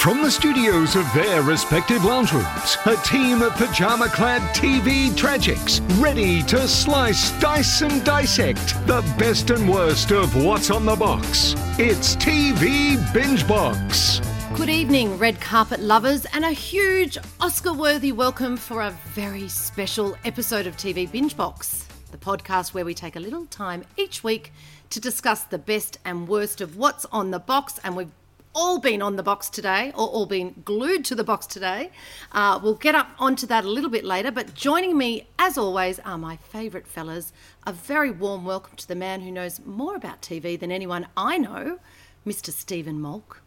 From 0.00 0.22
the 0.22 0.30
studios 0.30 0.96
of 0.96 1.04
their 1.12 1.42
respective 1.42 2.06
lounge 2.06 2.32
rooms, 2.32 2.78
a 2.86 2.96
team 3.04 3.42
of 3.42 3.52
pajama 3.56 4.08
clad 4.08 4.40
TV 4.56 5.10
tragics 5.10 5.82
ready 6.00 6.42
to 6.44 6.66
slice, 6.66 7.38
dice, 7.38 7.82
and 7.82 8.02
dissect 8.02 8.74
the 8.86 9.02
best 9.18 9.50
and 9.50 9.68
worst 9.68 10.10
of 10.10 10.42
what's 10.42 10.70
on 10.70 10.86
the 10.86 10.96
box. 10.96 11.54
It's 11.78 12.16
TV 12.16 12.96
Binge 13.12 13.46
Box. 13.46 14.22
Good 14.54 14.70
evening, 14.70 15.18
red 15.18 15.38
carpet 15.38 15.80
lovers, 15.80 16.24
and 16.32 16.46
a 16.46 16.50
huge 16.50 17.18
Oscar 17.38 17.74
worthy 17.74 18.12
welcome 18.12 18.56
for 18.56 18.80
a 18.80 18.96
very 19.12 19.48
special 19.48 20.16
episode 20.24 20.66
of 20.66 20.78
TV 20.78 21.12
Binge 21.12 21.36
Box, 21.36 21.86
the 22.10 22.16
podcast 22.16 22.72
where 22.72 22.86
we 22.86 22.94
take 22.94 23.16
a 23.16 23.20
little 23.20 23.44
time 23.44 23.84
each 23.98 24.24
week 24.24 24.54
to 24.88 24.98
discuss 24.98 25.44
the 25.44 25.58
best 25.58 25.98
and 26.06 26.26
worst 26.26 26.62
of 26.62 26.78
what's 26.78 27.04
on 27.12 27.32
the 27.32 27.38
box. 27.38 27.78
And 27.84 27.94
we've 27.94 28.08
all 28.54 28.78
been 28.78 29.00
on 29.02 29.16
the 29.16 29.22
box 29.22 29.48
today, 29.48 29.92
or 29.94 30.08
all 30.08 30.26
been 30.26 30.62
glued 30.64 31.04
to 31.06 31.14
the 31.14 31.24
box 31.24 31.46
today. 31.46 31.90
Uh, 32.32 32.58
we'll 32.62 32.74
get 32.74 32.94
up 32.94 33.08
onto 33.18 33.46
that 33.46 33.64
a 33.64 33.70
little 33.70 33.90
bit 33.90 34.04
later, 34.04 34.30
but 34.30 34.54
joining 34.54 34.98
me, 34.98 35.26
as 35.38 35.56
always, 35.56 35.98
are 36.00 36.18
my 36.18 36.36
favourite 36.36 36.86
fellas. 36.86 37.32
A 37.66 37.72
very 37.72 38.10
warm 38.10 38.44
welcome 38.44 38.76
to 38.76 38.88
the 38.88 38.94
man 38.94 39.20
who 39.20 39.30
knows 39.30 39.60
more 39.64 39.94
about 39.94 40.22
TV 40.22 40.58
than 40.58 40.72
anyone 40.72 41.06
I 41.16 41.38
know, 41.38 41.78
Mr. 42.26 42.50
Stephen 42.50 43.00
Molk. 43.00 43.42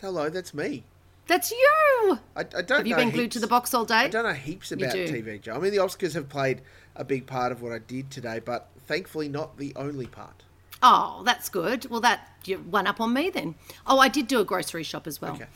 Hello, 0.00 0.28
that's 0.28 0.54
me. 0.54 0.84
That's 1.26 1.50
you! 1.50 2.20
I, 2.36 2.40
I 2.40 2.44
don't 2.62 2.78
Have 2.78 2.86
you 2.86 2.94
been 2.94 3.10
glued 3.10 3.32
to 3.32 3.40
the 3.40 3.48
box 3.48 3.74
all 3.74 3.84
day? 3.84 3.94
I 3.94 4.08
don't 4.08 4.24
know 4.24 4.32
heaps 4.32 4.70
about. 4.70 4.94
TV, 4.94 5.40
Joe. 5.40 5.54
I 5.54 5.58
mean, 5.58 5.72
the 5.72 5.78
Oscars 5.78 6.14
have 6.14 6.28
played 6.28 6.62
a 6.94 7.04
big 7.04 7.26
part 7.26 7.50
of 7.50 7.62
what 7.62 7.72
I 7.72 7.78
did 7.78 8.10
today, 8.10 8.38
but 8.38 8.68
thankfully 8.86 9.28
not 9.28 9.58
the 9.58 9.72
only 9.74 10.06
part. 10.06 10.44
Oh, 10.82 11.22
that's 11.24 11.48
good. 11.48 11.88
Well, 11.90 12.00
that 12.00 12.28
you 12.44 12.58
one 12.58 12.86
up 12.86 13.00
on 13.00 13.12
me 13.12 13.30
then. 13.30 13.54
Oh, 13.86 13.98
I 13.98 14.08
did 14.08 14.26
do 14.26 14.40
a 14.40 14.44
grocery 14.44 14.82
shop 14.82 15.06
as 15.06 15.20
well. 15.20 15.34
Okay. 15.34 15.46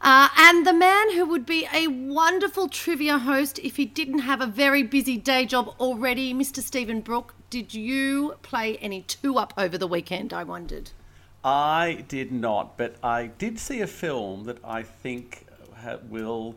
Uh, 0.00 0.28
and 0.36 0.66
the 0.66 0.72
man 0.72 1.12
who 1.12 1.24
would 1.26 1.46
be 1.46 1.68
a 1.72 1.86
wonderful 1.86 2.68
trivia 2.68 3.18
host 3.18 3.60
if 3.60 3.76
he 3.76 3.84
didn't 3.84 4.20
have 4.20 4.40
a 4.40 4.46
very 4.46 4.82
busy 4.82 5.16
day 5.16 5.46
job 5.46 5.74
already, 5.78 6.34
Mr. 6.34 6.60
Stephen 6.60 7.00
Brook. 7.00 7.34
Did 7.50 7.72
you 7.74 8.34
play 8.42 8.76
any 8.78 9.02
two 9.02 9.36
up 9.38 9.52
over 9.56 9.78
the 9.78 9.86
weekend? 9.86 10.32
I 10.32 10.42
wondered. 10.42 10.90
I 11.44 12.04
did 12.08 12.32
not, 12.32 12.76
but 12.76 12.96
I 13.02 13.26
did 13.26 13.58
see 13.58 13.80
a 13.80 13.86
film 13.86 14.44
that 14.44 14.58
I 14.64 14.82
think 14.82 15.46
will 16.08 16.56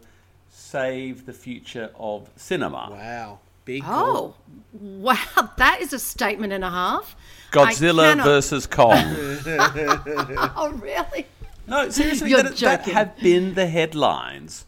save 0.50 1.26
the 1.26 1.34
future 1.34 1.92
of 1.96 2.30
cinema. 2.36 2.90
Wow, 2.92 3.40
big 3.66 3.84
call. 3.84 4.38
Oh, 4.38 4.58
wow! 4.74 5.18
That 5.58 5.82
is 5.82 5.94
a 5.94 6.00
statement 6.00 6.54
and 6.54 6.64
a 6.64 6.70
half. 6.70 7.16
Godzilla 7.52 8.10
cannot- 8.10 8.26
versus 8.26 8.68
Kong. 8.68 8.96
Oh, 10.58 10.72
really? 10.82 11.26
no, 11.68 11.90
seriously, 11.90 12.30
You're 12.30 12.44
that, 12.44 12.58
that 12.58 12.86
have 12.86 13.18
been 13.18 13.54
the 13.56 13.68
headlines 13.68 14.66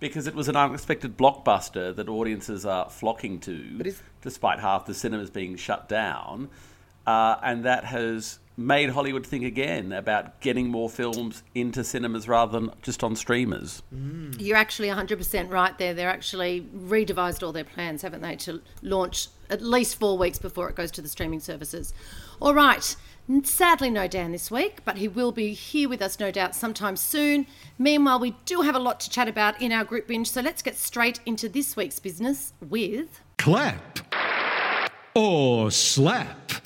because 0.00 0.26
it 0.26 0.34
was 0.34 0.48
an 0.48 0.56
unexpected 0.56 1.16
blockbuster 1.16 1.94
that 1.96 2.08
audiences 2.08 2.66
are 2.66 2.90
flocking 2.90 3.40
to, 3.40 3.78
But 3.78 3.94
despite 4.20 4.60
half 4.60 4.86
the 4.86 4.94
cinemas 4.94 5.30
being 5.30 5.56
shut 5.56 5.88
down, 5.88 6.50
uh, 7.06 7.36
and 7.42 7.64
that 7.64 7.84
has 7.84 8.38
made 8.56 8.90
Hollywood 8.90 9.26
think 9.26 9.44
again 9.44 9.92
about 9.92 10.40
getting 10.40 10.68
more 10.68 10.88
films 10.88 11.42
into 11.54 11.82
cinemas 11.82 12.28
rather 12.28 12.52
than 12.52 12.70
just 12.82 13.02
on 13.02 13.16
streamers. 13.16 13.82
Mm. 13.94 14.40
You're 14.40 14.56
actually 14.56 14.88
100% 14.88 15.50
right 15.50 15.76
there. 15.78 15.94
They're 15.94 16.08
actually 16.08 16.62
redevised 16.76 17.44
all 17.44 17.52
their 17.52 17.64
plans, 17.64 18.02
haven't 18.02 18.22
they, 18.22 18.36
to 18.36 18.62
launch 18.82 19.28
at 19.50 19.60
least 19.60 19.98
four 19.98 20.16
weeks 20.16 20.38
before 20.38 20.68
it 20.68 20.76
goes 20.76 20.90
to 20.92 21.02
the 21.02 21.08
streaming 21.08 21.40
services. 21.40 21.92
All 22.40 22.54
right. 22.54 22.96
Sadly, 23.42 23.88
no 23.88 24.06
Dan 24.06 24.32
this 24.32 24.50
week, 24.50 24.80
but 24.84 24.98
he 24.98 25.08
will 25.08 25.32
be 25.32 25.54
here 25.54 25.88
with 25.88 26.02
us, 26.02 26.20
no 26.20 26.30
doubt, 26.30 26.54
sometime 26.54 26.94
soon. 26.94 27.46
Meanwhile, 27.78 28.20
we 28.20 28.36
do 28.44 28.60
have 28.60 28.74
a 28.74 28.78
lot 28.78 29.00
to 29.00 29.10
chat 29.10 29.28
about 29.28 29.60
in 29.62 29.72
our 29.72 29.82
group 29.82 30.06
binge, 30.06 30.30
so 30.30 30.42
let's 30.42 30.60
get 30.60 30.76
straight 30.76 31.20
into 31.24 31.48
this 31.48 31.74
week's 31.74 31.98
business 31.98 32.52
with. 32.60 33.20
Clap 33.38 34.00
or 35.14 35.70
slap. 35.70 36.63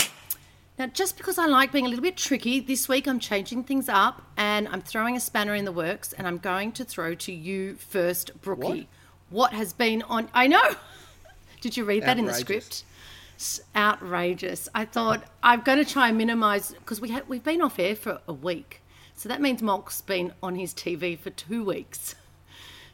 Now, 0.78 0.87
just 0.87 1.16
because 1.16 1.39
I 1.39 1.47
like 1.47 1.72
being 1.72 1.87
a 1.87 1.89
little 1.89 2.05
bit 2.05 2.16
tricky, 2.16 2.61
this 2.61 2.89
week 2.89 3.09
I'm 3.09 3.19
changing 3.19 3.65
things 3.65 3.89
up 3.89 4.22
and 4.37 4.69
I'm 4.69 4.81
throwing 4.81 5.16
a 5.16 5.21
spanner 5.21 5.56
in 5.56 5.65
the 5.65 5.72
works 5.72 6.12
and 6.12 6.25
I'm 6.25 6.39
going 6.39 6.71
to 6.72 6.84
throw 6.84 7.16
to 7.16 7.33
you 7.33 7.75
first, 7.75 8.41
Brookie. 8.41 8.89
What, 9.28 9.53
has 9.53 9.72
been 9.72 10.03
on. 10.03 10.28
I 10.33 10.47
know! 10.47 10.77
Did 11.61 11.77
you 11.77 11.84
read 11.84 12.05
that 12.05 12.16
in 12.16 12.27
the 12.27 12.34
script? 12.34 12.84
It's 13.34 13.61
outrageous. 13.75 14.69
I 14.72 14.84
thought 14.84 15.25
I'm 15.43 15.62
going 15.62 15.78
to 15.78 15.84
try 15.84 16.09
and 16.09 16.19
minimise 16.19 16.71
because 16.71 17.00
we 17.00 17.10
ha- 17.10 17.22
we've 17.27 17.43
been 17.43 17.60
off 17.60 17.81
air 17.81 17.97
for 17.97 18.21
a 18.28 18.33
week. 18.33 18.81
So 19.16 19.28
that 19.28 19.41
means 19.41 19.60
Molk's 19.60 20.00
been 20.00 20.33
on 20.45 20.55
his 20.55 20.72
TV 20.72 21.19
for 21.19 21.31
two 21.31 21.65
weeks. 21.65 22.15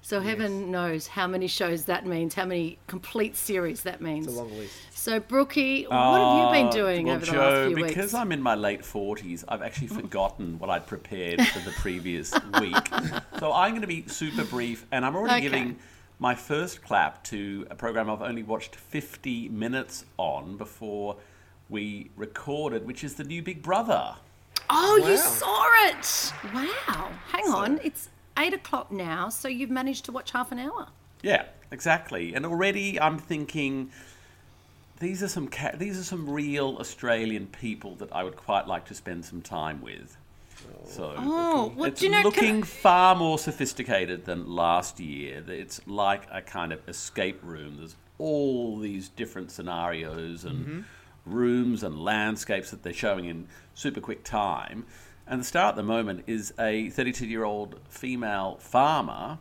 So 0.04 0.20
heaven 0.20 0.70
knows 0.70 1.06
how 1.06 1.26
many 1.26 1.46
shows 1.46 1.86
that 1.86 2.04
means, 2.04 2.34
how 2.34 2.44
many 2.44 2.76
complete 2.88 3.34
series 3.36 3.84
that 3.84 4.02
means. 4.02 4.26
It's 4.26 4.36
a 4.36 4.38
long 4.38 4.54
list. 4.54 4.74
So, 4.90 5.18
Brookie, 5.18 5.84
what 5.84 5.94
have 5.94 6.36
you 6.36 6.44
ah, 6.44 6.52
been 6.52 6.68
doing 6.68 7.06
well, 7.06 7.16
over 7.16 7.24
the 7.24 7.32
Joe, 7.32 7.38
last 7.38 7.66
few 7.68 7.76
because 7.76 7.82
weeks? 7.84 7.94
Because 7.94 8.14
I'm 8.14 8.30
in 8.30 8.42
my 8.42 8.54
late 8.54 8.82
40s, 8.82 9.44
I've 9.48 9.62
actually 9.62 9.88
mm. 9.88 10.02
forgotten 10.02 10.58
what 10.58 10.68
I'd 10.68 10.86
prepared 10.86 11.40
for 11.40 11.60
the 11.60 11.70
previous 11.70 12.34
week. 12.60 12.86
So 13.38 13.50
I'm 13.54 13.70
going 13.70 13.80
to 13.80 13.86
be 13.86 14.06
super 14.06 14.44
brief, 14.44 14.84
and 14.92 15.06
I'm 15.06 15.16
already 15.16 15.36
Okay. 15.36 15.56
giving 15.56 15.78
my 16.18 16.34
first 16.34 16.82
clap 16.82 17.24
to 17.24 17.66
a 17.70 17.74
program 17.74 18.10
I've 18.10 18.20
only 18.20 18.42
watched 18.42 18.76
50 18.76 19.48
minutes 19.48 20.04
on 20.18 20.58
before 20.58 21.16
we 21.70 22.10
recorded, 22.14 22.86
which 22.86 23.04
is 23.04 23.14
the 23.14 23.24
new 23.24 23.40
Big 23.40 23.62
Brother. 23.62 24.16
Oh, 24.68 24.96
you 25.08 25.16
saw 25.16 25.64
it! 25.88 26.32
Wow. 26.52 27.10
Hang 27.28 27.48
on, 27.48 27.80
it's 27.82 28.10
eight 28.38 28.54
o'clock 28.54 28.90
now, 28.92 29.28
so 29.28 29.48
you've 29.48 29.70
managed 29.70 30.04
to 30.06 30.12
watch 30.12 30.30
half 30.32 30.52
an 30.52 30.58
hour. 30.58 30.88
Yeah, 31.22 31.44
exactly. 31.70 32.34
And 32.34 32.44
already 32.44 33.00
I'm 33.00 33.18
thinking 33.18 33.90
these 35.00 35.22
are 35.22 35.28
some 35.28 35.48
ca- 35.48 35.76
these 35.76 35.98
are 35.98 36.04
some 36.04 36.28
real 36.28 36.76
Australian 36.78 37.46
people 37.48 37.94
that 37.96 38.12
I 38.12 38.22
would 38.24 38.36
quite 38.36 38.66
like 38.66 38.86
to 38.86 38.94
spend 38.94 39.24
some 39.24 39.42
time 39.42 39.80
with. 39.82 40.16
So 40.86 41.14
Oh, 41.18 41.72
well, 41.76 41.88
it's 41.88 42.00
you 42.02 42.08
know? 42.10 42.22
looking 42.22 42.62
I- 42.62 42.66
far 42.66 43.14
more 43.14 43.38
sophisticated 43.38 44.24
than 44.24 44.48
last 44.54 44.98
year. 45.00 45.42
It's 45.48 45.80
like 45.86 46.22
a 46.30 46.40
kind 46.40 46.72
of 46.72 46.86
escape 46.88 47.40
room. 47.42 47.76
There's 47.78 47.96
all 48.18 48.78
these 48.78 49.08
different 49.08 49.50
scenarios 49.50 50.44
and 50.44 50.66
Mm-hmm. 50.66 50.80
rooms 51.26 51.82
and 51.82 51.98
landscapes 52.02 52.70
that 52.70 52.82
they're 52.82 52.92
showing 52.92 53.24
in 53.26 53.46
super 53.74 54.00
quick 54.00 54.24
time. 54.24 54.84
And 55.26 55.40
the 55.40 55.44
star 55.44 55.70
at 55.70 55.76
the 55.76 55.82
moment 55.82 56.24
is 56.26 56.52
a 56.58 56.90
32 56.90 57.26
year 57.26 57.44
old 57.44 57.80
female 57.88 58.56
farmer 58.60 59.38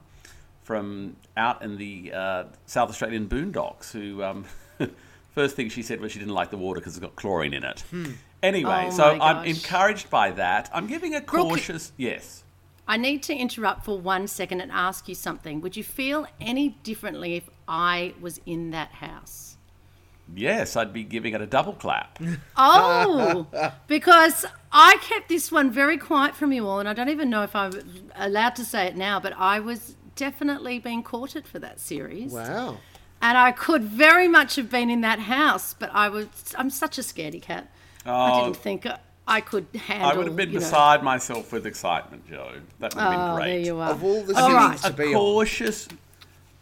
from 0.64 1.18
out 1.36 1.62
in 1.62 1.78
the 1.78 2.12
uh, 2.14 2.44
South 2.66 2.90
Australian 2.90 3.28
boondocks 3.28 3.92
who. 3.92 4.24
Um, 4.24 4.46
First 5.34 5.56
thing 5.56 5.70
she 5.70 5.82
said 5.82 6.00
was 6.00 6.12
she 6.12 6.20
didn't 6.20 6.36
like 6.36 6.52
the 6.52 6.58
water 6.58 6.80
because 6.80 6.96
it's 6.96 7.02
got 7.02 7.16
chlorine 7.16 7.56
in 7.56 7.64
it. 7.64 7.84
Anyway, 8.44 8.90
Oh 8.90 8.92
so 8.92 9.04
I'm 9.20 9.44
encouraged 9.48 10.12
by 10.12 10.30
that. 10.32 10.70
I'm 10.72 10.86
giving 10.86 11.16
a 11.16 11.22
Brooke- 11.22 11.48
cautious 11.50 11.92
yes. 11.98 12.44
I 12.88 12.98
need 12.98 13.24
to 13.24 13.34
interrupt 13.34 13.84
for 13.86 13.98
one 13.98 14.28
second 14.28 14.62
and 14.62 14.72
ask 14.72 15.08
you 15.08 15.16
something. 15.16 15.60
Would 15.62 15.76
you 15.76 15.84
feel 15.84 16.28
any 16.40 16.70
differently 16.84 17.36
if 17.36 17.50
I 17.68 18.14
was 18.22 18.42
in 18.46 18.72
that 18.72 18.92
house? 18.92 19.53
Yes, 20.36 20.76
I'd 20.76 20.94
be 20.94 21.04
giving 21.04 21.34
it 21.34 21.42
a 21.42 21.46
double 21.46 21.74
clap. 21.74 22.20
Oh, 22.58 23.48
because 23.88 24.46
I 24.72 24.98
kept 25.02 25.30
this 25.30 25.52
one 25.52 25.72
very 25.72 25.98
quiet 25.98 26.36
from 26.36 26.52
you 26.52 26.68
all, 26.68 26.80
and 26.80 26.88
I 26.90 26.94
don't 26.94 27.10
even 27.10 27.30
know 27.30 27.44
if 27.44 27.56
I'm 27.56 27.74
allowed 28.16 28.56
to 28.58 28.66
say 28.66 28.86
it 28.88 28.96
now, 28.96 29.20
but 29.20 29.34
I 29.38 29.60
was 29.60 29.96
definitely 30.16 30.80
being 30.80 31.04
courted 31.04 31.48
for 31.48 31.60
that 31.60 31.80
series. 31.80 32.32
Wow. 32.32 32.78
And 33.22 33.38
I 33.38 33.52
could 33.52 33.84
very 33.84 34.28
much 34.28 34.56
have 34.58 34.70
been 34.70 34.90
in 34.90 35.02
that 35.02 35.20
house, 35.20 35.74
but 35.74 35.90
I 35.94 36.10
was 36.10 36.28
I'm 36.58 36.70
such 36.70 36.98
a 36.98 37.02
scaredy 37.02 37.42
cat. 37.42 37.70
I 38.06 38.10
Oh. 38.32 38.44
didn't 38.46 38.58
think 38.58 38.86
I 39.28 39.40
could 39.42 39.68
handle. 39.88 40.10
I 40.10 40.14
would 40.16 40.28
have 40.28 40.36
been 40.36 40.50
you 40.50 40.56
know- 40.56 40.60
beside 40.60 41.04
myself 41.04 41.52
with 41.54 41.66
excitement, 41.66 42.28
Joe. 42.30 42.52
That 42.80 42.94
would 42.96 43.02
have 43.02 43.14
Oh, 43.14 43.18
been 43.28 43.36
great. 43.36 43.46
there 43.52 43.60
you 43.60 43.80
are. 43.80 43.92
Of 43.92 44.04
all 44.04 44.24
the 44.24 44.36
All 44.36 44.50
series 44.50 44.56
right. 44.56 44.78
to 44.80 44.88
a 44.88 44.92
be 44.92 45.04
on, 45.06 45.14
cautious. 45.14 45.88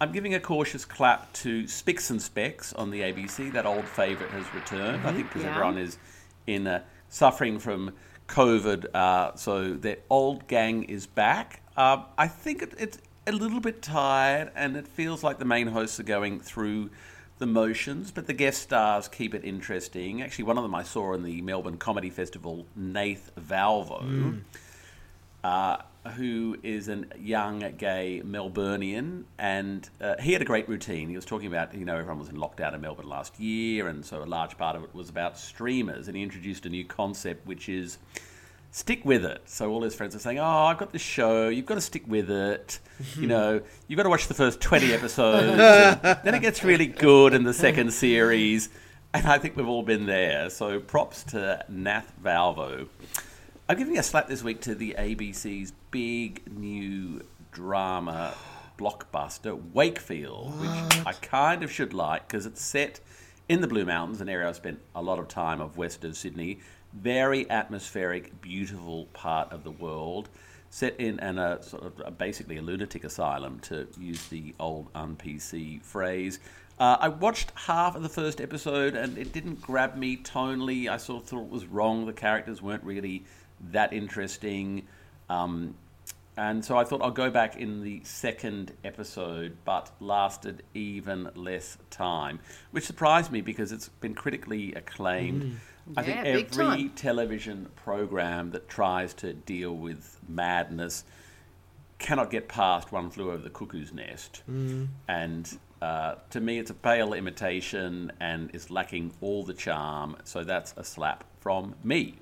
I'm 0.02 0.12
giving 0.12 0.34
a 0.34 0.40
cautious 0.40 0.84
clap 0.84 1.32
to 1.34 1.68
Spicks 1.68 2.10
and 2.10 2.20
Specks 2.20 2.74
on 2.74 2.90
the 2.90 3.02
ABC. 3.02 3.52
That 3.52 3.68
old 3.68 3.86
favourite 3.86 4.32
has 4.34 4.52
returned. 4.52 5.06
I 5.08 5.14
think 5.14 5.28
because 5.28 5.44
Yeah. 5.44 5.52
everyone 5.52 5.78
is 5.78 6.00
in 6.48 6.66
uh, 6.66 6.82
suffering 7.08 7.60
from 7.60 7.94
COVID, 8.28 8.96
uh, 8.96 9.36
so 9.36 9.74
their 9.76 9.98
old 10.10 10.48
gang 10.48 10.86
is 10.86 11.06
back. 11.06 11.62
Uh, 11.78 12.04
I 12.18 12.28
think 12.28 12.64
it, 12.64 12.74
it's 12.80 12.98
a 13.28 13.32
little 13.32 13.60
bit 13.60 13.84
tired, 13.84 14.52
and 14.56 14.76
it 14.76 14.88
feels 14.88 15.24
like 15.24 15.38
the 15.38 15.46
main 15.46 15.68
hosts 15.68 16.00
are 16.00 16.04
going 16.04 16.40
through 16.40 16.90
the 17.38 17.46
motions, 17.46 18.10
but 18.10 18.26
the 18.26 18.34
guest 18.34 18.60
stars 18.64 19.08
keep 19.08 19.36
it 19.36 19.44
interesting. 19.46 20.24
Actually, 20.24 20.46
one 20.46 20.58
of 20.58 20.64
them 20.64 20.74
I 20.74 20.82
saw 20.82 21.14
in 21.14 21.22
the 21.22 21.44
Melbourne 21.44 21.78
Comedy 21.78 22.10
Festival, 22.10 22.66
Nath 22.76 23.30
Valvo 23.40 24.42
uh, 25.44 25.78
who 26.16 26.58
is 26.64 26.90
a 26.90 27.04
young 27.20 27.60
gay 27.78 28.22
Melburnian, 28.26 29.24
and 29.38 29.88
uh, 30.00 30.16
he 30.20 30.34
had 30.34 30.42
a 30.42 30.46
great 30.46 30.68
routine. 30.68 31.10
He 31.10 31.16
was 31.16 31.26
talking 31.26 31.48
about, 31.48 31.76
you 31.76 31.86
know, 31.86 31.96
everyone 31.96 32.20
was 32.20 32.30
in 32.30 32.38
lockdown 32.38 32.74
in 32.74 32.82
Melbourne 32.82 33.08
last 33.08 33.40
year, 33.40 33.88
and 33.88 34.04
so 34.04 34.24
a 34.24 34.26
large 34.26 34.58
part 34.58 34.76
of 34.76 34.84
it 34.84 34.96
was 34.96 35.10
about 35.10 35.38
streamers, 35.38 36.08
and 36.08 36.18
he 36.18 36.24
introduced 36.24 36.66
a 36.66 36.70
new 36.70 36.84
concept, 36.84 37.46
which 37.46 37.70
is 37.70 38.00
stick 38.72 39.06
with 39.06 39.24
it. 39.24 39.44
So 39.46 39.70
all 39.70 39.84
his 39.84 39.94
friends 39.94 40.16
are 40.16 40.20
saying, 40.20 40.40
"Oh, 40.40 40.44
I've 40.44 40.80
got 40.80 40.92
this 40.92 41.04
show. 41.04 41.50
You've 41.50 41.68
got 41.68 41.76
to 41.76 41.82
stick 41.82 42.04
with 42.08 42.32
it. 42.32 42.80
you 43.16 43.28
know, 43.28 43.62
you've 43.88 43.98
got 43.98 44.04
to 44.04 44.10
watch 44.10 44.28
the 44.28 44.34
first 44.34 44.60
twenty 44.60 44.94
episodes. 44.94 45.58
then 46.24 46.34
it 46.34 46.42
gets 46.42 46.64
really 46.64 46.88
good 46.88 47.34
in 47.34 47.44
the 47.44 47.54
second 47.54 47.94
series." 47.94 48.70
And 49.14 49.28
I 49.28 49.40
think 49.40 49.58
we've 49.58 49.68
all 49.68 49.84
been 49.84 50.06
there. 50.06 50.50
So 50.50 50.80
props 50.80 51.24
to 51.26 51.66
Nath 51.68 52.14
Valvo. 52.24 52.88
I'm 53.68 53.78
giving 53.78 53.98
a 53.98 54.04
slap 54.04 54.28
this 54.28 54.42
week 54.42 54.62
to 54.62 54.76
the 54.76 54.96
ABC's 54.98 55.74
big 55.92 56.42
new 56.58 57.22
drama 57.52 58.34
blockbuster, 58.78 59.62
Wakefield, 59.74 60.60
which 60.60 61.06
I 61.06 61.14
kind 61.22 61.64
of 61.64 61.72
should 61.72 61.94
like 61.94 62.28
because 62.28 62.46
it's 62.46 62.62
set 62.62 63.00
in 63.48 63.62
the 63.62 63.68
Blue 63.68 63.86
Mountains, 63.86 64.22
an 64.22 64.30
area 64.30 64.48
I've 64.48 64.56
spent 64.56 64.80
a 64.96 65.02
lot 65.02 65.20
of 65.20 65.28
time 65.28 65.62
of 65.62 65.78
west 65.78 66.04
of 66.04 66.16
Sydney. 66.16 66.60
Very 66.94 67.50
atmospheric, 67.50 68.42
beautiful 68.42 69.06
part 69.14 69.52
of 69.52 69.64
the 69.64 69.72
world, 69.72 70.30
set 70.70 71.00
in 71.00 71.20
an, 71.20 71.38
a 71.38 71.62
sort 71.62 71.84
of 71.84 72.02
a, 72.06 72.12
basically 72.12 72.58
a 72.58 72.62
lunatic 72.62 73.04
asylum, 73.04 73.60
to 73.60 73.88
use 74.00 74.28
the 74.28 74.56
old 74.60 74.88
un-PC 74.96 75.84
phrase. 75.84 76.40
Uh, 76.80 76.98
I 77.00 77.10
watched 77.10 77.52
half 77.56 77.96
of 77.96 78.02
the 78.02 78.10
first 78.10 78.42
episode 78.42 78.96
and 78.96 79.18
it 79.18 79.32
didn't 79.32 79.62
grab 79.62 79.96
me 79.96 80.18
tonally. 80.18 80.88
I 80.88 80.98
sort 80.98 81.24
of 81.24 81.30
thought 81.30 81.44
it 81.44 81.50
was 81.50 81.66
wrong. 81.66 82.06
The 82.08 82.14
characters 82.14 82.62
weren't 82.62 82.84
really 82.84 83.26
that 83.70 83.94
interesting. 83.94 84.88
Um, 85.32 85.76
and 86.38 86.64
so 86.64 86.78
I 86.78 86.84
thought 86.86 87.02
I'll 87.02 87.12
go 87.12 87.30
back 87.30 87.58
in 87.58 87.84
the 87.84 88.02
second 88.04 88.72
episode, 88.84 89.58
but 89.66 89.92
lasted 90.00 90.64
even 90.74 91.30
less 91.36 91.78
time, 91.90 92.40
which 92.72 92.86
surprised 92.86 93.32
me 93.32 93.42
because 93.42 93.72
it's 93.72 93.90
been 93.90 94.16
critically 94.16 94.74
acclaimed. 94.74 95.60
I 95.98 96.04
think 96.04 96.18
Yeah, 96.18 96.24
big 96.24 96.46
every 96.46 96.64
time. 96.66 96.90
television 96.96 97.70
program 97.76 98.52
that 98.52 98.70
tries 98.70 99.14
to 99.16 99.34
deal 99.34 99.76
with 99.76 100.20
madness 100.28 101.04
cannot 102.00 102.32
get 102.32 102.48
past 102.48 102.92
One 102.92 103.10
Flew 103.12 103.30
Over 103.32 103.44
the 103.44 103.50
Cuckoo's 103.50 103.94
Nest. 103.94 104.42
And 105.08 105.58
uh, 105.82 106.16
to 106.30 106.40
me, 106.40 106.60
it's 106.60 106.72
a 106.72 106.76
pale 106.76 107.14
imitation 107.14 108.12
and 108.20 108.50
is 108.56 108.72
lacking 108.72 109.12
all 109.22 109.44
the 109.44 109.54
charm. 109.54 110.16
So 110.24 110.44
that's 110.44 110.74
a 110.78 110.84
slap 110.84 111.24
from 111.42 111.76
me. 111.84 112.16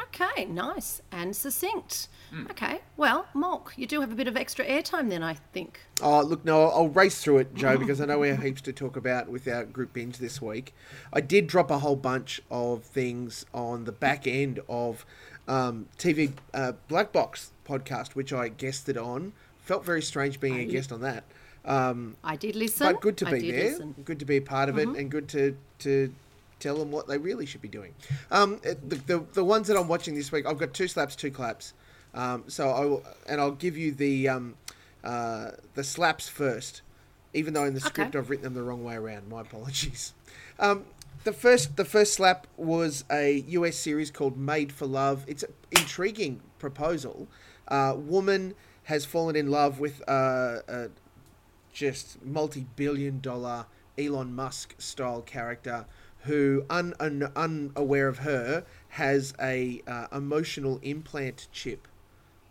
Okay, 0.00 0.44
nice 0.46 1.00
and 1.10 1.34
succinct. 1.34 2.08
Hmm. 2.30 2.46
Okay, 2.50 2.80
well, 2.96 3.26
Molk, 3.34 3.72
you 3.76 3.86
do 3.86 4.00
have 4.00 4.12
a 4.12 4.14
bit 4.14 4.28
of 4.28 4.36
extra 4.36 4.64
airtime 4.64 5.08
then, 5.08 5.22
I 5.22 5.34
think. 5.52 5.80
Oh, 6.02 6.22
look, 6.22 6.44
no, 6.44 6.68
I'll 6.68 6.88
race 6.88 7.22
through 7.22 7.38
it, 7.38 7.54
Joe, 7.54 7.78
because 7.78 8.00
I 8.00 8.06
know 8.06 8.18
we 8.18 8.28
have 8.28 8.42
heaps 8.42 8.60
to 8.62 8.72
talk 8.72 8.96
about 8.96 9.28
with 9.28 9.46
our 9.48 9.64
group 9.64 9.92
binge 9.92 10.18
this 10.18 10.40
week. 10.42 10.74
I 11.12 11.20
did 11.20 11.46
drop 11.46 11.70
a 11.70 11.78
whole 11.78 11.96
bunch 11.96 12.40
of 12.50 12.82
things 12.84 13.46
on 13.54 13.84
the 13.84 13.92
back 13.92 14.26
end 14.26 14.60
of 14.68 15.06
um, 15.48 15.86
TV 15.98 16.32
uh, 16.52 16.72
Black 16.88 17.12
Box 17.12 17.52
podcast, 17.66 18.14
which 18.14 18.32
I 18.32 18.48
guested 18.48 18.96
on. 18.96 19.32
Felt 19.58 19.84
very 19.84 20.02
strange 20.02 20.40
being 20.40 20.60
a 20.60 20.64
guest 20.64 20.92
on 20.92 21.00
that. 21.00 21.24
Um, 21.64 22.16
I 22.22 22.36
did 22.36 22.54
listen. 22.54 22.92
but 22.92 23.00
good 23.00 23.16
to 23.18 23.28
I 23.28 23.32
be 23.32 23.40
did 23.40 23.54
there, 23.54 23.70
listen. 23.70 23.88
Mm-hmm. 23.90 24.02
good 24.02 24.18
to 24.20 24.24
be 24.24 24.36
a 24.36 24.40
part 24.40 24.68
of 24.68 24.78
it, 24.78 24.88
and 24.88 25.10
good 25.10 25.28
to 25.30 25.56
to 25.80 26.14
tell 26.58 26.76
them 26.76 26.90
what 26.90 27.06
they 27.06 27.18
really 27.18 27.46
should 27.46 27.62
be 27.62 27.68
doing. 27.68 27.94
Um, 28.30 28.60
the, 28.62 28.96
the 29.06 29.24
the 29.34 29.44
ones 29.44 29.68
that 29.68 29.76
I'm 29.76 29.88
watching 29.88 30.14
this 30.14 30.32
week, 30.32 30.46
I've 30.46 30.58
got 30.58 30.74
two 30.74 30.88
slaps, 30.88 31.16
two 31.16 31.30
claps. 31.30 31.74
Um, 32.14 32.44
so 32.48 32.70
I 32.70 32.84
will, 32.84 33.04
and 33.28 33.40
I'll 33.40 33.52
give 33.52 33.76
you 33.76 33.92
the 33.92 34.28
um, 34.28 34.54
uh, 35.04 35.50
the 35.74 35.84
slaps 35.84 36.28
first, 36.28 36.82
even 37.34 37.54
though 37.54 37.64
in 37.64 37.74
the 37.74 37.80
script 37.80 38.10
Okay. 38.10 38.18
I've 38.18 38.30
written 38.30 38.44
them 38.44 38.54
the 38.54 38.62
wrong 38.62 38.84
way 38.84 38.94
around. 38.94 39.28
My 39.28 39.42
apologies. 39.42 40.12
Um, 40.58 40.84
the 41.24 41.32
first 41.32 41.76
the 41.76 41.84
first 41.84 42.14
slap 42.14 42.46
was 42.56 43.04
a 43.10 43.44
US 43.48 43.76
series 43.76 44.10
called 44.10 44.38
Made 44.38 44.72
for 44.72 44.86
Love. 44.86 45.24
It's 45.26 45.42
an 45.42 45.52
intriguing 45.72 46.40
proposal. 46.58 47.28
Uh, 47.68 47.94
woman 47.96 48.54
has 48.84 49.04
fallen 49.04 49.34
in 49.34 49.50
love 49.50 49.80
with 49.80 50.00
uh, 50.08 50.60
a 50.68 50.88
just 51.72 52.24
multi-billion 52.24 53.20
dollar 53.20 53.66
Elon 53.98 54.34
Musk 54.34 54.74
style 54.78 55.20
character 55.20 55.84
who 56.26 56.64
un, 56.70 56.94
un, 57.00 57.30
unaware 57.34 58.08
of 58.08 58.18
her 58.18 58.64
has 58.90 59.34
a 59.40 59.82
uh, 59.86 60.06
emotional 60.12 60.78
implant 60.82 61.48
chip 61.52 61.88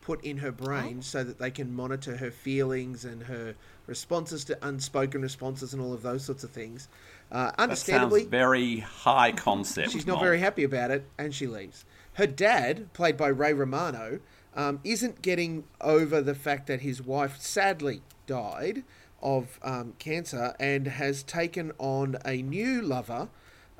put 0.01 0.23
in 0.23 0.37
her 0.37 0.51
brain 0.51 1.01
so 1.01 1.23
that 1.23 1.39
they 1.39 1.49
can 1.49 1.73
monitor 1.73 2.17
her 2.17 2.29
feelings 2.29 3.03
and 3.05 3.23
her 3.23 3.55
responses 3.87 4.45
to 4.45 4.57
unspoken 4.67 5.21
responses 5.21 5.73
and 5.73 5.81
all 5.81 5.93
of 5.93 6.03
those 6.03 6.23
sorts 6.23 6.43
of 6.43 6.51
things. 6.51 6.87
Uh, 7.31 7.51
understandably, 7.57 8.23
very 8.23 8.77
high 8.79 9.31
concept. 9.31 9.91
She's 9.91 10.05
not 10.05 10.15
Mol. 10.15 10.23
very 10.23 10.39
happy 10.39 10.63
about 10.63 10.91
it, 10.91 11.07
and 11.17 11.33
she 11.33 11.47
leaves. 11.47 11.85
Her 12.13 12.27
dad, 12.27 12.93
played 12.93 13.17
by 13.17 13.27
Ray 13.27 13.53
Romano, 13.53 14.19
um, 14.55 14.79
isn't 14.83 15.21
getting 15.23 15.65
over 15.81 16.21
the 16.21 16.35
fact 16.35 16.67
that 16.67 16.81
his 16.81 17.01
wife 17.01 17.41
sadly 17.41 18.01
died 18.27 18.83
of 19.21 19.59
um, 19.63 19.93
cancer 19.97 20.55
and 20.59 20.87
has 20.87 21.23
taken 21.23 21.71
on 21.79 22.15
a 22.23 22.43
new 22.43 22.81
lover, 22.81 23.27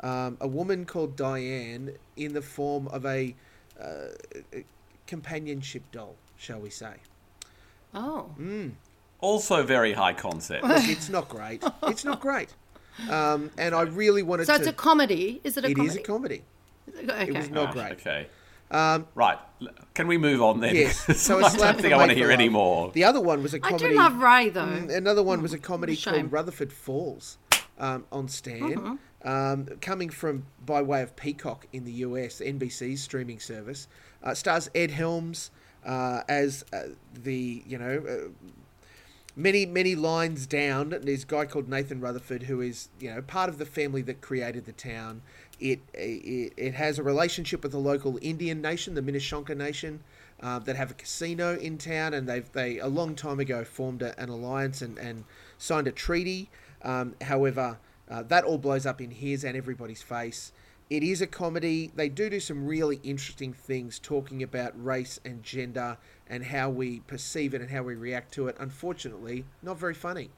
um, 0.05 0.37
a 0.39 0.47
woman 0.47 0.85
called 0.85 1.15
Diane, 1.15 1.91
in 2.15 2.33
the 2.33 2.41
form 2.41 2.87
of 2.89 3.05
a, 3.05 3.35
uh, 3.79 3.85
a 4.53 4.63
companionship 5.07 5.83
doll, 5.91 6.15
shall 6.37 6.59
we 6.59 6.69
say. 6.69 6.93
Oh, 7.93 8.29
Mm. 8.39 8.73
Also 9.21 9.63
very 9.63 9.93
high 9.93 10.13
concept. 10.13 10.63
Look, 10.63 10.87
it's 10.87 11.09
not 11.09 11.29
great. 11.29 11.63
It's 11.83 12.05
not 12.05 12.19
great. 12.19 12.49
Um, 13.09 13.49
and 13.57 13.73
I 13.73 13.81
really 13.83 14.21
wanted 14.23 14.45
so 14.45 14.53
to. 14.53 14.57
So 14.57 14.61
it's 14.61 14.69
a 14.69 14.73
comedy. 14.73 15.41
Is 15.43 15.57
it 15.57 15.63
a 15.65 15.69
it 15.69 15.75
comedy? 15.75 15.89
is 15.89 15.95
a 15.95 16.01
comedy. 16.01 16.41
Okay. 17.03 17.27
It 17.29 17.33
was 17.35 17.49
not 17.49 17.73
great. 17.73 17.93
Okay. 17.93 18.27
Um, 18.69 19.07
Right. 19.15 19.39
Can 19.93 20.07
we 20.07 20.17
move 20.17 20.41
on 20.41 20.59
then? 20.59 20.75
Yes. 20.75 21.05
So 21.17 21.37
I 21.43 21.55
don't 21.55 21.81
think 21.81 21.93
I 21.93 21.97
want 21.97 22.11
to 22.11 22.15
hear 22.15 22.29
any 22.31 22.49
more. 22.49 22.91
The 22.91 23.03
other 23.05 23.21
one 23.21 23.41
was 23.41 23.53
a 23.53 23.59
comedy. 23.59 23.85
I 23.85 23.89
do 23.89 23.95
love 23.95 24.15
Ray 24.17 24.49
though. 24.49 24.61
Mm, 24.65 24.95
Another 24.95 25.23
one 25.23 25.41
was 25.41 25.53
a 25.53 25.59
comedy 25.59 25.95
shame. 25.95 26.13
called 26.13 26.31
Rutherford 26.31 26.71
Falls 26.73 27.37
um, 27.79 28.05
on 28.11 28.27
Stan, 28.27 28.59
Mm-hmm. 28.61 28.95
Um, 29.25 29.65
coming 29.81 30.09
from 30.09 30.45
by 30.65 30.81
way 30.81 31.01
of 31.01 31.15
Peacock 31.15 31.67
in 31.73 31.83
the 31.83 31.91
US, 31.91 32.39
NBC's 32.39 33.01
streaming 33.01 33.39
service. 33.39 33.87
Uh, 34.23 34.33
stars 34.33 34.69
Ed 34.73 34.91
Helms 34.91 35.51
uh, 35.85 36.21
as 36.29 36.63
uh, 36.71 36.83
the 37.13 37.63
you 37.67 37.77
know. 37.77 38.03
Uh, 38.07 38.49
Many 39.37 39.65
many 39.65 39.95
lines 39.95 40.47
down, 40.47 40.97
there's 41.01 41.23
a 41.23 41.27
guy 41.27 41.45
called 41.45 41.67
Nathan 41.67 41.99
Rutherford 41.99 42.43
who 42.43 42.61
is 42.61 42.87
you 43.01 43.13
know 43.13 43.21
part 43.21 43.49
of 43.49 43.57
the 43.57 43.65
family 43.65 44.01
that 44.03 44.21
created 44.21 44.63
the 44.65 44.71
town. 44.71 45.23
It 45.59 45.81
it, 45.93 46.53
it 46.55 46.73
has 46.75 46.99
a 46.99 47.03
relationship 47.03 47.61
with 47.61 47.73
the 47.73 47.77
local 47.77 48.17
Indian 48.21 48.61
nation, 48.61 48.93
the 48.93 49.01
Minnesota 49.01 49.53
Nation, 49.53 49.99
uh, 50.41 50.59
that 50.59 50.77
have 50.77 50.91
a 50.91 50.93
casino 50.93 51.57
in 51.57 51.77
town, 51.77 52.13
and 52.13 52.29
they've 52.29 52.49
they 52.53 52.79
a 52.79 52.87
long 52.87 53.13
time 53.13 53.41
ago 53.41 53.65
formed 53.65 54.01
a, 54.01 54.17
an 54.17 54.29
alliance 54.29 54.81
and, 54.81 54.97
and 54.97 55.25
signed 55.57 55.87
a 55.87 55.91
treaty. 55.91 56.49
Um, 56.81 57.15
however, 57.21 57.77
uh, 58.09 58.23
that 58.23 58.43
all 58.43 58.57
blows 58.57 58.85
up 58.85 59.01
in 59.01 59.11
his 59.11 59.43
and 59.43 59.57
everybody's 59.57 60.01
face. 60.01 60.51
It 60.89 61.01
is 61.01 61.19
a 61.19 61.27
comedy. 61.27 61.91
They 61.95 62.09
do 62.09 62.29
do 62.29 62.39
some 62.39 62.67
really 62.67 62.99
interesting 63.03 63.53
things 63.53 63.97
talking 63.97 64.43
about 64.43 64.73
race 64.75 65.19
and 65.25 65.41
gender 65.41 65.97
and 66.27 66.45
how 66.45 66.69
we 66.69 66.99
perceive 67.01 67.55
it 67.55 67.61
and 67.61 67.71
how 67.71 67.81
we 67.81 67.95
react 67.95 68.33
to 68.35 68.47
it. 68.47 68.55
Unfortunately, 68.59 69.45
not 69.63 69.79
very 69.79 69.95
funny. 69.95 70.29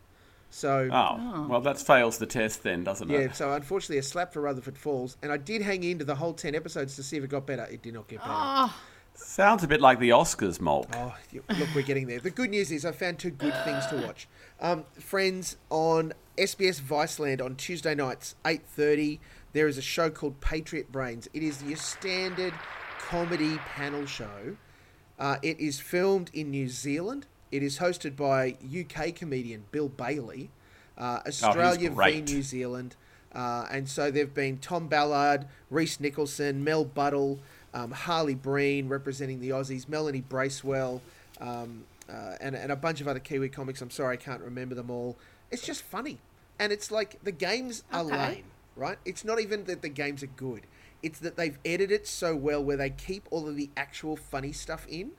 So 0.50 0.90
Oh, 0.90 1.48
well, 1.50 1.60
that 1.62 1.78
fails 1.78 2.18
the 2.18 2.26
test 2.26 2.64
then, 2.64 2.86
doesn't 2.86 3.10
yeah, 3.10 3.18
it? 3.20 3.22
Yeah. 3.22 3.32
So 3.34 3.52
unfortunately, 3.52 3.98
a 3.98 4.04
slap 4.04 4.32
for 4.32 4.42
Rutherford 4.42 4.78
Falls, 4.78 5.18
and 5.22 5.32
I 5.34 5.38
did 5.38 5.62
hang 5.62 5.84
into 5.84 6.06
the 6.06 6.16
whole 6.16 6.34
ten 6.34 6.56
episodes 6.56 6.96
to 6.96 7.04
see 7.04 7.18
if 7.18 7.24
it 7.26 7.30
got 7.30 7.46
better. 7.46 7.66
It 7.66 7.82
did 7.82 7.94
not 7.94 8.08
get 8.08 8.20
better. 8.20 8.32
Oh, 8.34 8.82
Sounds 9.14 9.64
a 9.64 9.68
bit 9.68 9.82
like 9.82 10.00
the 10.00 10.10
Oscars, 10.12 10.62
Molk. 10.62 10.88
Oh, 10.94 11.14
look, 11.34 11.70
we're 11.76 11.82
getting 11.82 12.06
there. 12.08 12.20
The 12.20 12.30
good 12.30 12.52
news 12.52 12.72
is 12.72 12.86
I 12.86 12.92
found 12.92 13.18
two 13.18 13.32
good 13.32 13.54
things 13.66 13.86
to 13.88 13.98
watch. 14.06 14.28
Um, 14.62 14.86
friends, 15.00 15.58
on 15.72 16.14
SBS 16.38 16.80
Viceland 16.80 17.42
on 17.44 17.56
Tuesday 17.56 17.96
nights, 17.96 18.36
8.30, 18.46 19.20
there 19.54 19.68
is 19.68 19.78
a 19.78 19.82
show 19.82 20.10
called 20.10 20.40
Patriot 20.40 20.92
Brains. 20.92 21.28
It 21.34 21.42
is 21.42 21.64
your 21.64 21.78
standard 21.78 22.54
comedy 23.00 23.58
panel 23.58 24.06
show. 24.06 24.56
Uh, 25.18 25.38
it 25.42 25.60
is 25.60 25.80
filmed 25.80 26.30
in 26.34 26.52
New 26.52 26.70
Zealand. 26.70 27.26
It 27.52 27.64
is 27.64 27.80
hosted 27.80 28.16
by 28.16 28.56
UK 28.68 29.16
comedian 29.16 29.66
Bill 29.72 29.90
Bailey. 29.90 30.52
Uh, 30.96 31.22
Australia 31.28 31.90
v. 31.90 32.22
New 32.22 32.44
Zealand. 32.44 32.96
Uh, 33.34 33.66
and 33.72 33.90
so 33.90 34.12
there 34.12 34.26
have 34.26 34.34
been 34.34 34.58
Tom 34.60 34.88
Ballard, 34.88 35.48
Reese 35.72 36.00
Nicholson, 36.00 36.64
Mel 36.64 36.86
Buttle, 36.86 37.40
um, 37.74 37.92
Harley 37.92 38.36
Breen 38.36 38.88
representing 38.88 39.40
the 39.40 39.50
Aussies, 39.50 39.88
Melanie 39.90 40.22
Bracewell, 40.22 41.02
um, 41.42 41.84
uh, 42.10 42.36
and, 42.40 42.56
and 42.56 42.72
a 42.72 42.76
bunch 42.76 43.02
of 43.02 43.08
other 43.08 43.20
Kiwi 43.20 43.50
comics. 43.50 43.82
I'm 43.82 43.90
sorry 43.90 44.14
I 44.14 44.18
can't 44.18 44.42
remember 44.42 44.76
them 44.76 44.90
all. 44.90 45.18
It's 45.52 45.66
just 45.66 45.82
funny. 45.84 46.20
And 46.60 46.72
it's 46.72 46.92
like 46.92 47.24
the 47.24 47.32
games 47.32 47.84
are 47.92 48.04
Okay. 48.04 48.18
lame, 48.36 48.46
right? 48.76 48.98
It's 49.06 49.24
not 49.24 49.40
even 49.40 49.66
that 49.66 49.82
the 49.82 49.90
games 49.90 50.24
are 50.24 50.28
good. 50.28 50.64
It's 51.04 51.20
that 51.20 51.38
they've 51.38 51.58
edited 51.64 51.92
it 51.92 52.08
so 52.08 52.36
well 52.36 52.64
where 52.64 52.78
they 52.78 52.90
keep 52.90 53.28
all 53.32 53.48
of 53.48 53.56
the 53.56 53.70
actual 53.78 54.16
funny 54.16 54.52
stuff 54.52 54.86
in. 54.90 55.12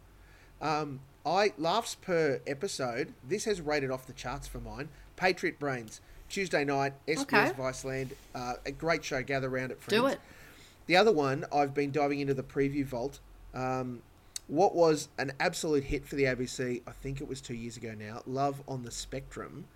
Um, 0.60 1.00
I 1.24 1.52
laughs 1.56 1.94
per 1.94 2.40
episode. 2.46 3.14
This 3.26 3.44
has 3.44 3.60
rated 3.60 3.90
off 3.90 4.06
the 4.06 4.12
charts 4.12 4.48
for 4.48 4.58
mine. 4.58 4.88
Patriot 5.16 5.58
Brains, 5.58 6.00
Tuesday 6.28 6.64
night, 6.64 6.94
SBS 7.06 7.22
Okay. 7.22 7.50
Viceland. 7.52 8.10
Uh, 8.34 8.54
a 8.66 8.72
great 8.72 9.04
show. 9.04 9.22
Gather 9.22 9.48
around 9.48 9.70
it, 9.70 9.80
friends. 9.80 10.00
do 10.02 10.06
it. 10.06 10.18
The 10.86 10.96
other 10.96 11.12
one, 11.12 11.44
I've 11.52 11.74
been 11.74 11.92
diving 11.92 12.18
into 12.20 12.34
the 12.34 12.42
preview 12.42 12.84
vault. 12.84 13.20
Um, 13.54 14.02
what 14.46 14.74
was 14.74 15.08
an 15.18 15.32
absolute 15.38 15.84
hit 15.84 16.06
for 16.06 16.16
the 16.16 16.24
ABC? 16.24 16.82
I 16.86 16.92
think 16.92 17.20
it 17.20 17.28
was 17.28 17.40
two 17.40 17.54
years 17.54 17.76
ago 17.76 17.94
now. 17.96 18.22
Love 18.26 18.62
on 18.66 18.82
the 18.84 18.90
Spectrum. 18.90 19.66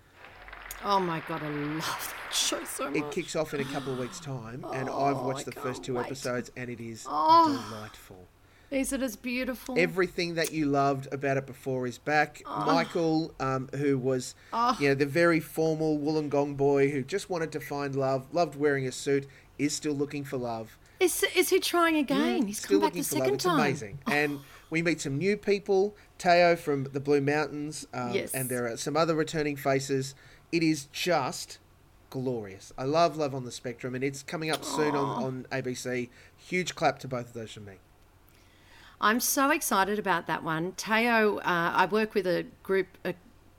Oh 0.85 0.99
my 0.99 1.21
god, 1.27 1.41
I 1.43 1.47
love 1.49 2.13
that 2.27 2.33
show 2.35 2.63
so 2.65 2.85
much. 2.89 2.95
It 2.97 3.11
kicks 3.11 3.35
off 3.35 3.53
in 3.53 3.61
a 3.61 3.65
couple 3.65 3.93
of 3.93 3.99
weeks' 3.99 4.19
time, 4.19 4.65
and 4.73 4.89
Oh, 4.89 5.03
I've 5.05 5.17
watched 5.21 5.41
I 5.47 5.51
the 5.51 5.51
first 5.53 5.83
two 5.83 5.95
wait. 5.95 6.05
episodes, 6.07 6.51
and 6.57 6.69
it 6.69 6.81
is 6.81 7.05
Oh. 7.09 7.65
delightful. 7.69 8.27
Is 8.69 8.91
it 8.91 9.01
as 9.03 9.15
beautiful? 9.15 9.75
Everything 9.77 10.33
that 10.35 10.51
you 10.51 10.65
loved 10.65 11.07
about 11.13 11.37
it 11.37 11.45
before 11.45 11.85
is 11.85 11.99
back. 11.99 12.41
Michael, 12.45 13.33
um, 13.39 13.69
who 13.75 13.97
was, 13.99 14.33
Oh. 14.51 14.75
you 14.79 14.89
know, 14.89 14.95
the 14.95 15.05
very 15.05 15.39
formal 15.39 15.99
Wollongong 15.99 16.57
boy 16.57 16.89
who 16.89 17.03
just 17.03 17.29
wanted 17.29 17.51
to 17.51 17.59
find 17.59 17.95
love, 17.95 18.25
loved 18.33 18.55
wearing 18.55 18.87
a 18.87 18.91
suit, 18.91 19.27
is 19.59 19.73
still 19.75 19.93
looking 19.93 20.23
for 20.23 20.37
love. 20.37 20.77
is, 20.99 21.23
is 21.35 21.49
he 21.49 21.59
trying 21.59 21.97
again? 21.97 22.47
He's 22.47 22.59
still 22.59 22.79
come 22.79 22.87
back 22.89 22.95
looking 22.95 23.01
the 23.01 23.07
for 23.09 23.15
love. 23.15 23.23
second 23.25 23.35
It's 23.35 23.43
time. 23.43 23.59
amazing. 23.59 23.99
And 24.07 24.39
we 24.69 24.81
meet 24.81 25.01
some 25.01 25.17
new 25.17 25.35
people. 25.37 25.95
Teo 26.17 26.55
from 26.55 26.85
the 26.85 26.99
Blue 27.01 27.19
Mountains. 27.19 27.85
Um, 27.93 28.13
Yes. 28.13 28.33
And 28.33 28.49
there 28.49 28.65
are 28.67 28.77
some 28.77 28.95
other 28.95 29.13
returning 29.13 29.57
faces. 29.57 30.15
It 30.53 30.61
is 30.61 30.85
just 30.91 31.57
glorious. 32.11 32.71
I 32.77 32.83
love 32.83 33.17
Love 33.17 33.33
on 33.33 33.43
the 33.43 33.51
Spectrum, 33.51 33.95
and 33.95 34.03
it's 34.03 34.21
coming 34.21 34.51
up 34.51 34.63
soon 34.63 34.95
on, 34.95 35.23
on 35.23 35.47
ABC. 35.51 36.09
Huge 36.37 36.75
clap 36.75 36.99
to 36.99 37.07
both 37.07 37.29
of 37.29 37.33
those 37.33 37.51
from 37.53 37.65
me. 37.65 37.73
I'm 39.01 39.19
so 39.19 39.49
excited 39.49 39.97
about 39.97 40.27
that 40.27 40.43
one. 40.43 40.73
Teo, 40.73 41.37
uh, 41.39 41.41
I 41.43 41.87
work 41.87 42.13
with 42.13 42.27
a 42.27 42.45
group, 42.61 42.85
a, 43.03 43.15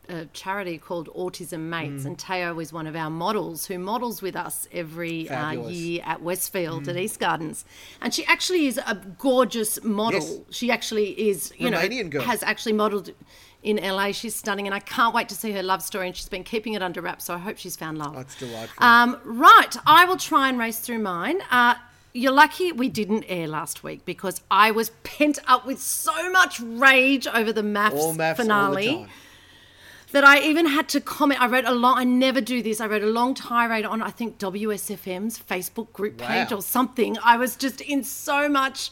a 0.08 0.26
charity 0.26 0.78
called 0.78 1.08
Autism 1.08 1.62
Mates, 1.62 2.04
and 2.04 2.16
Teo 2.16 2.60
is 2.60 2.72
one 2.72 2.86
of 2.86 2.94
our 2.94 3.10
models 3.10 3.66
who 3.66 3.76
models 3.80 4.22
with 4.22 4.36
us 4.36 4.68
every 4.70 5.28
uh, 5.28 5.50
year 5.68 6.00
at 6.04 6.22
Westfield 6.22 6.86
at 6.88 6.96
East 6.96 7.18
Gardens. 7.18 7.64
And 8.00 8.14
she 8.14 8.24
actually 8.26 8.68
is 8.68 8.78
a 8.78 8.94
gorgeous 9.18 9.82
model. 9.82 10.20
Yes. 10.20 10.40
She 10.50 10.70
actually 10.70 11.28
is, 11.28 11.52
you 11.58 11.70
Romanian 11.70 12.04
know, 12.04 12.10
girl. 12.10 12.22
has 12.22 12.44
actually 12.44 12.74
modelled 12.74 13.10
in 13.64 13.76
LA. 13.78 14.12
She's 14.12 14.34
stunning, 14.36 14.66
and 14.66 14.74
I 14.74 14.78
can't 14.78 15.14
wait 15.14 15.28
to 15.30 15.34
see 15.34 15.50
her 15.52 15.62
love 15.62 15.82
story. 15.82 16.06
And 16.06 16.16
she's 16.16 16.28
been 16.28 16.44
keeping 16.44 16.74
it 16.74 16.82
under 16.82 17.00
wraps, 17.00 17.24
so 17.24 17.34
I 17.34 17.38
hope 17.38 17.58
she's 17.58 17.74
found 17.74 17.98
love. 17.98 18.16
It's 18.18 18.38
delightful. 18.38 18.84
Um, 18.84 19.18
right, 19.24 19.76
I 19.86 20.04
will 20.04 20.18
try 20.18 20.48
and 20.48 20.58
race 20.58 20.78
through 20.78 21.00
mine. 21.00 21.40
Uh, 21.50 21.74
you're 22.12 22.30
lucky 22.32 22.70
we 22.70 22.88
didn't 22.88 23.24
air 23.24 23.48
last 23.48 23.82
week 23.82 24.04
because 24.04 24.40
I 24.50 24.70
was 24.70 24.90
pent 25.02 25.40
up 25.48 25.66
with 25.66 25.80
so 25.80 26.30
much 26.30 26.60
rage 26.60 27.26
over 27.26 27.52
the 27.52 27.62
MAFS, 27.62 28.16
MAFS 28.16 28.36
finale 28.36 28.88
all 28.88 28.94
the 28.94 28.98
time. 29.06 29.10
that 30.12 30.24
I 30.24 30.38
even 30.40 30.66
had 30.66 30.88
to 30.90 31.00
comment. 31.00 31.42
I 31.42 31.48
wrote 31.48 31.64
a 31.64 31.72
long. 31.74 31.98
I 31.98 32.04
never 32.04 32.40
do 32.40 32.62
this. 32.62 32.80
I 32.80 32.86
wrote 32.86 33.02
a 33.02 33.06
long 33.06 33.34
tirade 33.34 33.84
on 33.84 34.00
I 34.00 34.10
think 34.10 34.38
WSFM's 34.38 35.40
Facebook 35.40 35.92
group 35.92 36.18
page 36.18 36.52
or 36.52 36.62
something. 36.62 37.16
I 37.24 37.36
was 37.36 37.56
just 37.56 37.80
in 37.80 38.04
so 38.04 38.48
much. 38.48 38.90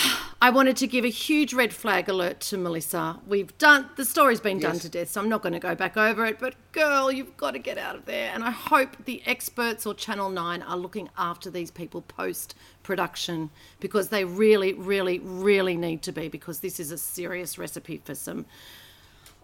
I 0.42 0.50
wanted 0.50 0.76
to 0.78 0.86
give 0.86 1.04
a 1.04 1.08
huge 1.08 1.52
red 1.52 1.72
flag 1.72 2.08
alert 2.08 2.40
to 2.40 2.56
Melissa. 2.56 3.20
We've 3.26 3.56
done 3.58 3.90
the 3.96 4.04
story's 4.04 4.40
been 4.40 4.58
done 4.58 4.78
to 4.78 4.88
death, 4.88 5.10
so 5.10 5.20
I'm 5.20 5.28
not 5.28 5.42
going 5.42 5.52
to 5.52 5.58
go 5.58 5.74
back 5.74 5.96
over 5.96 6.24
it. 6.24 6.38
But 6.38 6.54
girl, 6.72 7.12
you've 7.12 7.36
got 7.36 7.52
to 7.52 7.58
get 7.58 7.76
out 7.76 7.96
of 7.96 8.06
there. 8.06 8.30
And 8.32 8.42
I 8.42 8.50
hope 8.50 9.04
the 9.04 9.22
experts 9.26 9.84
or 9.84 9.94
Channel 9.94 10.30
Nine 10.30 10.62
are 10.62 10.76
looking 10.76 11.10
after 11.18 11.50
these 11.50 11.70
people 11.70 12.02
post 12.02 12.54
production 12.82 13.50
because 13.80 14.08
they 14.08 14.24
really, 14.24 14.72
really, 14.72 15.18
really 15.18 15.76
need 15.76 16.02
to 16.02 16.12
be 16.12 16.28
because 16.28 16.60
this 16.60 16.80
is 16.80 16.90
a 16.90 16.98
serious 16.98 17.58
recipe 17.58 18.00
for 18.02 18.14
some 18.14 18.46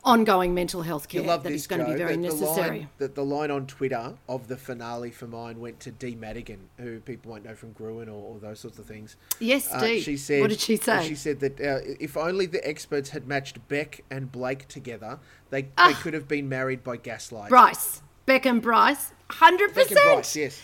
ongoing 0.06 0.54
mental 0.54 0.82
health 0.82 1.08
care 1.08 1.22
that 1.22 1.42
this, 1.42 1.52
is 1.62 1.66
going 1.66 1.84
to 1.84 1.90
be 1.90 1.96
very 1.96 2.16
necessary. 2.16 2.46
The 2.46 2.72
line, 2.76 2.88
the, 2.98 3.08
the 3.08 3.25
line 3.25 3.50
on 3.50 3.66
Twitter 3.66 4.14
of 4.28 4.48
the 4.48 4.56
finale 4.56 5.10
for 5.10 5.26
mine 5.26 5.60
went 5.60 5.80
to 5.80 5.90
Dee 5.90 6.14
Madigan, 6.14 6.68
who 6.78 7.00
people 7.00 7.32
might 7.32 7.44
know 7.44 7.54
from 7.54 7.72
Gruen 7.72 8.08
or, 8.08 8.34
or 8.34 8.38
those 8.38 8.60
sorts 8.60 8.78
of 8.78 8.86
things. 8.86 9.16
Yes, 9.40 9.68
Uh, 9.70 9.80
Dee. 9.80 10.00
she 10.00 10.16
said. 10.16 10.40
What 10.40 10.50
did 10.50 10.60
she 10.60 10.76
say? 10.76 11.06
She 11.06 11.16
said 11.16 11.40
that 11.40 11.60
uh, 11.60 11.80
if 12.00 12.16
only 12.16 12.46
the 12.46 12.66
experts 12.66 13.10
had 13.10 13.26
matched 13.26 13.66
Beck 13.68 14.04
and 14.10 14.30
Blake 14.32 14.68
together, 14.68 15.18
they 15.50 15.68
Ah. 15.76 15.88
they 15.88 15.94
could 15.94 16.14
have 16.14 16.28
been 16.28 16.48
married 16.48 16.82
by 16.84 16.96
gaslight. 16.96 17.50
Bryce, 17.50 18.00
Beck 18.25 18.46
and 18.46 18.62
Bryce, 18.62 19.12
hundred 19.30 19.75
Beck 19.75 19.88
and 19.88 19.96
percent. 19.96 20.14
Bryce, 20.14 20.36
yes. 20.36 20.60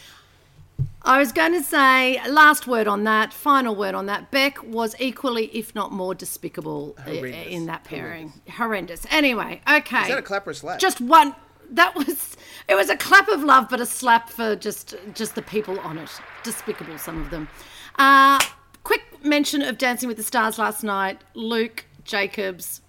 I 1.05 1.19
was 1.19 1.33
going 1.33 1.53
to 1.53 1.63
say, 1.63 2.21
last 2.29 2.67
word 2.67 2.87
on 2.87 3.05
that, 3.05 3.33
final 3.33 3.75
word 3.75 3.95
on 3.95 4.07
that. 4.07 4.31
Beck 4.31 4.63
was 4.63 4.95
equally, 5.01 5.47
if 5.47 5.75
not 5.75 5.91
more, 5.91 6.15
despicable 6.15 6.97
Horrendous. 7.05 7.47
in 7.49 7.67
that 7.67 7.83
pairing. 7.83 8.33
Horrendous. 8.49 9.05
Anyway, 9.11 9.61
okay. 9.69 10.03
Is 10.03 10.09
that 10.09 10.19
a 10.19 10.23
clap 10.23 10.47
or 10.47 10.51
a 10.51 10.55
slap? 10.55 10.79
Just 10.79 11.01
one. 11.01 11.35
That 11.71 11.95
was. 11.95 12.37
It 12.69 12.75
was 12.75 12.91
a 12.91 12.97
clap 12.97 13.29
of 13.29 13.43
love, 13.43 13.69
but 13.69 13.81
a 13.81 13.87
slap 13.87 14.29
for 14.29 14.55
just 14.55 14.95
just 15.15 15.35
the 15.35 15.43
people 15.43 15.81
on 15.81 15.99
it. 15.99 16.11
Despicable, 16.45 16.99
some 16.99 17.21
of 17.21 17.31
them. 17.31 17.49
Uh, 17.99 18.39
quick 18.85 19.03
mention 19.25 19.63
of 19.63 19.79
Dancing 19.79 20.07
with 20.07 20.19
the 20.19 20.23
Stars 20.23 20.59
last 20.59 20.85
night. 20.85 21.23
Luke 21.35 21.87
Jacobs. 22.05 22.83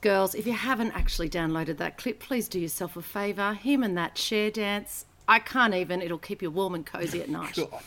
Girls, 0.00 0.34
if 0.34 0.46
you 0.46 0.52
haven't 0.52 0.92
actually 0.92 1.28
downloaded 1.28 1.76
that 1.78 1.98
clip, 1.98 2.18
please 2.20 2.48
do 2.48 2.58
yourself 2.58 2.96
a 2.96 3.02
favour. 3.02 3.54
Him 3.54 3.82
and 3.82 3.96
that 3.96 4.14
chair 4.14 4.50
dance. 4.50 5.06
I 5.28 5.38
can't 5.38 5.74
even. 5.74 6.00
It'll 6.02 6.18
keep 6.18 6.40
you 6.42 6.50
warm 6.50 6.74
and 6.74 6.84
cozy 6.86 7.20
at 7.20 7.28
night. 7.28 7.54
God. 7.56 7.82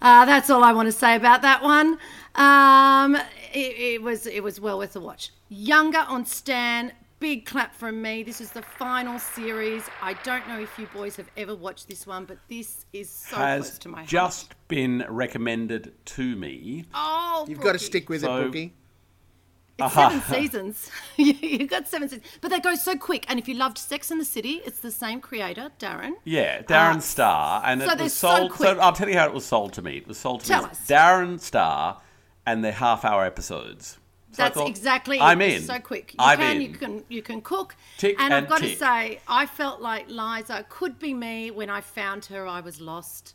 Uh, 0.00 0.24
that's 0.26 0.50
all 0.50 0.62
I 0.62 0.72
want 0.72 0.86
to 0.86 0.92
say 0.92 1.16
about 1.16 1.42
that 1.42 1.62
one. 1.62 1.98
Um, 2.34 3.16
it, 3.52 3.76
it 3.78 4.02
was 4.02 4.26
it 4.26 4.42
was 4.42 4.60
well 4.60 4.78
worth 4.78 4.94
a 4.96 5.00
watch. 5.00 5.30
Younger 5.48 6.04
on 6.08 6.26
Stan, 6.26 6.92
big 7.18 7.46
clap 7.46 7.74
from 7.74 8.00
me. 8.02 8.22
This 8.22 8.40
is 8.40 8.50
the 8.50 8.62
final 8.62 9.18
series. 9.18 9.82
I 10.02 10.14
don't 10.24 10.46
know 10.48 10.60
if 10.60 10.78
you 10.78 10.86
boys 10.94 11.16
have 11.16 11.28
ever 11.36 11.54
watched 11.54 11.88
this 11.88 12.06
one, 12.06 12.24
but 12.26 12.38
this 12.48 12.84
is 12.92 13.08
so 13.10 13.36
close 13.36 13.78
to 13.78 13.88
my 13.88 13.98
heart. 13.98 14.08
just 14.08 14.54
been 14.68 15.04
recommended 15.08 15.92
to 16.06 16.36
me. 16.36 16.84
oh, 16.94 17.46
You've 17.48 17.60
got 17.60 17.72
to 17.72 17.78
stick 17.78 18.08
with 18.08 18.22
So- 18.22 18.36
it, 18.36 18.42
Brookie. 18.42 18.74
It's 19.86 19.94
seven 19.94 20.20
seasons. 20.22 20.90
you 21.16 21.66
got 21.66 21.88
seven 21.88 22.08
seasons, 22.08 22.26
but 22.40 22.50
they 22.50 22.60
go 22.60 22.74
so 22.74 22.96
quick. 22.96 23.24
And 23.28 23.38
if 23.38 23.48
you 23.48 23.54
loved 23.54 23.78
Sex 23.78 24.10
and 24.10 24.20
the 24.20 24.24
City, 24.24 24.60
it's 24.64 24.78
the 24.80 24.90
same 24.90 25.20
creator, 25.20 25.70
Darren. 25.78 26.12
Yeah, 26.24 26.62
Darren 26.62 26.96
Uh, 26.96 27.00
Star, 27.00 27.62
and 27.64 27.80
so 27.82 27.90
it 27.92 28.00
was 28.00 28.12
sold. 28.14 28.50
So, 28.52 28.56
quick. 28.56 28.78
I'll 28.78 28.92
tell 28.92 29.08
you 29.08 29.16
how 29.18 29.26
it 29.26 29.32
was 29.34 29.44
sold 29.44 29.72
to 29.74 29.82
me. 29.82 29.96
It 29.98 30.06
was 30.06 30.18
sold 30.18 30.40
to 30.42 30.46
Tell 30.48 30.62
me. 30.62 30.70
us. 30.70 30.86
Darren 30.86 31.40
Star, 31.40 32.00
and 32.46 32.64
their 32.64 32.72
half-hour 32.72 33.24
episodes. 33.24 33.98
So 34.32 34.44
That's 34.44 34.56
thought, 34.56 34.68
exactly 34.68 35.20
I'm 35.20 35.42
in. 35.42 35.60
So 35.62 35.78
quick. 35.78 36.12
You 36.14 36.16
I'm 36.20 36.38
can, 36.38 36.56
in. 36.56 36.62
you 36.62 36.68
can 36.70 37.04
you 37.10 37.22
can 37.22 37.42
cook. 37.42 37.76
Tick 37.98 38.16
and 38.18 38.32
I've 38.32 38.44
and 38.44 38.48
got 38.48 38.60
to 38.62 38.74
say, 38.74 39.20
I 39.28 39.44
felt 39.44 39.82
like 39.82 40.08
Liza 40.08 40.64
could 40.70 40.98
be 40.98 41.12
me 41.12 41.50
when 41.50 41.68
I 41.68 41.82
found 41.82 42.24
her. 42.26 42.46
I 42.46 42.60
was 42.62 42.80
lost. 42.80 43.34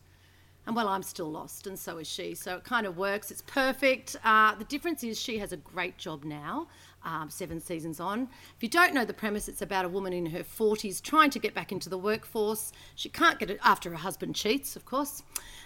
And 0.68 0.76
well, 0.76 0.90
I'm 0.90 1.02
still 1.02 1.32
lost, 1.32 1.66
and 1.66 1.80
so 1.80 1.98
is 1.98 2.08
she. 2.08 2.36
So 2.36 2.58
it 2.58 2.66
kind 2.66 2.86
of 2.86 2.98
works. 2.98 3.32
It's 3.32 3.42
perfect. 3.44 4.18
Uh, 4.26 4.54
the 4.56 4.66
difference 4.66 5.02
is 5.02 5.18
she 5.18 5.38
has 5.38 5.54
a 5.54 5.58
great 5.58 5.98
job 5.98 6.26
now, 6.26 6.68
um, 7.06 7.30
seven 7.30 7.62
seasons 7.62 8.02
on. 8.02 8.28
If 8.58 8.64
you 8.64 8.68
don't 8.68 8.94
know 8.94 9.06
the 9.06 9.14
premise, 9.14 9.48
it's 9.48 9.62
about 9.62 9.86
a 9.86 9.90
woman 9.90 10.12
in 10.12 10.26
her 10.26 10.44
40s 10.44 11.02
trying 11.02 11.30
to 11.30 11.40
get 11.40 11.54
back 11.54 11.72
into 11.72 11.88
the 11.88 11.98
workforce. 11.98 12.74
She 12.96 13.08
can't 13.08 13.40
get 13.40 13.50
it 13.50 13.60
after 13.64 13.92
her 13.92 13.96
husband 13.96 14.36
cheats, 14.36 14.76
of 14.76 14.84
course. 14.84 15.24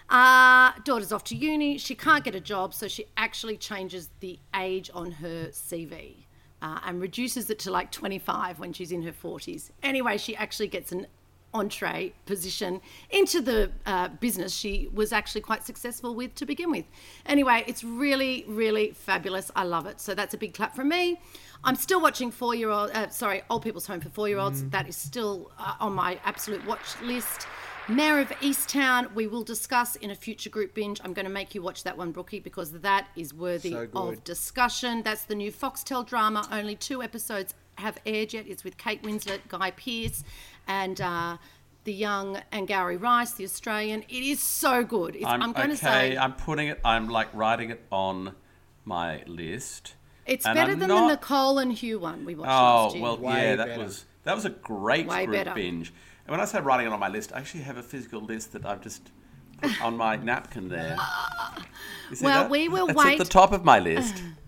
Uh, 0.08 0.74
daughter's 0.84 1.12
off 1.12 1.24
to 1.26 1.36
uni. 1.36 1.80
She 1.80 1.96
can't 1.96 2.24
get 2.24 2.36
a 2.36 2.40
job, 2.40 2.72
so 2.72 2.88
she 2.88 3.08
actually 3.18 3.58
changes 3.58 4.10
the 4.20 4.38
age 4.56 4.92
on 4.94 5.14
her 5.14 5.48
CV. 5.48 6.26
Uh, 6.62 6.80
and 6.86 7.02
reduces 7.02 7.50
it 7.50 7.58
to 7.58 7.72
like 7.72 7.90
25 7.90 8.60
when 8.60 8.72
she's 8.72 8.92
in 8.92 9.02
her 9.02 9.12
40s. 9.12 9.72
Anyway, 9.82 10.16
she 10.16 10.36
actually 10.36 10.68
gets 10.68 10.92
an 10.92 11.08
entree 11.54 12.14
position 12.26 12.82
into 13.10 13.42
the 13.42 13.72
uh, 13.86 14.08
business 14.20 14.54
she 14.54 14.90
was 14.94 15.12
actually 15.12 15.42
quite 15.42 15.64
successful 15.66 16.16
with 16.16 16.34
to 16.36 16.46
begin 16.46 16.72
with. 16.72 16.86
Anyway, 17.26 17.64
it's 17.68 17.84
really, 17.84 18.46
really 18.48 18.92
fabulous. 18.92 19.52
I 19.56 19.64
love 19.64 19.86
it. 19.86 20.00
So 20.00 20.14
that's 20.14 20.34
a 20.34 20.38
big 20.38 20.54
clap 20.54 20.76
from 20.76 20.90
me. 20.90 21.20
I'm 21.64 21.76
still 21.76 22.02
watching 22.02 22.32
four 22.32 22.56
year 22.56 22.70
old, 22.70 22.92
uh, 22.92 23.10
sorry, 23.10 23.44
Old 23.50 23.64
People's 23.64 23.86
Home 23.88 24.00
for 24.00 24.10
Four 24.10 24.28
Year 24.30 24.40
Olds. 24.40 24.64
That 24.70 24.88
is 24.88 24.96
still 24.96 25.52
uh, 25.60 25.76
on 25.80 25.94
my 25.94 26.20
absolute 26.26 26.66
watch 26.66 27.00
list. 27.04 27.48
Mare 27.88 28.20
of 28.20 28.30
Easttown, 28.42 29.14
we 29.14 29.28
will 29.28 29.44
discuss 29.44 29.96
in 29.98 30.12
a 30.12 30.16
future 30.16 30.50
group 30.50 30.74
binge. 30.74 31.02
I'm 31.04 31.14
going 31.14 31.26
to 31.26 31.32
make 31.32 31.54
you 31.54 31.62
watch 31.62 31.84
that 31.84 31.98
one, 31.98 32.12
Brookie, 32.12 32.40
because 32.40 32.72
that 32.72 33.08
is 33.16 33.34
worthy 33.34 33.72
So 33.72 33.90
of 33.96 34.24
discussion. 34.24 35.02
That's 35.04 35.24
the 35.24 35.36
new 35.36 35.52
Foxtel 35.52 36.06
drama. 36.06 36.48
Only 36.52 36.76
two 36.76 37.04
episodes 37.04 37.54
have 37.76 37.98
aired 38.06 38.34
yet. 38.34 38.46
It's 38.48 38.64
with 38.64 38.78
Kate 38.78 39.02
Winslet, 39.04 39.40
Guy 39.48 39.72
Pearce, 39.72 40.24
and 40.68 41.00
uh, 41.02 41.38
the 41.84 41.94
young 41.94 42.40
Angourie 42.52 42.98
Rice, 42.98 43.32
the 43.34 43.44
Australian. 43.44 44.04
It 44.04 44.24
is 44.24 44.42
so 44.42 44.84
good. 44.84 45.16
It's, 45.16 45.26
I'm, 45.26 45.42
I'm, 45.42 45.52
going 45.54 45.68
okay. 45.72 45.78
to 45.78 45.84
say 45.84 46.18
I'm 46.18 46.34
putting 46.34 46.68
it. 46.68 46.80
I'm 46.86 47.10
like 47.10 47.28
writing 47.34 47.70
it 47.72 47.82
on 47.92 48.36
my 48.86 49.24
list. 49.28 49.96
it's 50.26 50.46
and 50.46 50.56
better 50.56 50.72
I'm 50.74 50.80
than 50.80 50.88
not- 50.90 51.08
the 51.08 51.14
Nicole 51.16 51.60
and 51.60 51.72
Hugh 51.74 52.00
one 52.00 52.26
we 52.26 52.36
watched 52.36 52.50
Oh 52.52 52.84
last 52.84 52.96
year. 52.96 53.04
well, 53.04 53.18
Way 53.18 53.34
yeah, 53.50 53.56
that 53.58 53.68
better. 53.68 53.84
was 53.84 54.06
that 54.24 54.36
was 54.36 54.46
a 54.46 54.50
great 54.52 55.08
Way 55.08 55.26
group 55.26 55.38
better. 55.38 55.54
binge. 55.54 55.94
And 56.26 56.32
when 56.32 56.40
I 56.40 56.46
say 56.46 56.60
writing 56.62 56.88
it 56.88 56.94
on 56.94 57.00
my 57.00 57.10
list, 57.10 57.32
I 57.34 57.40
actually 57.40 57.62
have 57.64 57.78
a 57.78 57.84
physical 57.84 58.22
list 58.22 58.54
that 58.54 58.66
I've 58.66 58.82
just 58.82 59.10
put 59.62 59.82
on 59.82 59.98
my 59.98 60.16
napkin 60.18 60.70
there. 60.70 60.98
You 62.10 62.18
see 62.18 62.26
Well, 62.26 62.42
that? 62.44 62.50
we 62.52 62.68
will 62.68 62.90
it's 62.90 62.98
wait- 62.98 63.14
at 63.20 63.26
the 63.26 63.32
top 63.32 63.54
of 63.54 63.64
my 63.64 63.80
list 63.80 64.22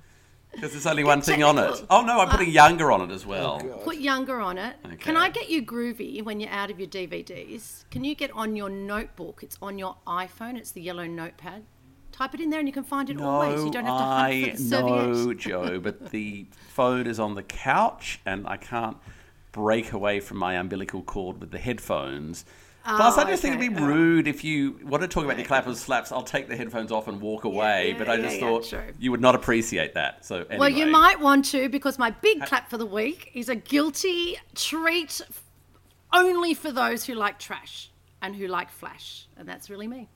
because 0.53 0.72
there's 0.72 0.86
only 0.86 1.03
one 1.03 1.22
thing 1.22 1.43
on 1.43 1.57
it. 1.57 1.86
Oh 1.89 2.01
no, 2.01 2.19
I'm 2.19 2.29
putting 2.29 2.50
younger 2.50 2.91
on 2.91 3.01
it 3.01 3.13
as 3.13 3.25
well. 3.25 3.60
Put 3.83 3.98
younger 3.98 4.39
on 4.39 4.57
it. 4.57 4.75
Can 5.00 5.17
I 5.17 5.29
get 5.29 5.50
you 5.50 5.63
groovy 5.63 6.24
when 6.24 6.39
you're 6.39 6.51
out 6.51 6.72
of 6.72 6.79
your 6.79 6.88
DVDs? 6.88 7.86
Can 7.89 8.03
you 8.03 8.15
get 8.15 8.31
on 8.31 8.55
your 8.55 8.69
notebook? 8.69 9.41
It's 9.43 9.57
on 9.62 9.77
your 9.77 9.98
iPhone. 10.07 10.57
It's 10.57 10.72
the 10.72 10.81
yellow 10.81 11.05
notepad. 11.05 11.63
Type 12.12 12.36
it 12.36 12.41
in 12.41 12.51
there 12.51 12.60
and 12.60 12.69
you 12.69 12.74
can 12.74 12.83
find 12.83 13.10
it 13.10 13.19
always. 13.19 13.65
You 13.65 13.72
don't 13.72 13.86
have 13.86 13.98
to 13.98 14.03
hunt 14.03 14.31
I 14.31 14.43
for 14.51 14.57
the 14.57 14.63
serviette. 14.63 15.07
know, 15.07 15.33
Joe, 15.33 15.79
but 15.83 16.12
the 16.12 16.45
phone 16.69 17.07
is 17.07 17.19
on 17.19 17.33
the 17.33 17.43
couch 17.43 18.19
and 18.25 18.48
I 18.48 18.57
can't 18.57 18.98
break 19.51 19.93
away 19.93 20.19
from 20.19 20.38
my 20.38 20.53
umbilical 20.53 21.01
cord 21.01 21.39
with 21.39 21.50
the 21.51 21.57
headphones. 21.57 22.45
Plus, 22.85 23.17
I 23.17 23.23
Oh, 23.23 23.27
just 23.27 23.41
think 23.41 23.55
it'd 23.55 23.73
be 23.73 23.81
right. 23.81 23.87
rude 23.87 24.27
if 24.27 24.43
you 24.43 24.77
want 24.83 25.01
to 25.03 25.07
talk 25.07 25.23
about 25.23 25.37
your 25.37 25.47
clappers 25.47 25.79
slaps. 25.79 26.11
I'll 26.11 26.21
take 26.23 26.49
the 26.49 26.55
headphones 26.57 26.91
off 26.91 27.07
and 27.07 27.21
walk 27.21 27.45
away. 27.45 27.91
yeah, 27.91 27.97
but 27.97 28.09
I 28.09 28.17
just 28.17 28.35
yeah, 28.35 28.41
thought 28.41 28.73
you 28.99 29.09
would 29.11 29.21
not 29.21 29.35
appreciate 29.35 29.93
that. 29.93 30.25
So 30.25 30.39
anyway. 30.41 30.57
Well, 30.57 30.69
you 30.69 30.87
might 30.87 31.19
want 31.21 31.45
to 31.45 31.69
because 31.69 31.97
my 31.97 32.09
big 32.09 32.41
clap 32.43 32.69
for 32.69 32.77
the 32.77 32.85
week 32.85 33.31
is 33.33 33.47
a 33.47 33.55
guilty 33.55 34.35
treat 34.53 35.21
only 36.11 36.53
for 36.53 36.71
those 36.71 37.05
who 37.05 37.13
like 37.15 37.39
trash 37.39 37.89
and 38.21 38.35
who 38.35 38.47
like 38.47 38.69
flash, 38.69 39.27
and 39.37 39.47
that's 39.47 39.69
really 39.69 39.87
me. 39.87 40.09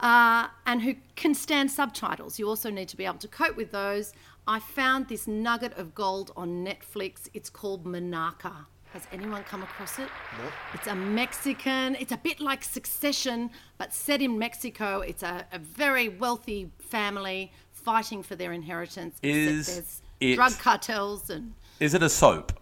Uh, 0.00 0.48
and 0.66 0.82
who 0.82 0.96
can 1.14 1.32
stand 1.34 1.70
subtitles. 1.70 2.36
You 2.36 2.48
also 2.48 2.70
need 2.70 2.88
to 2.88 2.96
be 2.96 3.04
able 3.04 3.18
to 3.18 3.28
cope 3.28 3.56
with 3.56 3.70
those. 3.70 4.12
I 4.48 4.58
found 4.58 5.06
this 5.06 5.28
nugget 5.28 5.74
of 5.78 5.94
gold 5.94 6.32
on 6.36 6.64
Netflix. 6.66 7.28
It's 7.32 7.48
called 7.48 7.84
Monarca. 7.84 8.66
Has 8.92 9.06
anyone 9.12 9.42
come 9.44 9.62
across 9.62 9.98
it? 9.98 10.08
No. 10.38 10.44
It's 10.74 10.86
a 10.86 10.94
Mexican, 10.94 11.94
it's 11.98 12.12
a 12.12 12.16
bit 12.18 12.40
like 12.40 12.62
Succession, 12.62 13.50
but 13.78 13.94
set 13.94 14.20
in 14.20 14.38
Mexico. 14.38 15.00
It's 15.00 15.22
a, 15.22 15.46
a 15.50 15.58
very 15.58 16.08
wealthy 16.10 16.70
family 16.78 17.52
fighting 17.72 18.22
for 18.22 18.36
their 18.36 18.52
inheritance. 18.52 19.16
Is 19.22 19.66
there's 19.66 20.02
it- 20.20 20.34
drug 20.34 20.52
cartels 20.58 21.30
and 21.30 21.54
Is 21.80 21.94
it 21.94 22.02
a 22.02 22.08
soap? 22.10 22.52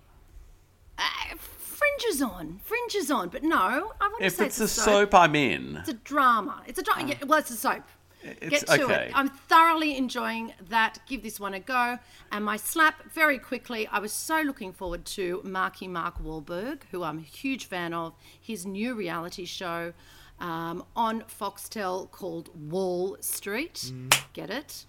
uh, 0.98 1.02
fringes 1.38 2.22
on, 2.22 2.60
fringes 2.62 3.10
on. 3.10 3.28
But 3.30 3.42
no, 3.42 3.92
I 4.00 4.06
wouldn't 4.06 4.22
If 4.22 4.34
say 4.34 4.46
it's 4.46 4.60
it's, 4.60 4.78
a 4.78 4.80
soap, 4.82 5.14
I'm 5.14 5.34
in. 5.34 5.78
It's 5.78 5.88
a 5.88 5.94
drama. 5.94 6.62
It's 6.66 6.78
a 6.78 6.82
drama. 6.82 7.08
Yeah, 7.08 7.24
well, 7.26 7.38
it's 7.40 7.50
a 7.50 7.56
soap. 7.56 7.82
It's- 8.22 8.50
Get 8.50 8.66
to 8.78 8.84
okay. 8.84 9.06
it. 9.06 9.12
I'm 9.14 9.28
thoroughly 9.28 9.96
enjoying 9.96 10.52
that. 10.68 10.98
Give 11.06 11.22
this 11.22 11.40
one 11.40 11.54
a 11.54 11.60
go. 11.60 11.98
And 12.30 12.44
my 12.44 12.56
slap, 12.56 13.10
very 13.12 13.38
quickly, 13.38 13.86
I 13.86 13.98
was 13.98 14.12
so 14.12 14.40
looking 14.40 14.72
forward 14.72 15.04
to 15.06 15.40
Marky 15.44 15.88
Mark 15.88 16.22
Wahlberg, 16.22 16.82
who 16.90 17.02
I'm 17.02 17.18
a 17.18 17.22
huge 17.22 17.64
fan 17.66 17.94
of, 17.94 18.12
his 18.40 18.66
new 18.66 18.94
reality 18.94 19.44
show 19.46 19.92
um, 20.38 20.84
on 20.94 21.22
Foxtel 21.22 22.10
called 22.10 22.50
Wahl 22.70 23.16
Street. 23.20 23.92
Get 24.32 24.50
it? 24.50 24.84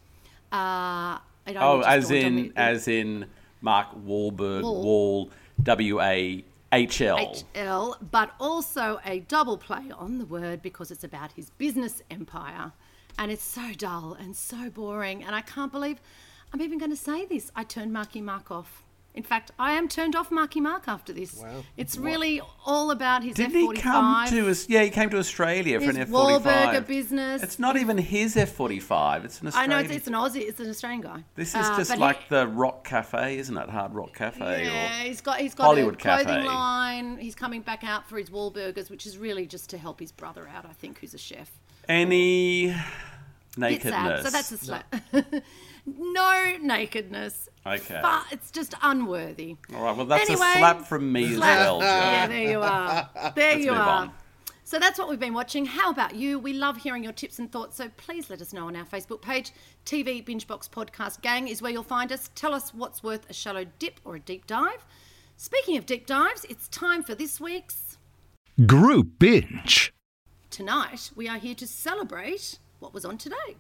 Uh, 0.52 1.20
it 1.48 1.56
Mm. 1.56 1.62
Oh, 1.62 1.82
as 1.82 2.12
in 2.12 2.54
as 2.56 2.88
in 2.88 3.26
Mark 3.62 3.88
Wahlberg, 4.06 4.62
Wahl. 4.64 4.84
Wahl, 4.84 5.30
W 5.64 6.02
A 6.02 6.44
H 6.72 7.02
L. 7.02 7.18
HL, 7.18 7.96
but 8.12 8.32
also 8.40 9.00
a 9.06 9.20
double 9.20 9.58
play 9.58 9.92
on 9.98 10.18
the 10.18 10.26
word 10.26 10.62
because 10.62 10.92
it's 10.92 11.04
about 11.04 11.34
his 11.34 11.50
business 11.52 12.02
empire. 12.10 12.72
And 13.20 13.32
it's 13.32 13.44
so 13.44 13.74
dull 13.78 14.16
and 14.20 14.36
so 14.36 14.70
boring. 14.70 15.24
And 15.24 15.36
I 15.36 15.42
can't 15.42 15.72
believe 15.72 16.00
I'm 16.54 16.62
even 16.62 16.78
going 16.78 16.92
to 16.92 16.98
say 16.98 17.26
this. 17.26 17.52
I 17.56 17.64
turned 17.64 17.94
Marky 17.94 18.22
Mark 18.22 18.52
off. 18.52 18.84
In 19.14 19.24
fact, 19.24 19.52
I 19.60 19.74
am 19.74 19.90
turned 19.90 20.16
off 20.16 20.32
Marky 20.32 20.62
Mark 20.62 20.88
after 20.88 21.12
this. 21.12 21.36
Wow. 21.36 21.64
It's 21.76 21.98
really 21.98 22.42
all 22.66 22.92
about 22.92 23.24
his 23.24 23.36
Didn't 23.36 23.56
F45. 23.56 23.76
he 23.76 23.82
come 23.82 24.28
to 24.30 24.50
us? 24.50 24.70
Yeah, 24.70 24.84
he 24.84 24.90
came 24.90 25.10
to 25.10 25.18
Australia 25.18 25.82
for 25.82 25.90
an 25.90 25.98
F 25.98 26.08
forty 26.08 26.42
five. 26.42 26.88
business. 26.88 27.44
It's 27.44 27.60
not 27.60 27.76
even 27.76 27.98
his 27.98 28.38
F 28.38 28.54
forty 28.54 28.80
five. 28.80 29.26
It's 29.26 29.42
an 29.42 29.52
I 29.54 29.66
know 29.68 29.80
it's, 29.80 29.92
it's 29.92 30.08
an 30.08 30.14
Aussie. 30.14 30.38
It's 30.48 30.62
an 30.62 30.70
Australian 30.70 31.02
guy. 31.02 31.24
this 31.36 31.50
is 31.50 31.56
Uh, 31.56 31.78
just 31.78 31.90
but 31.90 31.96
he- 31.98 32.02
like 32.02 32.30
the 32.30 32.48
Rock 32.48 32.86
Cafe, 32.86 33.38
isn't 33.38 33.58
it? 33.58 33.70
Hard 33.70 33.94
Rock 33.94 34.16
Cafe. 34.16 34.64
Yeah, 34.66 35.02
Or 35.02 35.08
he's 35.08 35.20
got 35.20 35.40
he's 35.40 35.56
got 35.56 35.66
Hollywood 35.66 35.96
a 35.96 35.98
clothing 35.98 36.28
Cafe. 36.28 36.48
line. 36.48 37.18
He's 37.18 37.36
coming 37.36 37.62
back 37.62 37.84
out 37.84 38.08
for 38.08 38.18
his 38.18 38.30
Wahlburgers, 38.30 38.90
which 38.90 39.06
is 39.06 39.18
really 39.18 39.46
just 39.46 39.70
to 39.72 39.78
help 39.78 40.00
his 40.00 40.14
brother 40.14 40.48
out. 40.56 40.66
I 40.66 40.72
think, 40.74 41.00
who's 41.00 41.14
a 41.14 41.18
chef. 41.18 41.52
any 41.90 42.74
nakedness. 43.58 44.24
So 44.24 44.30
that's 44.30 44.52
a 44.54 44.58
slap. 44.58 44.96
no 45.14 45.22
nakedness. 45.86 47.50
Okay. 47.66 48.00
But 48.02 48.26
it's 48.32 48.52
just 48.52 48.74
unworthy. 48.82 49.58
All 49.76 49.84
right. 49.84 49.96
Well, 49.96 50.06
that's 50.06 50.30
Anyway, 50.30 50.46
a 50.56 50.58
slap 50.58 50.86
from 50.88 51.12
me 51.12 51.34
slap. 51.36 51.50
as 51.50 51.66
well, 51.66 51.80
Joe. 51.80 51.86
Yeah, 51.86 52.28
there 52.28 52.50
you 52.52 52.62
are. 52.62 53.10
There 53.36 53.58
you 53.58 53.72
move 53.72 53.80
are. 53.80 53.90
on. 53.90 54.12
So 54.64 54.80
that's 54.80 54.98
what 54.98 55.10
we've 55.10 55.20
been 55.20 55.34
watching. 55.34 55.66
How 55.66 55.90
about 55.92 56.16
you? 56.16 56.40
We 56.40 56.54
love 56.54 56.78
hearing 56.78 57.04
your 57.04 57.12
tips 57.12 57.40
and 57.40 57.52
thoughts. 57.52 57.76
So 57.76 57.90
please 57.98 58.30
let 58.30 58.42
us 58.42 58.54
know 58.54 58.68
on 58.68 58.76
our 58.76 58.86
Facebook 58.86 59.22
page. 59.22 59.52
TV 59.86 60.24
Binge 60.24 60.48
Box 60.48 60.70
Podcast 60.70 61.22
Gang 61.22 61.48
is 61.50 61.62
where 61.62 61.72
you'll 61.72 61.84
find 61.84 62.12
us. 62.12 62.30
Tell 62.36 62.54
us 62.54 62.74
what's 62.74 63.04
worth 63.04 63.30
a 63.30 63.34
shallow 63.34 63.66
dip 63.80 64.00
or 64.06 64.16
a 64.16 64.20
deep 64.20 64.48
dive. 64.48 64.86
Speaking 65.36 65.76
of 65.76 65.86
deep 65.86 66.06
dives, 66.06 66.46
it's 66.50 66.68
time 66.70 67.04
for 67.04 67.16
this 67.16 67.40
week's 67.42 67.98
Group 68.66 69.18
Binge. 69.20 69.92
tonight 70.50 71.12
we 71.16 71.28
are 71.28 71.38
here 71.38 71.56
to 71.56 71.66
celebrate 71.68 72.60
what 72.80 72.94
was 72.94 73.04
on 73.04 73.18
today. 73.18 73.58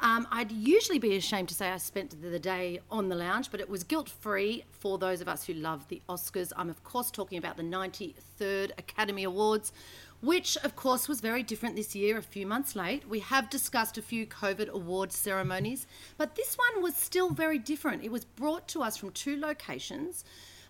Um, 0.00 0.26
I'd 0.30 0.52
usually 0.52 0.98
be 0.98 1.16
ashamed 1.16 1.48
to 1.48 1.54
say 1.54 1.70
I 1.70 1.76
spent 1.78 2.20
the 2.20 2.38
day 2.38 2.80
on 2.90 3.08
the 3.08 3.14
lounge, 3.14 3.50
but 3.50 3.60
it 3.60 3.68
was 3.68 3.84
guilt 3.84 4.08
free 4.08 4.64
for 4.70 4.98
those 4.98 5.20
of 5.20 5.28
us 5.28 5.46
who 5.46 5.54
love 5.54 5.88
the 5.88 6.02
Oscars. 6.08 6.52
I'm, 6.56 6.68
of 6.68 6.82
course, 6.84 7.10
talking 7.10 7.38
about 7.38 7.56
the 7.56 7.62
93rd 7.62 8.72
Academy 8.76 9.24
Awards, 9.24 9.72
which, 10.20 10.56
of 10.58 10.74
course, 10.74 11.08
was 11.08 11.20
very 11.20 11.42
different 11.42 11.76
this 11.76 11.94
year, 11.94 12.18
a 12.18 12.22
few 12.22 12.46
months 12.46 12.74
late. 12.74 13.08
We 13.08 13.20
have 13.20 13.50
discussed 13.50 13.98
a 13.98 14.02
few 14.02 14.26
COVID 14.26 14.68
award 14.68 15.12
ceremonies, 15.12 15.86
but 16.16 16.34
this 16.34 16.56
one 16.56 16.82
was 16.82 16.96
still 16.96 17.30
very 17.30 17.58
different. 17.58 18.04
It 18.04 18.10
was 18.10 18.24
brought 18.24 18.66
to 18.68 18.82
us 18.82 18.96
from 18.96 19.10
two 19.10 19.38
locations. 19.38 20.24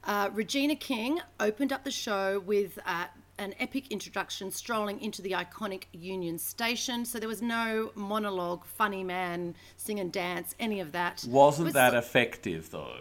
Uh, 0.07 0.29
Regina 0.33 0.77
King 0.77 1.21
opened 1.41 1.73
up 1.73 1.85
the 1.85 1.91
show 1.91 2.41
with 2.41 2.79
uh, 2.85 3.07
an 3.39 3.55
epic 3.59 3.91
introduction 3.91 4.51
strolling 4.51 5.01
into 5.01 5.21
the 5.23 5.33
iconic 5.33 5.85
Union 5.93 6.39
Station. 6.39 7.05
So 7.05 7.19
there 7.19 7.29
was 7.29 7.43
no 7.43 7.91
monologue, 7.95 8.65
funny 8.65 9.03
man, 9.05 9.55
sing 9.77 9.99
and 10.01 10.13
dance, 10.13 10.55
any 10.61 10.81
of 10.81 10.93
that. 10.93 11.25
Wasn't 11.29 11.65
was- 11.67 11.75
that 11.75 11.95
effective 11.95 12.71
though? 12.71 12.99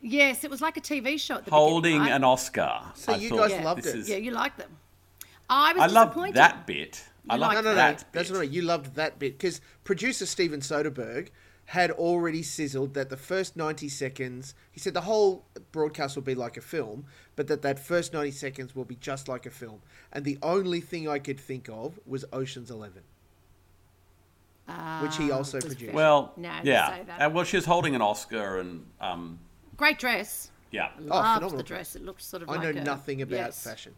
Yes, 0.00 0.44
it 0.44 0.50
was 0.50 0.60
like 0.60 0.76
a 0.76 0.80
TV 0.80 1.18
show 1.18 1.36
at 1.36 1.44
the 1.46 1.50
Holding 1.50 1.82
beginning, 1.94 2.00
right? 2.02 2.12
an 2.16 2.22
Oscar. 2.24 2.80
So 2.94 3.12
I 3.14 3.16
you 3.16 3.28
thought, 3.30 3.48
guys 3.50 3.64
loved 3.64 3.82
this 3.82 3.94
it. 3.94 3.98
is- 4.00 4.08
Yeah, 4.08 4.16
you 4.18 4.30
liked 4.30 4.58
them. 4.58 4.76
I 5.50 5.72
was 5.72 5.82
I 5.82 5.86
loved 5.86 6.34
that 6.34 6.66
bit. 6.66 7.04
I 7.28 7.34
You 7.34 7.40
loved 7.40 7.54
liked 7.54 7.64
No, 7.64 7.70
no, 7.70 7.74
no. 7.74 7.76
that 7.76 8.04
That's 8.12 8.28
bit. 8.28 8.34
not 8.34 8.40
right. 8.40 8.50
You 8.50 8.62
loved 8.62 8.94
that 8.94 9.18
bit 9.18 9.38
because 9.38 9.60
producer 9.84 10.26
Steven 10.26 10.60
Soderbergh 10.60 11.28
had 11.70 11.90
already 11.90 12.42
sizzled 12.42 12.94
that 12.94 13.08
the 13.10 13.16
first 13.16 13.56
90 13.56 13.88
seconds, 13.88 14.54
he 14.70 14.78
said 14.78 14.94
the 14.94 15.00
whole 15.00 15.44
broadcast 15.72 16.14
will 16.14 16.22
be 16.22 16.34
like 16.34 16.56
a 16.56 16.60
film, 16.60 17.04
but 17.34 17.48
that 17.48 17.62
that 17.62 17.78
first 17.78 18.12
90 18.12 18.30
seconds 18.30 18.76
will 18.76 18.84
be 18.84 18.94
just 18.96 19.26
like 19.28 19.46
a 19.46 19.50
film. 19.50 19.80
And 20.12 20.24
the 20.24 20.38
only 20.42 20.80
thing 20.80 21.08
I 21.08 21.18
could 21.18 21.40
think 21.40 21.68
of 21.68 21.98
was 22.06 22.24
Ocean's 22.32 22.70
11, 22.70 23.02
which 25.02 25.16
he 25.16 25.30
also 25.30 25.58
Ah, 25.58 25.62
was 25.64 25.74
produced. 25.74 25.92
Well, 25.94 26.32
No, 26.36 26.52
yeah. 26.62 26.88
say 26.98 27.02
that. 27.06 27.20
Uh, 27.26 27.30
well, 27.30 27.44
she 27.44 27.56
was 27.56 27.64
holding 27.66 27.94
an 27.94 28.02
Oscar, 28.02 28.58
and 28.60 28.86
um, 29.00 29.38
Great 29.76 29.98
dress. 29.98 30.50
yeah. 30.70 30.90
Oh, 30.98 31.02
Loved 31.04 31.26
phenomenal. 31.34 31.56
the 31.56 31.62
dress. 31.62 31.96
It 31.96 32.04
looked 32.04 32.22
sort 32.22 32.42
of 32.42 32.48
I 32.48 32.54
like 32.56 32.62
know 32.74 32.80
a- 32.80 32.84
nothing 32.84 33.22
about 33.22 33.36
yes. 33.36 33.62
fashion. 33.64 33.94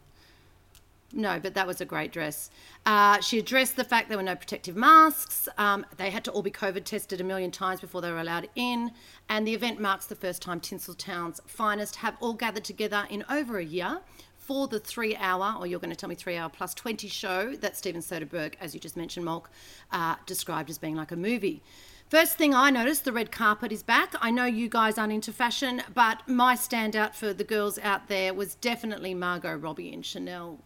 No, 1.11 1.39
but 1.39 1.55
that 1.55 1.65
was 1.65 1.81
a 1.81 1.85
great 1.85 2.11
dress. 2.11 2.51
Uh, 2.85 3.19
she 3.19 3.39
addressed 3.39 3.75
the 3.75 3.83
fact 3.83 4.09
there 4.09 4.17
were 4.17 4.23
no 4.23 4.35
protective 4.35 4.75
masks. 4.75 5.49
Um, 5.57 5.85
they 5.97 6.11
had 6.11 6.23
to 6.25 6.31
all 6.31 6.43
be 6.43 6.51
COVID 6.51 6.83
tested 6.83 7.19
a 7.19 7.23
million 7.23 7.49
times 7.49 7.81
before 7.81 8.01
they 8.01 8.11
were 8.11 8.19
allowed 8.19 8.47
in. 8.55 8.91
And 9.27 9.47
the 9.47 9.53
event 9.55 9.79
marks 9.79 10.05
the 10.05 10.15
first 10.15 10.41
time 10.41 10.59
Tinseltown's 10.59 11.41
finest 11.47 11.97
have 11.97 12.15
all 12.19 12.33
gathered 12.33 12.63
together 12.63 13.07
in 13.09 13.25
over 13.27 13.57
a 13.57 13.65
year 13.65 14.01
for 14.37 14.67
the 14.67 14.79
three 14.79 15.15
hour, 15.15 15.55
or 15.59 15.65
you're 15.65 15.79
going 15.79 15.89
to 15.89 15.95
tell 15.95 16.09
me 16.09 16.15
three 16.15 16.37
hour 16.37 16.49
plus 16.49 16.73
20 16.75 17.07
show 17.07 17.55
that 17.55 17.75
Steven 17.75 18.01
Soderbergh, 18.01 18.53
as 18.59 18.73
you 18.75 18.79
just 18.79 18.97
mentioned, 18.97 19.25
Molk, 19.25 19.49
uh, 19.91 20.15
described 20.27 20.69
as 20.69 20.77
being 20.77 20.95
like 20.95 21.11
a 21.11 21.15
movie. 21.15 21.63
First 22.09 22.37
thing 22.37 22.55
I 22.55 22.71
noticed, 22.71 23.05
the 23.05 23.11
red 23.11 23.31
carpet 23.31 23.71
is 23.71 23.83
back. 23.83 24.15
I 24.19 24.31
know 24.31 24.45
you 24.45 24.67
guys 24.67 24.97
aren't 24.97 25.13
into 25.13 25.31
fashion, 25.31 25.83
but 25.93 26.27
my 26.27 26.55
standout 26.55 27.13
for 27.13 27.33
the 27.33 27.43
girls 27.43 27.77
out 27.79 28.07
there 28.07 28.33
was 28.33 28.55
definitely 28.55 29.13
Margot 29.13 29.55
Robbie 29.55 29.93
and 29.93 30.03
Chanel. 30.03 30.59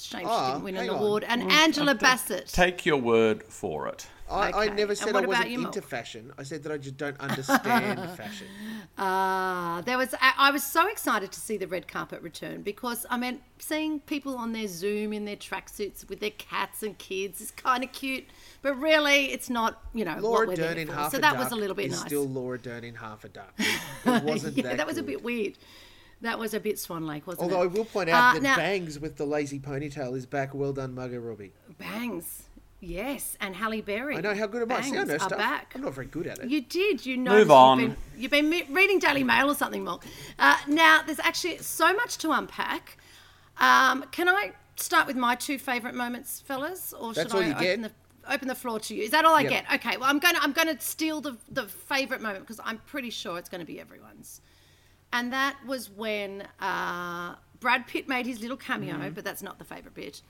Shame 0.00 0.20
she 0.20 0.26
Oh, 0.28 0.52
didn't 0.52 0.64
win 0.64 0.76
an 0.76 0.88
on. 0.90 0.96
award. 0.96 1.24
And 1.24 1.42
Angela 1.50 1.94
Bassett. 1.94 2.46
Take 2.48 2.86
your 2.86 2.98
word 2.98 3.44
for 3.44 3.88
it. 3.88 4.06
I, 4.30 4.52
I 4.52 4.68
never 4.68 4.94
said 4.94 5.16
I 5.16 5.22
wasn't 5.24 5.48
you, 5.48 5.64
into 5.64 5.80
Mo? 5.80 5.86
fashion. 5.86 6.32
I 6.36 6.42
said 6.42 6.62
that 6.64 6.70
I 6.72 6.76
just 6.76 6.98
don't 6.98 7.18
understand 7.18 7.98
fashion. 8.18 8.46
Ah, 8.98 9.82
there 9.86 9.96
was. 9.96 10.14
I 10.20 10.34
I 10.36 10.50
was 10.50 10.62
so 10.62 10.86
excited 10.88 11.32
to 11.32 11.40
see 11.40 11.56
the 11.56 11.66
red 11.66 11.88
carpet 11.88 12.20
return 12.20 12.60
because 12.60 13.06
I 13.08 13.16
mean, 13.16 13.40
seeing 13.58 14.00
people 14.00 14.36
on 14.36 14.52
their 14.52 14.66
Zoom 14.68 15.14
in 15.14 15.24
their 15.24 15.36
tracksuits 15.36 16.06
with 16.10 16.20
their 16.20 16.30
cats 16.32 16.82
and 16.82 16.98
kids 16.98 17.40
is 17.40 17.50
kind 17.52 17.82
of 17.82 17.92
cute, 17.92 18.24
but 18.60 18.74
really, 18.78 19.32
it's 19.32 19.48
not. 19.48 19.80
You 19.94 20.04
know, 20.04 20.18
Laura 20.20 20.40
what 20.40 20.48
we're 20.48 20.56
Dern 20.56 20.74
there 20.74 20.78
in 20.82 20.88
for. 20.88 20.94
Half 20.94 21.12
So 21.12 21.18
a 21.18 21.20
that 21.22 21.38
was 21.38 21.50
a 21.52 21.56
little 21.56 21.74
bit 21.74 21.86
is 21.86 21.92
nice. 21.92 22.00
still 22.00 22.28
Laura 22.28 22.58
Dern 22.58 22.84
in 22.84 22.96
Half 22.96 23.24
a 23.24 23.28
Duck. 23.30 23.54
It 24.04 24.24
wasn't 24.24 24.56
yeah, 24.58 24.62
that 24.64 24.76
that 24.78 24.86
was 24.86 24.98
a 24.98 25.02
bit 25.02 25.22
weird. 25.22 25.54
That 26.20 26.38
was 26.38 26.52
a 26.54 26.60
bit 26.60 26.78
Swan 26.78 27.06
Lake, 27.06 27.26
wasn't 27.26 27.50
it? 27.50 27.54
Although 27.54 27.62
I 27.64 27.66
will 27.66 27.84
point 27.84 28.10
out 28.10 28.30
Uh, 28.30 28.34
that 28.34 28.42
now- 28.42 28.56
Bangs 28.56 28.98
with 28.98 29.16
the 29.16 29.24
lazy 29.24 29.60
ponytail 29.60 30.16
is 30.16 30.26
back. 30.26 30.52
Well 30.54 30.72
done, 30.72 30.94
Margot 30.94 31.20
Robbie. 31.20 31.52
Bangs, 31.78 32.44
yes, 32.80 33.36
and 33.40 33.54
Halle 33.54 33.80
Berry. 33.82 34.16
I 34.16 34.20
know 34.20 34.34
how 34.34 34.46
good 34.48 34.62
am 34.62 34.72
I? 34.72 34.80
See, 34.80 34.90
I 34.90 34.94
Bangs 34.96 35.08
know 35.08 35.14
are 35.14 35.18
stuff. 35.20 35.38
back. 35.38 35.72
I'm 35.76 35.82
not 35.82 35.94
very 35.94 36.06
good 36.08 36.26
at 36.26 36.38
it. 36.40 36.50
You 36.50 36.60
did. 36.60 37.06
You 37.06 37.16
know. 37.16 37.30
Move 37.32 37.50
on. 37.52 37.78
You've 38.16 38.30
been, 38.32 38.50
you've 38.52 38.66
been 38.66 38.74
reading 38.74 38.98
Daily 38.98 39.22
Mail 39.22 39.48
or 39.50 39.54
something, 39.54 39.84
Mark. 39.84 40.04
Uh, 40.38 40.56
now, 40.66 41.02
there's 41.06 41.20
actually 41.20 41.58
so 41.58 41.92
much 41.94 42.18
to 42.18 42.32
unpack. 42.32 42.98
Um, 43.58 44.04
can 44.10 44.28
I 44.28 44.52
start 44.76 45.06
with 45.06 45.16
my 45.16 45.34
two 45.34 45.58
favourite 45.58 45.94
moments, 45.94 46.40
fellas, 46.40 46.92
or 46.92 47.12
That's 47.12 47.30
should 47.30 47.36
all 47.36 47.42
I 47.42 47.46
you 47.48 47.52
open 47.54 47.82
get? 47.82 47.82
the 47.82 48.32
open 48.32 48.48
the 48.48 48.54
floor 48.54 48.78
to 48.78 48.94
you. 48.94 49.02
Is 49.04 49.10
that 49.10 49.24
all 49.24 49.34
I 49.34 49.40
Yep. 49.42 49.50
get? 49.50 49.64
Okay. 49.74 49.96
Well, 49.96 50.08
I'm 50.10 50.18
gonna 50.18 50.38
I'm 50.42 50.52
gonna 50.52 50.78
steal 50.80 51.20
the 51.20 51.36
the 51.50 51.66
favorite 51.66 52.20
moment 52.20 52.40
because 52.46 52.60
I'm 52.64 52.78
pretty 52.86 53.10
sure 53.10 53.38
it's 53.38 53.48
going 53.48 53.60
to 53.60 53.64
be 53.66 53.80
everyone's, 53.80 54.40
and 55.12 55.32
that 55.32 55.56
was 55.66 55.90
when 55.90 56.46
uh, 56.60 57.34
Brad 57.60 57.86
Pitt 57.86 58.08
made 58.08 58.26
his 58.26 58.40
little 58.40 58.56
cameo, 58.56 58.94
Mm-hmm. 58.96 59.10
but 59.14 59.24
that's 59.24 59.42
not 59.42 59.58
the 59.58 59.64
favorite 59.64 59.94
bit. 59.94 60.22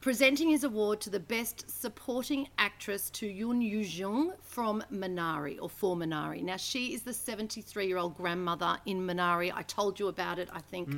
Presenting 0.00 0.48
his 0.48 0.64
award 0.64 0.98
to 1.02 1.10
the 1.10 1.20
best 1.20 1.68
supporting 1.68 2.48
actress 2.56 3.10
to 3.10 3.26
Youn 3.26 3.60
Yuh-jung 3.60 4.32
from 4.40 4.82
Minari 4.90 5.58
or 5.60 5.68
for 5.68 5.94
Minari. 5.94 6.42
Now 6.42 6.56
she 6.56 6.94
is 6.94 7.02
the 7.02 7.12
73 7.12 7.86
year 7.86 7.98
old 7.98 8.16
grandmother 8.16 8.78
in 8.86 9.06
Minari. 9.06 9.52
I 9.54 9.60
told 9.60 10.00
you 10.00 10.08
about 10.08 10.38
it. 10.38 10.48
I 10.54 10.60
think 10.62 10.88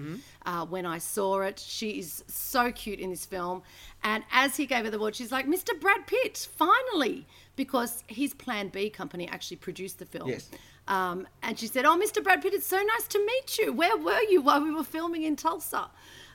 uh, 0.46 0.64
when 0.66 0.86
I 0.86 0.98
saw 0.98 1.40
it, 1.40 1.58
she 1.58 1.98
is 1.98 2.22
so 2.28 2.70
cute 2.70 3.00
in 3.00 3.10
this 3.10 3.26
film. 3.26 3.62
And 4.04 4.22
as 4.30 4.56
he 4.56 4.66
gave 4.66 4.84
her 4.84 4.90
the 4.92 4.98
award, 4.98 5.16
she's 5.16 5.32
like, 5.32 5.48
"Mr. 5.48 5.78
Brad 5.80 6.06
Pitt, 6.06 6.46
finally!" 6.56 7.26
Because 7.56 8.04
his 8.06 8.34
Plan 8.34 8.68
B 8.68 8.88
company 8.88 9.28
actually 9.28 9.56
produced 9.56 9.98
the 9.98 10.06
film. 10.06 10.28
Yes. 10.28 10.48
Um, 10.88 11.26
and 11.42 11.58
she 11.58 11.66
said, 11.66 11.84
"Oh, 11.84 11.98
Mr. 11.98 12.22
Brad 12.22 12.42
Pitt, 12.42 12.54
it's 12.54 12.66
so 12.66 12.82
nice 12.82 13.06
to 13.08 13.24
meet 13.24 13.58
you. 13.58 13.72
Where 13.72 13.96
were 13.96 14.20
you 14.28 14.42
while 14.42 14.62
we 14.62 14.70
were 14.72 14.84
filming 14.84 15.22
in 15.22 15.36
Tulsa?" 15.36 15.90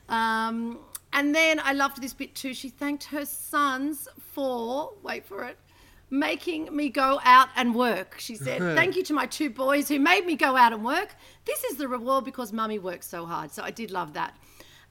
Um, 0.08 0.78
and 1.12 1.34
then 1.34 1.60
I 1.60 1.72
loved 1.72 2.00
this 2.00 2.14
bit 2.14 2.34
too. 2.34 2.54
She 2.54 2.68
thanked 2.68 3.04
her 3.04 3.24
sons 3.24 4.08
for 4.18 4.94
wait 5.02 5.26
for 5.26 5.44
it, 5.44 5.58
making 6.10 6.74
me 6.74 6.88
go 6.88 7.20
out 7.24 7.48
and 7.56 7.74
work. 7.74 8.16
She 8.18 8.36
said, 8.36 8.58
"Thank 8.76 8.96
you 8.96 9.02
to 9.04 9.12
my 9.12 9.26
two 9.26 9.50
boys 9.50 9.88
who 9.88 9.98
made 9.98 10.24
me 10.24 10.34
go 10.34 10.56
out 10.56 10.72
and 10.72 10.84
work. 10.84 11.14
This 11.44 11.62
is 11.64 11.76
the 11.76 11.88
reward 11.88 12.24
because 12.24 12.52
Mummy 12.52 12.78
works 12.78 13.06
so 13.06 13.26
hard." 13.26 13.52
So 13.52 13.62
I 13.62 13.70
did 13.70 13.90
love 13.90 14.14
that. 14.14 14.34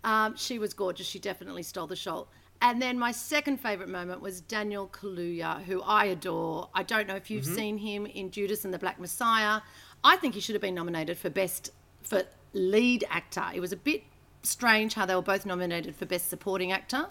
Um, 0.04 0.36
she 0.38 0.60
was 0.60 0.74
gorgeous. 0.74 1.08
She 1.08 1.20
definitely 1.20 1.64
stole 1.64 1.88
the 1.88 1.96
show. 1.96 2.28
And 2.62 2.82
then 2.82 2.98
my 2.98 3.12
second 3.12 3.58
favorite 3.58 3.90
moment 3.90 4.22
was 4.22 4.42
Daniel 4.42 4.88
Kaluuya, 4.88 5.64
who 5.64 5.82
I 5.84 6.06
adore. 6.06 6.70
I 6.74 6.84
don't 6.84 7.08
know 7.08 7.16
if 7.16 7.30
you've 7.30 7.46
seen 7.46 7.78
him 7.78 8.06
in 8.08 8.32
Judas 8.32 8.66
and 8.66 8.74
the 8.74 8.80
Black 8.80 9.00
Messiah. 9.00 9.62
I 10.04 10.18
think 10.18 10.34
he 10.34 10.40
should 10.42 10.56
have 10.56 10.62
been 10.62 10.76
nominated 10.76 11.18
for 11.18 11.30
best 11.30 11.72
for 12.02 12.24
lead 12.54 13.06
actor. 13.10 13.44
It 13.54 13.60
was 13.60 13.72
a 13.72 13.78
bit 13.78 14.04
strange 14.42 14.94
how 14.94 15.06
they 15.06 15.16
were 15.16 15.22
both 15.22 15.46
nominated 15.46 15.96
for 15.96 16.06
best 16.06 16.30
supporting 16.30 16.72
actor. 16.72 17.08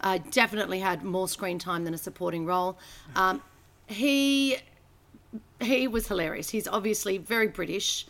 Uh, 0.00 0.18
definitely 0.30 0.80
had 0.80 1.02
more 1.02 1.28
screen 1.28 1.58
time 1.58 1.84
than 1.84 1.94
a 1.94 1.98
supporting 1.98 2.46
role. 2.46 2.78
Um, 3.16 3.42
he 3.86 4.58
he 5.60 5.88
was 5.88 6.06
hilarious. 6.08 6.50
He's 6.50 6.68
obviously 6.68 7.18
very 7.18 7.48
British, 7.48 8.06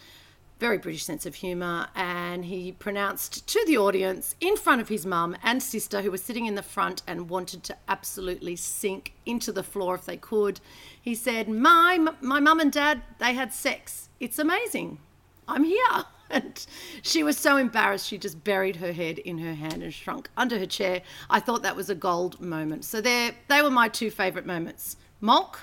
very 0.64 0.79
British 0.79 1.05
sense 1.05 1.27
of 1.27 1.35
humour, 1.35 1.88
and 1.94 2.46
he 2.46 2.72
pronounced 2.72 3.46
to 3.46 3.62
the 3.66 3.77
audience 3.77 4.35
in 4.40 4.57
front 4.57 4.81
of 4.81 4.88
his 4.88 5.05
mum 5.05 5.37
and 5.42 5.62
sister, 5.62 6.00
who 6.00 6.11
were 6.11 6.16
sitting 6.16 6.46
in 6.46 6.55
the 6.55 6.62
front 6.62 7.03
and 7.07 7.29
wanted 7.29 7.62
to 7.62 7.77
absolutely 7.87 8.57
sink 8.57 9.12
into 9.27 9.53
the 9.53 9.62
floor 9.62 9.94
if 9.94 10.07
they 10.07 10.16
could. 10.16 10.61
He 10.98 11.14
said, 11.14 11.50
"My 11.50 11.98
my 12.22 12.40
mum 12.40 12.61
and 12.61 12.72
dad, 12.72 13.03
they 13.18 13.35
had 13.35 13.53
sex. 13.53 14.09
It's 14.20 14.38
amazing. 14.38 15.00
I'm 15.46 15.64
here." 15.64 16.05
And 16.31 16.66
she 17.03 17.22
was 17.22 17.37
so 17.37 17.59
embarrassed, 17.59 18.09
she 18.09 18.16
just 18.16 18.42
buried 18.42 18.77
her 18.77 18.92
head 18.92 19.18
in 19.18 19.38
her 19.38 19.53
hand 19.55 19.83
and 19.83 19.92
shrunk 19.92 20.31
under 20.38 20.59
her 20.59 20.66
chair. 20.66 21.03
I 21.29 21.38
thought 21.38 21.62
that 21.62 21.77
was 21.77 21.90
a 21.90 21.94
gold 21.94 22.40
moment. 22.40 22.87
So 22.87 23.03
there, 23.03 23.33
they 23.48 23.61
were 23.61 23.70
my 23.70 23.88
two 23.88 24.11
favourite 24.11 24.46
moments. 24.46 24.96
Molk, 25.20 25.61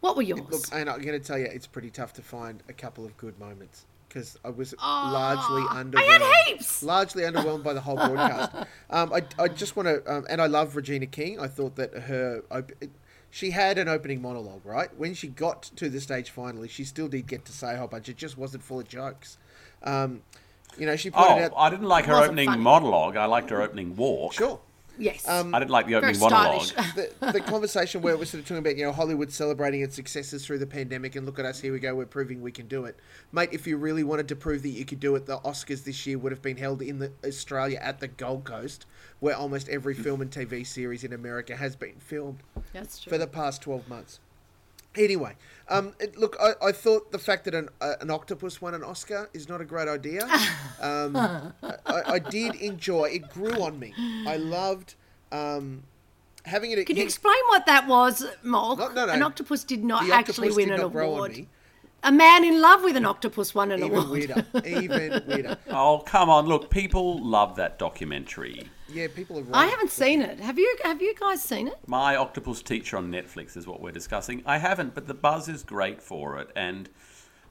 what 0.00 0.16
were 0.16 0.22
yours? 0.22 0.50
Look, 0.50 0.64
and 0.72 0.90
I'm 0.90 1.00
going 1.00 1.18
to 1.18 1.24
tell 1.24 1.38
you, 1.38 1.46
it's 1.46 1.68
pretty 1.68 1.90
tough 1.90 2.12
to 2.14 2.22
find 2.22 2.64
a 2.68 2.72
couple 2.72 3.06
of 3.06 3.16
good 3.16 3.38
moments 3.38 3.86
because 4.08 4.38
I 4.44 4.50
was 4.50 4.74
largely 4.80 5.62
underwhelmed. 5.62 5.96
I 5.98 6.02
had 6.02 6.22
heaps! 6.46 6.82
Largely 6.82 7.22
underwhelmed 7.24 7.62
by 7.62 7.72
the 7.72 7.80
whole 7.80 7.96
broadcast. 7.96 8.52
um, 8.90 9.12
I, 9.12 9.22
I 9.38 9.48
just 9.48 9.76
want 9.76 9.88
to, 9.88 10.12
um, 10.12 10.26
and 10.28 10.40
I 10.40 10.46
love 10.46 10.76
Regina 10.76 11.06
King. 11.06 11.40
I 11.40 11.48
thought 11.48 11.76
that 11.76 11.92
her, 11.94 12.42
op- 12.50 12.72
she 13.30 13.50
had 13.50 13.78
an 13.78 13.88
opening 13.88 14.22
monologue, 14.22 14.64
right? 14.64 14.88
When 14.96 15.14
she 15.14 15.28
got 15.28 15.64
to 15.76 15.88
the 15.88 16.00
stage 16.00 16.30
finally, 16.30 16.68
she 16.68 16.84
still 16.84 17.08
did 17.08 17.26
get 17.26 17.44
to 17.46 17.52
say 17.52 17.74
a 17.74 17.78
whole 17.78 17.88
bunch. 17.88 18.08
It 18.08 18.16
just 18.16 18.38
wasn't 18.38 18.62
full 18.62 18.80
of 18.80 18.88
jokes. 18.88 19.38
Um, 19.82 20.22
you 20.78 20.86
know, 20.86 20.96
she 20.96 21.10
pointed 21.10 21.42
Oh, 21.42 21.44
out. 21.46 21.52
I 21.56 21.70
didn't 21.70 21.86
like 21.86 22.06
her 22.06 22.14
opening 22.14 22.48
funny. 22.48 22.62
monologue. 22.62 23.16
I 23.16 23.26
liked 23.26 23.50
her 23.50 23.62
opening 23.62 23.96
walk. 23.96 24.32
Sure. 24.34 24.60
Yes. 24.98 25.26
Um, 25.28 25.54
I 25.54 25.58
didn't 25.58 25.70
like 25.70 25.86
the 25.86 25.92
Very 26.00 26.14
opening 26.14 26.20
monologue. 26.20 26.66
the, 26.94 27.10
the 27.32 27.40
conversation 27.40 28.02
where 28.02 28.16
we're 28.16 28.24
sort 28.24 28.40
of 28.40 28.48
talking 28.48 28.58
about, 28.58 28.76
you 28.76 28.84
know, 28.84 28.92
Hollywood 28.92 29.32
celebrating 29.32 29.82
its 29.82 29.96
successes 29.96 30.44
through 30.44 30.58
the 30.58 30.66
pandemic 30.66 31.16
and 31.16 31.26
look 31.26 31.38
at 31.38 31.44
us, 31.44 31.60
here 31.60 31.72
we 31.72 31.78
go, 31.78 31.94
we're 31.94 32.06
proving 32.06 32.40
we 32.40 32.52
can 32.52 32.68
do 32.68 32.84
it. 32.84 32.98
Mate, 33.32 33.50
if 33.52 33.66
you 33.66 33.76
really 33.76 34.04
wanted 34.04 34.28
to 34.28 34.36
prove 34.36 34.62
that 34.62 34.70
you 34.70 34.84
could 34.84 35.00
do 35.00 35.14
it, 35.16 35.26
the 35.26 35.38
Oscars 35.38 35.84
this 35.84 36.06
year 36.06 36.18
would 36.18 36.32
have 36.32 36.42
been 36.42 36.56
held 36.56 36.82
in 36.82 36.98
the, 36.98 37.12
Australia 37.24 37.78
at 37.82 38.00
the 38.00 38.08
Gold 38.08 38.44
Coast, 38.44 38.86
where 39.20 39.36
almost 39.36 39.68
every 39.68 39.94
hmm. 39.94 40.02
film 40.02 40.20
and 40.20 40.30
TV 40.30 40.66
series 40.66 41.04
in 41.04 41.12
America 41.12 41.56
has 41.56 41.76
been 41.76 41.96
filmed 41.98 42.42
That's 42.72 43.00
true. 43.00 43.10
for 43.10 43.18
the 43.18 43.26
past 43.26 43.62
12 43.62 43.88
months. 43.88 44.20
Anyway, 44.96 45.34
um, 45.68 45.94
it, 46.00 46.16
look, 46.16 46.36
I, 46.40 46.68
I 46.68 46.72
thought 46.72 47.12
the 47.12 47.18
fact 47.18 47.44
that 47.44 47.54
an, 47.54 47.68
uh, 47.80 47.94
an 48.00 48.10
octopus 48.10 48.60
won 48.62 48.74
an 48.74 48.82
Oscar 48.82 49.28
is 49.34 49.48
not 49.48 49.60
a 49.60 49.64
great 49.64 49.88
idea. 49.88 50.24
Um, 50.80 51.16
I, 51.62 51.74
I 51.86 52.18
did 52.18 52.54
enjoy 52.56 53.04
it. 53.06 53.28
Grew 53.30 53.60
on 53.62 53.78
me. 53.78 53.92
I 54.26 54.36
loved 54.36 54.94
um, 55.32 55.82
having 56.44 56.70
it. 56.70 56.86
Can 56.86 56.96
you 56.96 57.02
explain 57.04 57.34
what 57.48 57.66
that 57.66 57.86
was, 57.86 58.24
Molk? 58.42 58.78
No, 58.78 58.88
no, 58.92 59.06
no. 59.06 59.12
An 59.12 59.22
octopus 59.22 59.64
did 59.64 59.84
not 59.84 60.06
The 60.06 60.14
actually 60.14 60.50
win 60.50 60.68
did 60.68 60.74
an 60.76 60.80
not 60.82 60.92
grow 60.92 61.10
on 61.12 61.16
award. 61.16 61.32
me. 61.32 61.48
A 62.02 62.12
man 62.12 62.44
in 62.44 62.60
love 62.60 62.84
with 62.84 62.96
an 62.96 63.04
octopus 63.04 63.54
won 63.54 63.72
an 63.72 63.80
Even 63.82 63.92
award. 63.98 64.10
weirder. 64.10 64.46
Even 64.64 65.24
weirder. 65.26 65.56
Oh, 65.70 66.02
come 66.06 66.30
on. 66.30 66.46
Look, 66.46 66.70
people 66.70 67.22
love 67.24 67.56
that 67.56 67.78
documentary. 67.78 68.68
Yeah, 68.92 69.08
people 69.08 69.36
have. 69.36 69.52
I 69.52 69.66
haven't 69.66 69.90
seen 69.90 70.22
it. 70.22 70.38
Have 70.40 70.58
you? 70.58 70.76
Have 70.84 71.02
you 71.02 71.14
guys 71.14 71.42
seen 71.42 71.68
it? 71.68 71.78
My 71.86 72.16
Octopus 72.16 72.62
Teacher 72.62 72.96
on 72.96 73.10
Netflix 73.10 73.56
is 73.56 73.66
what 73.66 73.80
we're 73.80 73.92
discussing. 73.92 74.42
I 74.46 74.58
haven't, 74.58 74.94
but 74.94 75.06
the 75.06 75.14
buzz 75.14 75.48
is 75.48 75.62
great 75.62 76.00
for 76.00 76.38
it, 76.38 76.50
and 76.54 76.88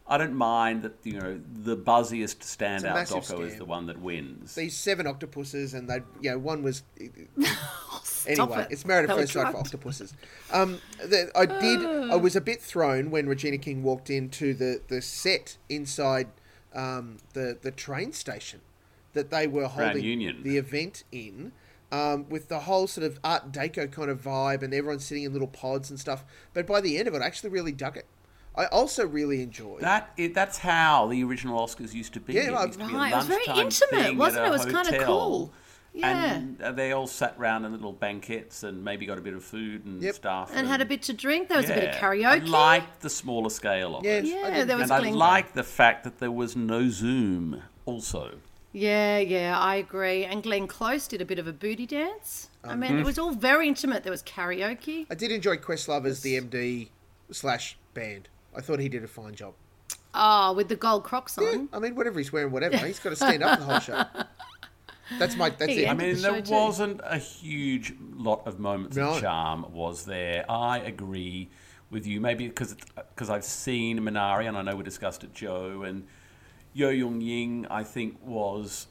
I 0.08 0.18
don't 0.18 0.36
mind 0.36 0.84
that 0.84 0.94
you 1.04 1.20
know 1.20 1.42
the 1.64 1.76
buzziest 1.76 2.40
standout 2.40 2.94
massive 2.94 3.24
doco 3.24 3.48
is 3.48 3.58
the 3.58 3.66
one 3.66 3.88
that 3.88 4.00
wins. 4.00 4.56
These 4.56 4.76
seven 4.78 5.08
octopuses, 5.08 5.74
and 5.74 5.90
they, 5.90 6.00
you 6.22 6.32
know, 6.32 6.38
one 6.38 6.64
was. 6.64 6.84
Stop 8.04 8.50
Anyway, 8.50 8.62
it. 8.64 8.68
it's 8.72 8.86
married 8.86 9.10
at 9.10 9.16
first 9.16 9.34
sight 9.34 9.52
for 9.52 9.58
octopuses. 9.60 10.14
Um, 10.52 10.80
the, 10.98 11.32
I 11.36 11.46
did. 11.46 11.86
I 12.12 12.16
was 12.16 12.36
a 12.36 12.42
bit 12.42 12.62
thrown 12.62 13.12
when 13.12 13.28
Regina 13.28 13.58
King 13.58 13.84
walked 13.84 14.10
into 14.10 14.54
the, 14.54 14.82
the 14.88 15.02
set 15.02 15.58
inside 15.70 16.28
um, 16.74 17.18
the 17.34 17.58
the 17.62 17.72
train 17.72 18.14
station 18.14 18.62
that 19.16 19.32
they 19.32 19.48
were 19.48 19.68
holding 19.68 20.04
Union. 20.04 20.44
the 20.44 20.58
event 20.58 21.04
in. 21.12 21.52
Um, 21.92 22.28
with 22.30 22.50
the 22.50 22.60
whole 22.62 22.88
sort 22.88 23.06
of 23.06 23.20
Art 23.24 23.52
Deco 23.54 23.90
kind 23.92 24.10
of 24.10 24.22
vibe, 24.22 24.64
and 24.64 24.74
everyone 24.74 25.00
sitting 25.00 25.24
in 25.24 25.32
little 25.32 25.48
pods 25.48 25.90
and 25.92 26.00
stuff. 26.00 26.26
But 26.54 26.66
by 26.68 26.82
the 26.82 26.98
end 26.98 27.08
of 27.08 27.14
it, 27.14 27.22
I 27.22 27.26
actually 27.26 27.52
really 27.52 27.72
dug 27.72 27.96
it. 27.96 28.06
I 28.56 28.66
also 28.66 29.06
really 29.06 29.42
enjoyed. 29.42 29.82
That 29.82 30.10
it, 30.18 30.34
that's 30.34 30.58
how 30.58 31.08
the 31.08 31.24
original 31.24 31.60
Oscars 31.66 31.94
used 31.94 32.14
to 32.14 32.20
be. 32.20 32.34
Yeah, 32.34 32.50
it 32.50 32.54
I- 32.54 32.66
used 32.66 32.80
to 32.80 32.86
be 32.88 32.92
a 32.94 32.98
Right, 32.98 33.14
it 33.14 33.16
was 33.16 33.28
very 33.28 33.46
intimate, 33.46 33.90
thing 34.08 34.18
wasn't 34.18 34.46
it? 34.46 34.48
It 34.48 34.52
was 34.52 34.66
kinda 34.66 35.06
cool. 35.06 35.54
Yeah. 35.94 36.34
And 36.36 36.62
uh, 36.62 36.72
they 36.74 36.92
all 36.92 37.08
sat 37.08 37.38
round 37.40 37.66
in 37.66 37.72
little 37.72 37.94
banquets 37.94 38.64
and 38.64 38.84
maybe 38.84 39.06
got 39.06 39.18
a 39.18 39.22
bit 39.22 39.34
of 39.34 39.44
food 39.46 39.86
and 39.86 40.02
Yep. 40.02 40.16
stuff. 40.16 40.52
And 40.54 40.68
had 40.68 40.82
a 40.82 40.86
bit 40.86 41.04
to 41.04 41.14
drink. 41.14 41.48
There 41.48 41.58
was 41.58 41.70
a 41.70 41.74
bit 41.76 41.90
of 41.92 41.96
karaoke. 41.96 42.26
I 42.26 42.46
liked 42.46 43.02
the 43.02 43.10
smaller 43.10 43.50
scale 43.52 43.96
of 43.96 44.04
Yes, 44.04 44.26
it. 44.26 44.30
Yeah, 44.32 44.50
did. 44.54 44.68
there 44.68 44.76
was 44.76 44.90
And 44.90 44.94
I 44.94 45.00
Glenn- 45.02 45.14
liked 45.16 45.54
the 45.54 45.64
fact 45.64 46.04
that 46.04 46.18
there 46.20 46.32
was 46.32 46.56
no 46.58 46.90
Zoom 46.90 47.62
also. 47.86 48.40
Yeah, 48.78 49.20
yeah, 49.20 49.58
I 49.58 49.76
agree. 49.76 50.26
And 50.26 50.44
Glenn 50.44 50.68
Close 50.68 51.08
did 51.08 51.22
a 51.22 51.26
bit 51.26 51.40
of 51.40 51.48
a 51.48 51.54
booty 51.54 51.86
dance. 51.86 52.50
I 52.62 52.74
Um, 52.74 52.82
mean, 52.82 52.92
hmm. 52.92 53.00
it 53.00 53.06
was 53.06 53.18
all 53.18 53.32
very 53.32 53.70
intimate. 53.70 54.04
There 54.04 54.12
was 54.12 54.22
karaoke. 54.24 55.06
I 55.10 55.16
did 55.16 55.32
enjoy 55.32 55.56
Questlove 55.58 56.06
as 56.06 56.22
the 56.22 56.36
MD 56.42 56.90
slash 57.32 57.78
band. 57.94 58.28
I 58.54 58.60
thought 58.60 58.80
he 58.80 58.90
did 58.90 59.02
a 59.04 59.08
fine 59.08 59.34
job. 59.34 59.54
Oh, 60.14 60.52
with 60.52 60.68
the 60.68 60.76
gold 60.76 61.06
crocs 61.06 61.38
Yeah. 61.42 61.64
I 61.72 61.80
mean, 61.80 61.96
whatever 61.96 62.20
he's 62.20 62.34
wearing, 62.34 62.52
whatever. 62.52 62.76
He's 62.78 63.00
got 63.00 63.12
to 63.12 63.16
stand 63.16 63.44
up 63.44 63.60
the 63.60 63.66
whole 63.66 63.80
show. 63.80 64.04
That's 65.20 65.38
my. 65.38 65.52
That's 65.52 65.72
He 65.72 65.84
it. 65.86 65.90
I 65.90 65.94
mean, 65.94 66.16
the 66.16 66.22
there 66.22 66.42
too. 66.42 66.52
wasn't 66.52 67.00
a 67.04 67.18
huge 67.18 67.94
lot 68.14 68.46
of 68.46 68.60
moments 68.60 68.98
No. 68.98 69.12
of 69.16 69.22
charm, 69.22 69.66
was 69.72 70.04
there? 70.06 70.44
I 70.52 70.80
agree 70.80 71.50
with 71.92 72.06
you. 72.08 72.20
Maybe 72.20 72.48
because 72.48 72.76
because 72.96 73.30
I've 73.30 73.44
seen 73.46 74.00
Minari 74.00 74.48
and 74.48 74.58
I 74.58 74.64
know 74.64 74.76
we 74.76 74.84
discussed 74.84 75.24
it, 75.24 75.34
Joe 75.34 75.84
and 75.84 76.08
Yo 76.76 76.90
Young 76.90 77.22
Ying. 77.22 77.66
I 77.72 77.84
think 77.84 78.18
was 78.24 78.88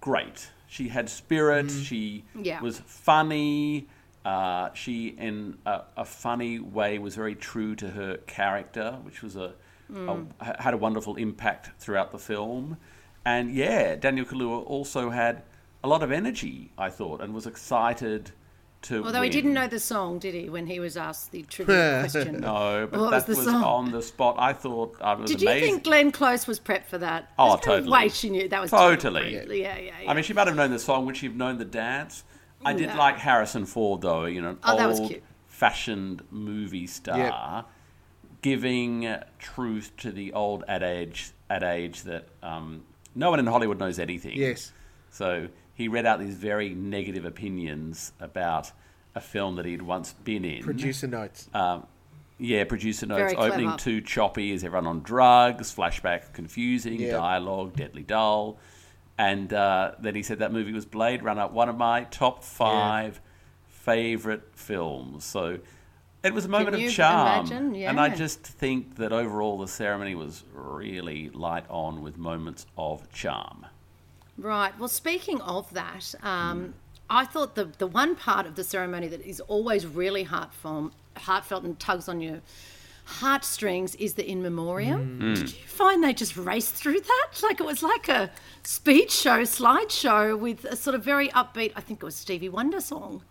great. 0.00 0.50
She 0.68 0.88
had 0.88 1.10
spirit. 1.10 1.68
She 1.70 2.24
Yeah. 2.40 2.60
was 2.62 2.78
funny. 2.86 3.88
Uh, 4.24 4.70
she, 4.72 5.08
in 5.08 5.58
a, 5.66 5.82
a 5.96 6.04
funny 6.04 6.58
way, 6.60 6.98
was 7.00 7.14
very 7.16 7.34
true 7.34 7.74
to 7.76 7.90
her 7.90 8.18
character, 8.28 8.98
which 9.02 9.20
was 9.22 9.34
a, 9.36 9.54
a 9.92 10.62
had 10.62 10.74
a 10.74 10.76
wonderful 10.76 11.16
impact 11.16 11.70
throughout 11.80 12.12
the 12.12 12.18
film. 12.18 12.76
And 13.24 13.52
yeah, 13.52 13.96
Daniel 13.96 14.24
Kaluuya 14.26 14.64
also 14.66 15.10
had 15.10 15.42
a 15.82 15.88
lot 15.88 16.02
of 16.02 16.12
energy, 16.12 16.70
I 16.78 16.90
thought, 16.90 17.20
and 17.20 17.34
was 17.34 17.46
excited 17.46 18.30
to. 18.82 19.04
Although 19.04 19.22
he 19.22 19.30
didn't 19.30 19.54
know 19.54 19.66
the 19.68 19.80
song, 19.80 20.18
did 20.18 20.34
he, 20.34 20.48
when 20.48 20.66
he 20.66 20.80
was 20.80 20.96
asked 20.96 21.30
the 21.32 21.42
trivia 21.42 22.00
question? 22.10 22.40
No, 22.40 22.88
but 22.90 23.00
What 23.00 23.10
was 23.12 23.24
that 23.24 23.32
the 23.32 23.38
was, 23.38 23.48
on 23.48 23.90
the 23.90 24.02
spot. 24.02 24.36
I 24.38 24.52
thought 24.52 24.96
I 25.00 25.14
was 25.14 25.30
Did 25.30 25.42
you 25.42 25.48
amazing. 25.48 25.70
think 25.74 25.84
Glenn 25.84 26.12
Close 26.12 26.46
was 26.46 26.58
prepped 26.60 26.86
for 26.86 26.98
that? 26.98 27.30
Oh, 27.38 27.50
There's 27.56 27.66
no 27.66 27.72
totally. 27.74 27.92
way 27.92 28.08
she 28.08 28.30
knew 28.30 28.48
that 28.48 28.60
was 28.60 28.70
Totally. 28.70 29.34
Yeah, 29.34 29.44
yeah, 29.52 29.78
yeah. 29.78 30.10
I 30.10 30.14
mean, 30.14 30.24
she 30.24 30.32
might 30.32 30.46
have 30.46 30.56
known 30.56 30.70
the 30.70 30.78
song. 30.78 31.06
Would 31.06 31.16
she 31.16 31.26
have 31.26 31.36
known 31.36 31.58
the 31.58 31.64
dance? 31.64 32.24
I 32.64 32.72
did 32.72 32.88
No. 32.88 32.96
like 32.96 33.16
Harrison 33.18 33.66
Ford, 33.66 34.00
though. 34.00 34.24
You 34.24 34.42
know, 34.42 34.56
Oh, 34.64 34.98
old 35.00 35.14
fashioned 35.46 36.22
movie 36.30 36.86
star 36.86 37.66
giving 38.42 39.12
truth 39.38 39.90
to 39.96 40.12
the 40.12 40.32
old 40.32 40.62
adage 40.68 41.32
adage 41.50 42.02
that 42.02 42.28
um, 42.42 42.84
no 43.14 43.30
one 43.30 43.40
in 43.40 43.46
Hollywood 43.46 43.78
knows 43.80 43.98
anything. 43.98 44.36
Yes. 44.36 44.72
So 45.10 45.48
he 45.78 45.86
read 45.86 46.04
out 46.04 46.18
these 46.18 46.34
very 46.34 46.70
negative 46.74 47.24
opinions 47.24 48.12
about 48.18 48.72
a 49.14 49.20
film 49.20 49.54
that 49.56 49.64
he'd 49.64 49.80
once 49.80 50.12
been 50.24 50.44
in. 50.44 50.62
Producer 50.64 51.06
notes. 51.06 51.48
Um, 51.54 51.86
yeah, 52.36 52.64
producer 52.64 53.06
notes. 53.06 53.32
Very 53.32 53.36
Opening 53.36 53.66
clever. 53.68 53.78
too 53.78 54.00
choppy, 54.00 54.50
is 54.52 54.64
everyone 54.64 54.88
on 54.88 55.00
drugs? 55.02 55.72
Flashback 55.74 56.32
confusing, 56.32 57.00
Yeah. 57.00 57.12
dialogue 57.12 57.76
deadly 57.76 58.02
dull. 58.02 58.58
And 59.16 59.52
uh, 59.52 59.92
then 60.00 60.14
he 60.16 60.22
said 60.24 60.40
that 60.40 60.52
movie 60.52 60.72
was 60.72 60.84
Blade 60.84 61.22
Runner, 61.22 61.46
one 61.46 61.68
of 61.68 61.76
my 61.76 62.04
top 62.04 62.42
five 62.42 63.20
favorite 63.68 64.42
films. 64.54 65.24
So 65.24 65.58
it 66.24 66.34
was 66.34 66.44
a 66.44 66.48
moment 66.48 66.76
you 66.78 66.88
of 66.88 66.92
charm. 66.92 67.46
imagine? 67.46 67.74
And 67.84 68.00
I 68.00 68.08
just 68.08 68.40
think 68.40 68.96
that 68.96 69.12
overall 69.12 69.58
the 69.58 69.68
ceremony 69.68 70.14
was 70.16 70.42
really 70.52 71.30
light 71.30 71.64
on 71.70 72.02
with 72.02 72.18
moments 72.18 72.66
of 72.76 73.08
charm. 73.12 73.66
Right. 74.38 74.78
Well, 74.78 74.88
speaking 74.88 75.40
of 75.40 75.72
that, 75.74 76.14
um, 76.22 76.74
I 77.10 77.24
thought 77.24 77.54
the 77.56 77.64
the 77.64 77.86
one 77.86 78.14
part 78.14 78.46
of 78.46 78.54
the 78.54 78.64
ceremony 78.64 79.08
that 79.08 79.20
is 79.22 79.40
always 79.40 79.86
really 79.86 80.22
heartfelt, 80.22 80.92
heartfelt 81.16 81.64
and 81.64 81.78
tugs 81.78 82.08
on 82.08 82.20
your 82.20 82.40
heartstrings 83.04 83.94
is 83.96 84.14
the 84.14 84.30
in 84.30 84.42
memoriam. 84.42 85.18
Mm. 85.20 85.34
Did 85.34 85.50
you 85.50 85.66
find 85.66 86.04
they 86.04 86.12
just 86.12 86.36
raced 86.36 86.74
through 86.74 87.00
that? 87.00 87.40
Like 87.42 87.58
it 87.58 87.66
was 87.66 87.82
like 87.82 88.08
a 88.08 88.30
speech 88.62 89.10
show, 89.10 89.40
slideshow 89.42 90.38
with 90.38 90.64
a 90.66 90.76
sort 90.76 90.94
of 90.94 91.02
very 91.02 91.28
upbeat. 91.30 91.72
I 91.74 91.80
think 91.80 92.02
it 92.02 92.04
was 92.04 92.14
Stevie 92.14 92.50
Wonder 92.50 92.80
song. 92.80 93.22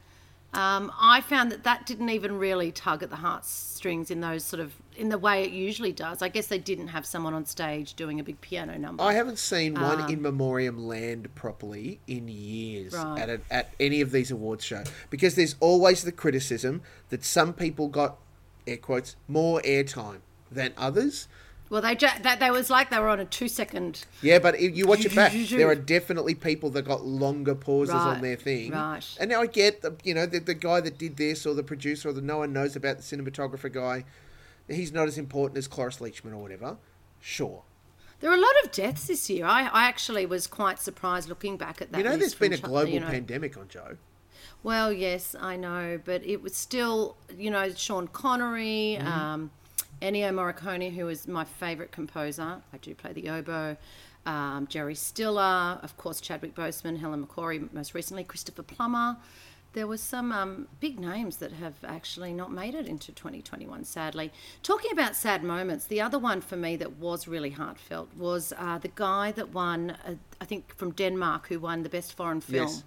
Um, 0.57 0.91
I 0.99 1.21
found 1.21 1.51
that 1.51 1.63
that 1.65 1.85
didn't 1.85 2.09
even 2.09 2.35
really 2.39 2.71
tug 2.71 3.03
at 3.03 3.11
the 3.11 3.15
heartstrings 3.15 4.09
in 4.09 4.21
those 4.21 4.43
sort 4.43 4.59
of 4.59 4.73
in 4.95 5.09
the 5.09 5.17
way 5.19 5.43
it 5.43 5.51
usually 5.51 5.91
does. 5.91 6.23
I 6.23 6.29
guess 6.29 6.47
they 6.47 6.57
didn't 6.57 6.87
have 6.87 7.05
someone 7.05 7.35
on 7.35 7.45
stage 7.45 7.93
doing 7.93 8.19
a 8.19 8.23
big 8.23 8.41
piano 8.41 8.75
number. 8.75 9.03
I 9.03 9.13
haven't 9.13 9.37
seen 9.37 9.75
one 9.75 10.09
in 10.11 10.19
memoriam 10.19 10.79
land 10.87 11.33
properly 11.35 11.99
in 12.07 12.27
years 12.27 12.93
Right. 12.93 13.19
at, 13.21 13.29
a, 13.29 13.41
at 13.51 13.73
any 13.79 14.01
of 14.01 14.11
these 14.11 14.31
awards 14.31 14.65
show 14.65 14.83
because 15.11 15.35
there's 15.35 15.55
always 15.59 16.01
the 16.01 16.11
criticism 16.11 16.81
that 17.09 17.23
some 17.23 17.53
people 17.53 17.87
got 17.87 18.17
air 18.65 18.77
quotes 18.77 19.15
more 19.27 19.61
airtime 19.61 20.21
than 20.51 20.73
others. 20.75 21.27
Well, 21.69 21.81
they 21.81 21.95
ju- 21.95 22.07
that 22.21 22.39
they 22.39 22.49
was 22.49 22.69
like 22.69 22.89
they 22.89 22.99
were 22.99 23.09
on 23.09 23.19
a 23.19 23.25
two 23.25 23.47
second. 23.49 24.05
Yeah, 24.21 24.39
but 24.39 24.55
if 24.59 24.77
you 24.77 24.87
watch 24.87 25.03
it 25.05 25.13
back, 25.15 25.33
there 25.49 25.67
are 25.67 25.75
definitely 25.75 26.33
people 26.35 26.69
that 26.71 26.83
got 26.83 27.05
longer 27.05 27.55
pauses 27.55 27.93
on 27.95 28.21
their 28.21 28.35
thing. 28.37 28.71
right. 28.71 29.05
And 29.19 29.29
now 29.29 29.41
I 29.41 29.47
get 29.47 29.81
the 29.81 29.95
you 30.03 30.13
know 30.13 30.25
the, 30.25 30.39
the 30.39 30.53
guy 30.53 30.79
that 30.81 30.97
did 30.97 31.17
this 31.17 31.45
or 31.45 31.53
the 31.53 31.63
producer 31.63 32.09
or 32.09 32.13
the 32.13 32.21
no 32.21 32.37
one 32.37 32.53
knows 32.53 32.75
about 32.75 32.97
the 32.97 33.03
cinematographer 33.03 33.71
guy. 33.71 34.05
He's 34.69 34.91
not 34.93 35.07
as 35.07 35.17
important 35.17 35.57
as 35.57 35.67
Cloris 35.67 35.97
Leachman 35.97 36.33
or 36.33 36.37
whatever. 36.37 36.77
Sure. 37.21 37.63
There 38.19 38.31
are 38.31 38.35
a 38.35 38.39
lot 38.41 38.53
of 38.63 38.71
deaths 38.71 39.07
this 39.07 39.29
year. 39.29 39.45
I, 39.45 39.63
I 39.67 39.83
actually 39.87 40.25
was 40.25 40.47
quite 40.47 40.79
surprised 40.79 41.29
looking 41.29 41.55
back 41.55 41.81
at 41.81 41.91
that. 41.91 41.97
You 41.99 42.03
know, 42.03 42.17
there's 42.17 42.33
been 42.35 42.51
a 42.53 42.57
global 42.57 42.89
you 42.91 42.99
know. 42.99 43.07
pandemic 43.07 43.55
on 43.57 43.67
Joe. 43.67 43.97
Well, 44.63 44.91
yes, 44.91 45.35
I 45.39 45.55
know, 45.55 45.99
but 46.03 46.25
it 46.25 46.41
was 46.41 46.55
still, 46.55 47.15
you 47.37 47.51
know, 47.51 47.69
Sean 47.73 48.07
Connery, 48.07 48.97
Mm-hmm. 48.99 49.07
um, 49.07 49.51
Ennio 50.01 50.31
Morricone, 50.31 50.93
who 50.93 51.07
is 51.07 51.27
my 51.27 51.43
favourite 51.43 51.91
composer. 51.91 52.61
I 52.71 52.77
do 52.77 52.93
play 52.93 53.13
the 53.13 53.29
oboe. 53.29 53.77
Um, 54.25 54.67
Jerry 54.67 54.95
Stiller, 54.95 55.79
of 55.81 55.95
course, 55.97 56.19
Chadwick 56.21 56.53
Boseman, 56.53 56.99
Helen 56.99 57.25
McCrory, 57.25 57.71
most 57.73 57.93
recently 57.93 58.23
Christopher 58.23 58.63
Plummer. 58.63 59.17
There 59.73 59.87
were 59.87 59.97
some 59.97 60.31
um, 60.31 60.67
big 60.79 60.99
names 60.99 61.37
that 61.37 61.51
have 61.53 61.75
actually 61.85 62.33
not 62.33 62.51
made 62.51 62.73
it 62.73 62.87
into 62.87 63.11
2021, 63.11 63.83
sadly. 63.85 64.31
Talking 64.63 64.91
about 64.91 65.15
sad 65.15 65.43
moments, 65.43 65.85
the 65.85 66.01
other 66.01 66.17
one 66.19 66.41
for 66.41 66.55
me 66.57 66.75
that 66.77 66.97
was 66.97 67.27
really 67.27 67.51
heartfelt 67.51 68.09
was 68.17 68.53
uh, 68.57 68.79
the 68.79 68.91
guy 68.95 69.31
that 69.33 69.53
won, 69.53 69.91
uh, 70.05 70.15
I 70.41 70.45
think 70.45 70.75
from 70.75 70.91
Denmark, 70.91 71.47
who 71.47 71.59
won 71.59 71.83
the 71.83 71.89
best 71.89 72.15
foreign 72.15 72.41
film 72.41 72.67
Yes. 72.67 72.83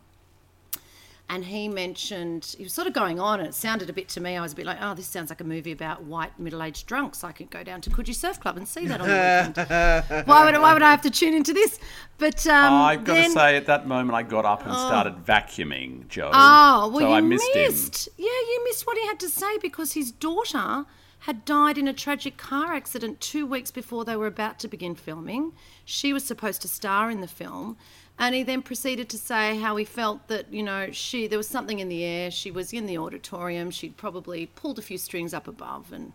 And 1.31 1.45
he 1.45 1.69
mentioned 1.69 2.55
he 2.59 2.65
was 2.65 2.75
sort 2.75 2.89
of 2.89 2.93
going 2.93 3.19
on 3.21 3.39
and 3.39 3.49
it 3.49 3.55
sounded 3.55 3.89
a 3.89 3.93
bit 3.93 4.09
to 4.09 4.21
me 4.21 4.37
i 4.37 4.43
was 4.43 4.53
a 4.53 4.57
bit 4.57 4.67
like 4.67 4.79
oh 4.83 4.95
this 4.95 5.07
sounds 5.07 5.31
like 5.31 5.41
a 5.41 5.45
movie 5.45 5.73
about 5.73 6.03
white 6.03 6.39
middle-aged 6.39 6.87
drunks. 6.87 7.25
I 7.25 7.33
could 7.33 7.51
go 7.51 7.63
down 7.63 7.81
to 7.83 7.91
coogee 7.91 8.15
surf 8.15 8.41
club 8.41 8.57
and 8.57 8.67
see 8.67 8.87
that 8.87 9.01
on 9.01 9.09
the 9.09 9.53
weekend. 9.55 10.27
Why, 10.27 10.45
would, 10.45 10.61
why 10.61 10.73
would 10.73 10.83
i 10.83 10.91
have 10.91 11.03
to 11.03 11.11
tune 11.11 11.35
into 11.35 11.53
this? 11.53 11.79
But 12.19 12.47
um, 12.47 12.75
I've 12.75 13.05
got 13.05 13.15
then, 13.15 13.31
to 13.31 13.31
say, 13.31 13.57
at 13.57 13.67
that 13.67 13.87
moment, 13.87 14.15
I 14.15 14.23
got 14.23 14.45
up 14.45 14.67
and 14.67 14.75
started 14.75 15.25
vacuuming, 15.25 16.09
Joe. 16.09 16.31
oh 16.33 16.89
well 16.89 17.01
so 17.01 17.09
you 17.09 17.15
I 17.15 17.21
missed, 17.21 17.55
him. 17.55 17.63
missed. 17.63 18.09
Yeah 18.19 18.27
you 18.27 18.65
missed 18.65 18.87
what 18.87 18.99
he 18.99 19.07
had 19.07 19.21
to 19.21 19.29
say 19.29 19.59
because 19.59 19.93
his 19.93 20.11
daughter 20.11 20.85
had 21.21 21.45
died 21.45 21.77
in 21.77 21.87
a 21.87 21.93
tragic 21.93 22.37
car 22.37 22.73
accident 22.73 23.21
two 23.21 23.47
weeks 23.47 23.71
before 23.71 24.05
they 24.05 24.17
were 24.17 24.27
about 24.27 24.59
to 24.59 24.69
begin 24.69 24.95
filming. 24.95 25.53
She 25.85 26.13
was 26.13 26.25
supposed 26.25 26.63
to 26.63 26.69
star 26.69 27.11
in 27.11 27.21
the 27.21 27.29
film 27.29 27.77
and 28.21 28.35
he 28.37 28.43
then 28.45 28.63
proceeded 28.63 29.09
to 29.09 29.19
say 29.19 29.59
how 29.59 29.75
he 29.77 29.85
felt 29.85 30.29
that 30.29 30.53
you 30.53 30.63
know 30.63 30.89
she 30.93 31.27
there 31.27 31.39
was 31.39 31.49
something 31.49 31.81
in 31.81 31.89
the 31.89 32.05
air 32.05 32.31
she 32.31 32.51
was 32.53 32.73
in 32.73 32.87
the 32.87 32.97
auditorium 32.99 33.71
she'd 33.71 33.97
probably 33.97 34.47
pulled 34.47 34.79
a 34.79 34.83
few 34.83 34.99
strings 34.99 35.35
up 35.35 35.49
above 35.49 35.93
and 35.93 36.13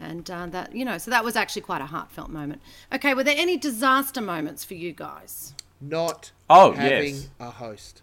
and 0.00 0.30
uh, 0.30 0.46
that 0.46 0.74
you 0.74 0.84
know 0.84 0.96
so 0.96 1.10
that 1.10 1.22
was 1.24 1.36
actually 1.36 1.60
quite 1.62 1.82
a 1.82 1.86
heartfelt 1.86 2.30
moment 2.30 2.62
okay 2.92 3.12
were 3.12 3.24
there 3.24 3.34
any 3.36 3.56
disaster 3.58 4.20
moments 4.22 4.64
for 4.64 4.74
you 4.74 4.92
guys 4.92 5.52
Not 5.80 6.32
Oh, 6.48 6.72
having 6.72 7.14
yes. 7.16 7.28
a 7.38 7.50
host. 7.50 8.02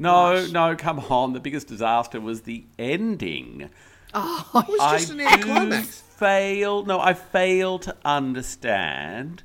No, 0.00 0.46
no, 0.46 0.76
come 0.76 0.98
on. 1.00 1.32
The 1.32 1.40
biggest 1.40 1.66
disaster 1.68 2.20
was 2.20 2.42
the 2.42 2.64
ending. 2.78 3.68
Oh, 4.14 4.50
It 4.54 4.68
was 4.68 4.80
I 4.80 4.98
just 4.98 5.10
an 5.10 5.18
do 5.18 5.26
anticlimax. 5.26 6.00
fail. 6.00 6.84
No, 6.84 7.00
I 7.00 7.14
fail 7.14 7.78
to 7.80 7.96
understand 8.04 9.42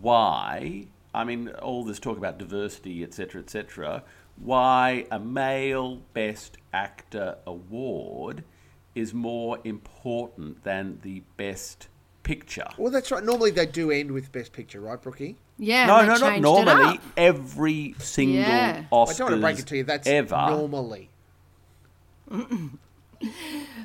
why. 0.00 0.86
I 1.18 1.24
mean, 1.24 1.48
all 1.48 1.82
this 1.82 1.98
talk 1.98 2.16
about 2.16 2.38
diversity, 2.38 3.02
etc., 3.02 3.40
etc. 3.40 4.04
Why 4.36 5.04
a 5.10 5.18
male 5.18 5.96
Best 6.14 6.58
Actor 6.72 7.38
award 7.44 8.44
is 8.94 9.12
more 9.12 9.58
important 9.64 10.62
than 10.62 11.00
the 11.02 11.24
Best 11.36 11.88
Picture. 12.22 12.68
Well, 12.78 12.92
that's 12.92 13.10
right. 13.10 13.24
Normally 13.24 13.50
they 13.50 13.66
do 13.66 13.90
end 13.90 14.12
with 14.12 14.30
Best 14.30 14.52
Picture, 14.52 14.80
right, 14.80 15.00
Brookie? 15.02 15.36
yeah 15.60 15.86
no, 15.86 16.06
no, 16.06 16.16
not 16.18 16.40
normally. 16.40 17.00
Every 17.16 17.96
single 17.98 18.36
Yeah. 18.36 18.84
Oscars 18.92 19.14
I 19.14 19.18
don't 19.18 19.20
want 19.20 19.34
to 19.34 19.40
break 19.40 19.58
it 19.58 19.66
to 19.66 19.76
you. 19.76 19.82
That's 19.82 20.06
ever. 20.06 20.46
normally. 20.50 21.10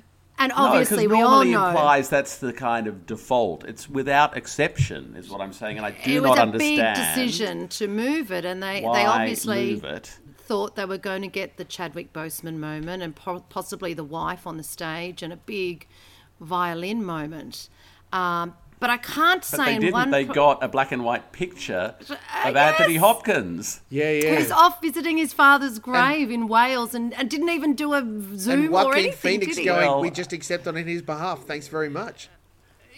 and 0.43 0.51
obviously 0.53 1.07
because 1.07 1.17
we 1.17 1.23
all 1.23 1.29
normally 1.29 1.51
know 1.51 1.67
implies 1.67 2.09
that's 2.09 2.37
the 2.37 2.51
kind 2.51 2.87
of 2.87 3.05
default. 3.05 3.63
It's 3.65 3.89
without 3.89 4.35
exception, 4.35 5.15
is 5.15 5.29
what 5.29 5.41
I'm 5.41 5.53
saying, 5.53 5.77
and 5.77 5.85
I 5.85 5.91
do 5.91 6.21
not 6.21 6.37
understand. 6.37 6.79
it 6.79 6.81
was 6.81 6.99
a 6.99 7.01
big 7.01 7.25
decision 7.29 7.67
to 7.69 7.87
move 7.87 8.31
it, 8.31 8.45
and 8.45 8.61
they 8.61 8.81
they 8.81 9.05
obviously 9.05 9.81
thought 10.37 10.75
they 10.75 10.85
were 10.85 10.97
going 10.97 11.21
to 11.21 11.27
get 11.29 11.55
the 11.57 11.63
Chadwick 11.63 12.11
Boseman 12.11 12.57
moment 12.57 13.01
and 13.01 13.15
po- 13.15 13.45
possibly 13.47 13.93
the 13.93 14.03
wife 14.03 14.45
on 14.45 14.57
the 14.57 14.63
stage 14.63 15.23
and 15.23 15.31
a 15.31 15.37
big 15.37 15.87
violin 16.41 17.03
moment. 17.03 17.69
Um, 18.11 18.55
but 18.83 18.89
I 18.89 18.97
can't 18.97 19.39
But 19.39 19.45
say 19.45 19.65
they 19.75 19.79
didn't. 19.79 19.93
one. 19.93 20.11
They 20.11 20.25
got 20.25 20.61
a 20.61 20.67
black 20.67 20.91
and 20.91 21.05
white 21.05 21.31
picture 21.31 21.95
Uh, 22.09 22.15
of 22.49 22.55
Anthony. 22.57 22.97
Hopkins. 22.97 23.79
Yeah, 23.89 24.11
He 24.11 24.23
yeah. 24.25 24.35
was 24.37 24.51
off 24.51 24.81
visiting 24.81 25.17
his 25.17 25.31
father's 25.31 25.79
grave 25.79 26.29
in 26.29 26.49
Wales 26.49 26.93
and, 26.93 27.13
and 27.13 27.29
didn't 27.29 27.47
even 27.47 27.75
do 27.75 27.93
a 27.93 28.01
Zoom 28.35 28.65
and 28.65 28.67
or 28.67 28.71
Joaquin 28.71 28.93
anything, 29.05 29.39
Phoenix 29.39 29.55
did 29.55 29.61
he? 29.61 29.65
going, 29.67 29.87
Well- 29.87 30.01
we 30.01 30.09
just 30.09 30.33
accept 30.33 30.67
on 30.67 30.75
in 30.75 30.85
his 30.85 31.01
behalf. 31.01 31.43
Thanks 31.45 31.69
very 31.69 31.87
much. 31.87 32.27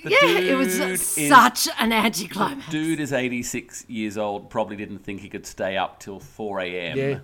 Yeah, 0.03 0.17
it 0.23 0.57
was 0.57 0.79
is- 0.79 1.05
such 1.29 1.67
an 1.79 1.91
anticlimax. 1.93 2.67
Dude 2.69 2.99
is 2.99 3.13
86 3.13 3.85
years 3.87 4.17
old. 4.17 4.49
Probably 4.49 4.75
didn't 4.75 4.99
think 5.03 5.21
he 5.21 5.29
could 5.29 5.45
stay 5.45 5.77
up 5.77 5.99
till 5.99 6.19
4 6.19 6.61
a.m. 6.61 6.97
Yeah. 6.97 7.19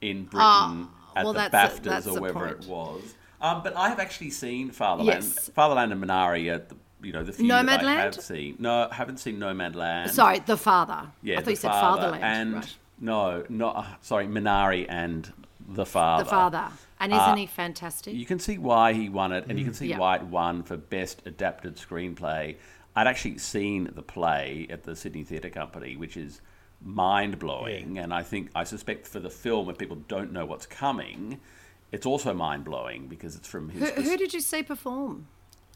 in 0.00 0.24
Britain 0.24 0.40
Ah, 0.40 0.86
at 1.14 1.24
well, 1.24 1.32
the 1.32 1.48
that's 1.50 1.78
BAFTAs 1.78 1.82
that's 1.82 2.06
or 2.08 2.20
wherever 2.20 2.48
it 2.48 2.66
was. 2.66 3.14
Um, 3.40 3.62
but 3.62 3.76
I 3.76 3.88
have 3.88 4.00
actually 4.00 4.30
seen 4.30 4.70
Fatherland, 4.72 5.22
Yes. 5.24 5.48
Fatherland 5.54 5.92
and 5.92 6.02
Minari 6.02 6.52
at 6.52 6.68
the, 6.70 6.76
you 7.02 7.12
know 7.12 7.22
the 7.24 7.32
few 7.32 7.48
that 7.48 7.68
I 7.68 7.76
Nomadland? 7.76 7.96
have 8.14 8.14
seen. 8.22 8.56
No, 8.58 8.88
haven't 8.90 9.18
seen 9.18 9.38
Nomadland. 9.38 10.10
Sorry, 10.10 10.40
the 10.40 10.56
father. 10.56 11.08
Yeah, 11.22 11.34
I 11.34 11.36
thought 11.38 11.44
the 11.46 11.50
you 11.52 11.56
said 11.56 11.70
father 11.70 12.02
fatherland. 12.02 12.24
and 12.24 12.54
right. 12.54 12.76
no, 13.00 13.44
not 13.48 13.76
uh, 13.76 13.84
sorry, 14.00 14.26
Minari 14.26 14.86
and 14.88 15.32
the 15.68 15.86
father. 15.86 16.24
The 16.24 16.30
father. 16.30 16.68
And 17.00 17.12
isn't 17.12 17.22
Uh, 17.24 17.36
he 17.36 17.46
fantastic? 17.46 18.14
You 18.14 18.26
can 18.26 18.40
see 18.40 18.58
why 18.58 18.92
he 18.92 19.08
won 19.08 19.32
it, 19.32 19.44
and 19.48 19.58
you 19.58 19.64
can 19.64 19.74
see 19.74 19.86
Yeah. 19.88 19.98
why 19.98 20.16
it 20.16 20.22
won 20.24 20.62
for 20.64 20.76
best 20.76 21.22
adapted 21.26 21.76
screenplay. 21.76 22.56
I'd 22.96 23.06
actually 23.06 23.38
seen 23.38 23.90
the 23.94 24.02
play 24.02 24.66
at 24.68 24.82
the 24.82 24.96
Sydney 24.96 25.22
Theatre 25.22 25.50
Company, 25.50 25.96
which 25.96 26.16
is 26.16 26.40
mind 26.82 27.38
blowing, 27.38 27.98
and 27.98 28.12
I 28.12 28.22
think 28.24 28.50
I 28.56 28.64
suspect 28.64 29.06
for 29.06 29.20
the 29.20 29.30
film, 29.30 29.68
if 29.70 29.78
people 29.78 29.98
don't 30.08 30.32
know 30.32 30.44
what's 30.44 30.66
coming, 30.66 31.38
it's 31.92 32.06
also 32.06 32.34
mind 32.34 32.64
blowing 32.64 33.06
because 33.06 33.36
it's 33.36 33.46
from 33.46 33.68
his 33.68 33.90
who, 33.90 34.02
who 34.02 34.16
did 34.16 34.34
you 34.34 34.40
see 34.40 34.62
perform 34.64 35.26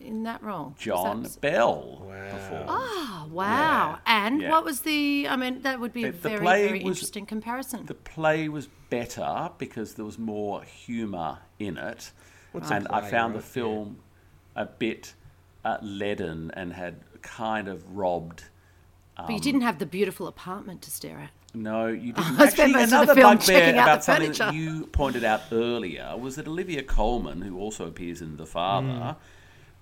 in 0.03 0.23
that 0.25 0.43
role? 0.43 0.75
John 0.79 1.23
that- 1.23 1.41
Bell 1.41 2.03
Wow. 2.07 2.31
performed. 2.31 2.67
Oh, 2.69 3.29
wow. 3.31 3.99
And 4.07 4.43
yeah. 4.43 4.51
what 4.51 4.65
was 4.65 4.81
the, 4.81 5.27
I 5.29 5.37
mean, 5.37 5.63
that 5.63 5.81
would 5.81 5.93
be 5.93 6.05
a 6.05 6.13
The- 6.13 6.19
the 6.19 6.29
very, 6.29 6.41
play 6.41 6.67
very 6.67 6.85
was- 6.85 6.97
interesting 6.99 7.27
comparison. 7.27 7.87
The 7.87 7.95
play 7.95 8.49
was 8.49 8.69
better 8.91 9.51
because 9.59 9.95
there 9.95 10.05
was 10.05 10.19
more 10.19 10.63
humour 10.63 11.39
in 11.59 11.77
it. 11.79 12.13
What's 12.53 12.71
and 12.71 12.87
I 12.89 13.01
found 13.09 13.35
the 13.35 13.39
right? 13.39 13.45
film 13.49 13.99
a 14.55 14.67
bit 14.67 15.15
uh, 15.65 15.79
leaden 15.81 16.51
and 16.55 16.73
had 16.73 16.97
kind 17.23 17.69
of 17.69 17.85
robbed. 17.97 18.45
But 19.17 19.31
you 19.31 19.41
didn't 19.41 19.61
have 19.61 19.79
the 19.79 19.87
beautiful 19.87 20.27
apartment 20.27 20.83
to 20.83 20.91
stare 20.91 21.19
at. 21.19 21.31
No, 21.55 21.87
you 21.87 22.13
didn't. 22.15 22.41
I 22.41 22.49
spent 22.49 22.71
Actually, 22.71 22.73
most 22.73 22.89
another 22.93 23.15
film 23.15 23.37
bugbear 23.37 23.59
checking 23.61 23.79
out 23.79 23.85
about 23.85 23.99
the 23.99 24.03
something 24.05 24.29
that 24.33 24.37
furniture. 24.39 24.57
you 24.59 24.87
pointed 24.87 25.23
out 25.25 25.43
earlier 25.53 26.17
was 26.19 26.37
that 26.37 26.49
Olivia 26.49 26.83
Colman, 26.83 27.43
who 27.43 27.59
also 27.59 27.87
appears 27.87 28.21
in 28.23 28.37
The 28.39 28.47
Father, 28.47 28.89
Mm. 28.89 29.17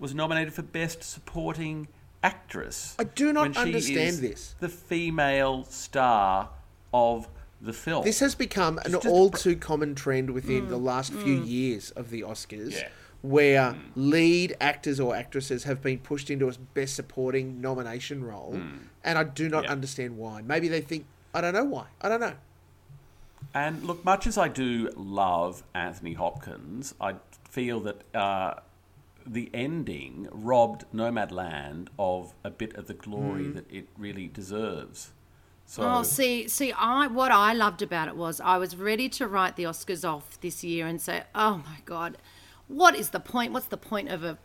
Was 0.01 0.15
nominated 0.15 0.53
for 0.53 0.63
Best 0.63 1.03
Supporting 1.05 1.87
Actress. 2.23 2.97
I 2.99 3.05
do 3.05 3.33
not 3.33 3.43
when 3.43 3.53
she 3.53 3.61
understand 3.61 4.09
is 4.09 4.21
this. 4.21 4.55
The 4.59 4.69
female 4.69 5.65
star 5.65 6.49
of 6.93 7.29
the 7.61 7.73
film. 7.73 8.05
This 8.05 8.21
has 8.21 8.35
become 8.35 8.79
an 8.79 8.93
Just- 8.93 9.03
just 9.05 9.07
all 9.07 9.31
pr- 9.31 9.37
too 9.37 9.57
common 9.57 9.95
trend 9.95 10.31
within 10.31 10.67
Mm. 10.67 10.69
the 10.71 10.79
last 10.79 11.13
few 11.13 11.43
years 11.43 11.91
of 11.93 12.11
the 12.11 12.23
Oscars, 12.23 12.73
Yeah. 12.73 12.89
where 13.23 13.77
lead 13.95 14.57
actors 14.61 14.99
or 14.99 15.15
actresses 15.15 15.65
have 15.65 15.83
been 15.83 15.99
pushed 15.99 16.31
into 16.31 16.49
a 16.49 16.53
best 16.75 16.95
supporting 16.97 17.61
nomination 17.61 18.25
role, 18.25 18.59
and 19.05 19.19
I 19.19 19.25
do 19.25 19.49
not 19.51 19.65
Yeah. 19.65 19.73
understand 19.73 20.17
why. 20.17 20.41
Maybe 20.43 20.69
they 20.69 20.81
think 20.81 21.05
I 21.33 21.41
don't 21.41 21.55
know 21.55 21.65
why. 21.65 21.87
I 22.01 22.09
don't 22.09 22.21
know. 22.21 22.35
And 23.55 23.85
look, 23.85 24.05
much 24.05 24.27
as 24.27 24.37
I 24.37 24.49
do 24.49 24.91
love 24.97 25.63
Anthony 25.75 26.15
Hopkins, 26.15 26.95
I 27.01 27.17
feel 27.49 27.79
that 27.81 28.03
uh, 28.17 28.55
the 29.31 29.49
ending 29.55 30.27
robbed 30.33 30.85
Nomadland 30.93 31.87
of 31.99 32.35
a 32.43 32.51
bit 32.51 32.75
of 32.75 32.89
the 32.89 32.95
glory 32.95 33.45
Mm. 33.45 33.55
that 33.55 33.71
it 33.71 33.89
really 33.97 34.27
deserves. 34.27 35.13
So, 35.65 35.85
Oh, 35.85 36.03
see, 36.03 36.49
see, 36.49 36.73
I 36.73 37.07
what 37.07 37.31
I 37.31 37.53
loved 37.53 37.81
about 37.81 38.09
it 38.09 38.17
was 38.17 38.41
I 38.41 38.59
was 38.59 38.75
ready 38.75 39.09
to 39.11 39.29
write 39.29 39.55
the 39.55 39.63
Oscars 39.63 40.05
off 40.05 40.41
this 40.41 40.65
year 40.65 40.85
and 40.89 41.01
say, 41.01 41.23
"Oh 41.33 41.59
my 41.59 41.79
god, 41.85 42.19
what 42.67 42.97
is 42.97 43.11
the 43.11 43.21
point? 43.21 43.53
What's 43.53 43.67
the 43.67 43.77
point 43.77 44.09
of 44.09 44.25
a 44.25 44.39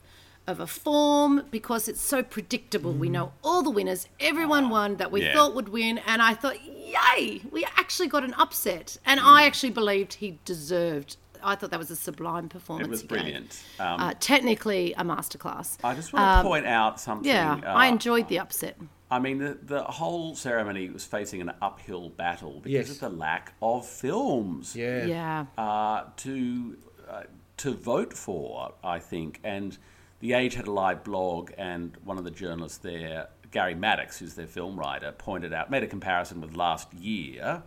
of 0.47 0.59
a 0.59 0.67
form 0.67 1.43
because 1.49 1.87
it's 1.87 2.01
so 2.01 2.21
predictable. 2.21 2.93
We 2.93 3.07
hmm. 3.07 3.13
know 3.13 3.33
all 3.43 3.63
the 3.63 3.71
winners. 3.71 4.07
Everyone 4.19 4.65
ah, 4.65 4.69
won 4.69 4.95
that 4.97 5.11
we 5.11 5.23
Yeah. 5.23 5.33
thought 5.33 5.55
would 5.55 5.69
win, 5.69 5.97
and 5.99 6.21
I 6.21 6.35
thought, 6.35 6.63
yay, 6.63 7.41
we 7.51 7.65
actually 7.77 8.07
got 8.07 8.23
an 8.23 8.35
upset, 8.35 8.97
and 9.05 9.19
hmm. 9.19 9.27
I 9.27 9.45
actually 9.45 9.71
believed 9.71 10.15
he 10.15 10.39
deserved. 10.45 11.17
I 11.45 11.55
thought 11.55 11.69
that 11.71 11.79
was 11.79 11.91
a 11.91 11.95
sublime 11.95 12.49
performance. 12.49 12.87
it 12.87 12.89
was 12.89 13.01
he 13.01 13.07
gave. 13.07 13.17
brilliant. 13.17 13.63
Um, 13.79 13.99
Uh, 14.01 14.13
technically, 14.19 14.93
a 14.93 15.03
masterclass. 15.03 15.77
I 15.83 15.93
just 15.95 16.11
want 16.13 16.43
to 16.43 16.47
point 16.49 16.65
out 16.65 16.99
something. 16.99 17.29
Yeah, 17.29 17.59
uh, 17.65 17.67
I 17.73 17.87
enjoyed 17.87 18.27
the 18.27 18.39
upset. 18.39 18.77
I 19.11 19.19
mean, 19.19 19.37
the, 19.37 19.57
the 19.61 19.83
whole 19.83 20.35
ceremony 20.35 20.89
was 20.89 21.05
facing 21.05 21.39
an 21.41 21.51
uphill 21.61 22.09
battle 22.09 22.59
because 22.61 22.89
Yes. 22.89 22.89
of 22.89 22.99
the 22.99 23.09
lack 23.09 23.53
of 23.61 23.85
films. 23.87 24.75
Yeah. 24.75 25.05
Yeah. 25.05 25.45
uh, 25.57 26.05
to 26.17 26.77
uh, 27.09 27.23
to 27.57 27.73
vote 27.73 28.13
for, 28.13 28.73
I 28.83 28.97
think. 28.99 29.39
And 29.43 29.77
the 30.19 30.33
Age 30.33 30.55
had 30.55 30.67
a 30.67 30.71
live 30.71 31.03
blog, 31.03 31.51
and 31.57 31.95
one 32.03 32.17
of 32.17 32.23
the 32.23 32.31
journalists 32.31 32.79
there, 32.79 33.27
Garry 33.51 33.75
Maddox, 33.75 34.17
who's 34.19 34.33
their 34.33 34.47
film 34.47 34.77
writer, 34.77 35.11
pointed 35.11 35.53
out, 35.53 35.69
made 35.69 35.83
a 35.83 35.87
comparison 35.87 36.41
with 36.41 36.55
last 36.55 36.91
year, 36.95 37.61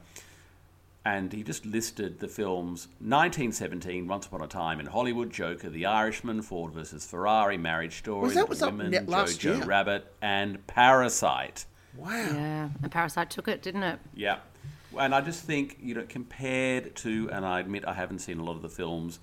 and 1.08 1.32
he 1.32 1.42
just 1.42 1.64
listed 1.64 2.20
the 2.20 2.28
films 2.28 2.88
1917, 2.98 4.06
Once 4.06 4.26
Upon 4.26 4.42
a 4.42 4.46
Time 4.46 4.78
in 4.78 4.84
Hollywood, 4.84 5.30
Joker, 5.30 5.70
The 5.70 5.86
Irishman, 5.86 6.42
Ford 6.42 6.72
versus 6.74 7.06
Ferrari, 7.06 7.56
Marriage 7.56 7.98
Story, 7.98 8.26
Was 8.26 8.34
that 8.34 8.48
was 8.48 8.60
Women, 8.60 8.90
net 8.90 9.08
last 9.08 9.40
Jojo 9.40 9.56
year? 9.56 9.64
Rabbit, 9.64 10.12
and 10.20 10.66
Parasite. 10.66 11.64
Wow. 11.96 12.10
Yeah, 12.10 12.68
and 12.82 12.92
Parasite 12.92 13.30
took 13.30 13.48
it, 13.48 13.62
didn't 13.62 13.84
it? 13.84 13.98
Yeah. 14.14 14.40
And 14.98 15.14
I 15.14 15.22
just 15.22 15.44
think, 15.44 15.78
you 15.80 15.94
know, 15.94 16.04
compared 16.06 16.94
to, 16.96 17.30
and 17.32 17.46
I 17.46 17.60
admit 17.60 17.86
I 17.86 17.94
haven't 17.94 18.18
seen 18.18 18.38
a 18.38 18.44
lot 18.44 18.56
of 18.56 18.62
the 18.62 18.68
films 18.68 19.18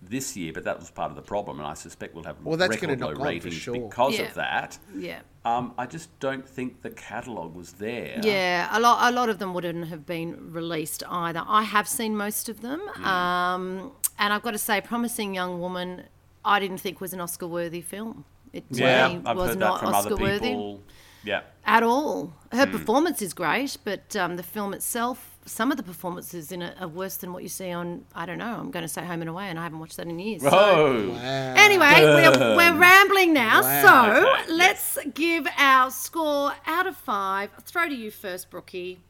this 0.00 0.36
year, 0.36 0.52
but 0.52 0.64
that 0.64 0.78
was 0.78 0.90
part 0.90 1.10
of 1.10 1.16
the 1.16 1.22
problem, 1.22 1.58
and 1.58 1.66
I 1.66 1.74
suspect 1.74 2.14
we'll 2.14 2.24
have 2.24 2.36
Well, 2.44 2.56
that's 2.56 2.70
record 2.70 3.00
low 3.00 3.08
knock 3.08 3.10
on 3.10 3.16
for 3.16 3.28
ratings 3.28 3.54
sure. 3.54 3.88
because 3.88 4.14
Yeah. 4.18 4.22
of 4.26 4.34
that. 4.34 4.78
Yeah. 4.96 5.20
Um, 5.44 5.74
I 5.78 5.86
just 5.86 6.16
don't 6.20 6.46
think 6.48 6.82
the 6.82 6.90
catalogue 6.90 7.54
was 7.54 7.72
there. 7.74 8.20
Yeah, 8.22 8.68
a 8.70 8.78
lot, 8.78 9.12
a 9.12 9.14
lot 9.14 9.28
of 9.28 9.38
them 9.38 9.54
wouldn't 9.54 9.88
have 9.88 10.06
been 10.06 10.52
released 10.52 11.02
either. 11.08 11.42
I 11.46 11.62
have 11.62 11.88
seen 11.88 12.16
most 12.16 12.48
of 12.48 12.60
them, 12.60 12.80
Hmm. 12.94 13.04
um, 13.04 13.92
and 14.18 14.32
I've 14.32 14.42
got 14.42 14.52
to 14.52 14.58
say, 14.58 14.80
"Promising 14.80 15.34
Young 15.34 15.60
Woman," 15.60 16.04
I 16.44 16.60
didn't 16.60 16.78
think 16.78 17.00
was 17.00 17.12
an 17.12 17.20
Oscar-worthy 17.20 17.80
film. 17.80 18.24
It 18.52 18.64
Yeah, 18.70 19.08
me 19.08 19.20
I've 19.26 19.36
was 19.36 19.50
heard 19.50 19.58
not 19.58 19.80
that 19.80 19.86
from 19.86 19.94
Oscar-worthy 19.94 20.48
people. 20.48 20.82
Yeah. 21.24 21.42
at 21.64 21.82
all. 21.82 22.32
Her 22.52 22.64
Hmm. 22.66 22.72
performance 22.72 23.20
is 23.20 23.34
great, 23.34 23.76
but 23.84 24.14
um, 24.16 24.36
the 24.36 24.42
film 24.42 24.72
itself, 24.74 25.37
some 25.48 25.70
of 25.70 25.76
the 25.76 25.82
performances 25.82 26.52
in 26.52 26.62
it 26.62 26.76
are 26.80 26.86
worse 26.88 27.16
than 27.16 27.32
what 27.32 27.42
you 27.42 27.48
see 27.48 27.70
on. 27.72 28.04
I 28.14 28.26
don't 28.26 28.38
know. 28.38 28.56
I'm 28.60 28.70
going 28.70 28.84
to 28.84 28.88
say 28.88 29.04
Home 29.04 29.20
and 29.20 29.28
Away, 29.30 29.46
and 29.48 29.58
I 29.58 29.62
haven't 29.64 29.78
watched 29.78 29.96
that 29.96 30.06
in 30.06 30.18
years. 30.18 30.42
So. 30.42 30.50
Oh, 30.52 31.14
Anyway, 31.22 31.86
we're, 32.00 32.56
we're 32.56 32.78
rambling 32.78 33.32
now, 33.32 33.62
Wow. 33.62 33.82
so 33.82 34.32
Okay, 34.34 34.52
let's 34.52 34.98
give 35.14 35.46
our 35.56 35.90
score 35.90 36.52
out 36.66 36.86
of 36.86 36.96
five. 36.96 37.50
I'll 37.54 37.60
throw 37.64 37.88
to 37.88 37.94
you 37.94 38.10
first, 38.10 38.50
Brookie. 38.50 39.00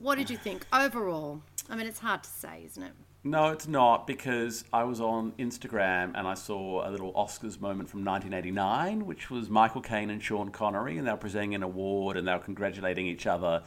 What 0.00 0.16
did 0.16 0.30
you 0.30 0.36
think 0.36 0.66
overall? 0.72 1.42
I 1.68 1.76
mean, 1.76 1.86
it's 1.86 1.98
hard 2.00 2.22
to 2.22 2.30
say, 2.30 2.62
isn't 2.66 2.82
it? 2.82 2.92
No, 3.24 3.48
it's 3.48 3.66
not 3.66 4.06
because 4.06 4.64
I 4.72 4.84
was 4.84 5.00
on 5.00 5.32
Instagram 5.32 6.12
and 6.14 6.28
I 6.28 6.34
saw 6.34 6.88
a 6.88 6.90
little 6.90 7.12
Oscars 7.14 7.60
moment 7.60 7.88
from 7.88 8.04
1989, 8.04 9.04
which 9.04 9.30
was 9.30 9.50
Michael 9.50 9.80
Caine 9.80 10.10
and 10.10 10.22
Sean 10.22 10.50
Connery, 10.50 10.96
and 10.96 11.06
they 11.06 11.10
were 11.10 11.16
presenting 11.16 11.56
an 11.56 11.64
award 11.64 12.16
and 12.16 12.28
they 12.28 12.32
were 12.32 12.38
congratulating 12.38 13.06
each 13.06 13.26
other 13.26 13.64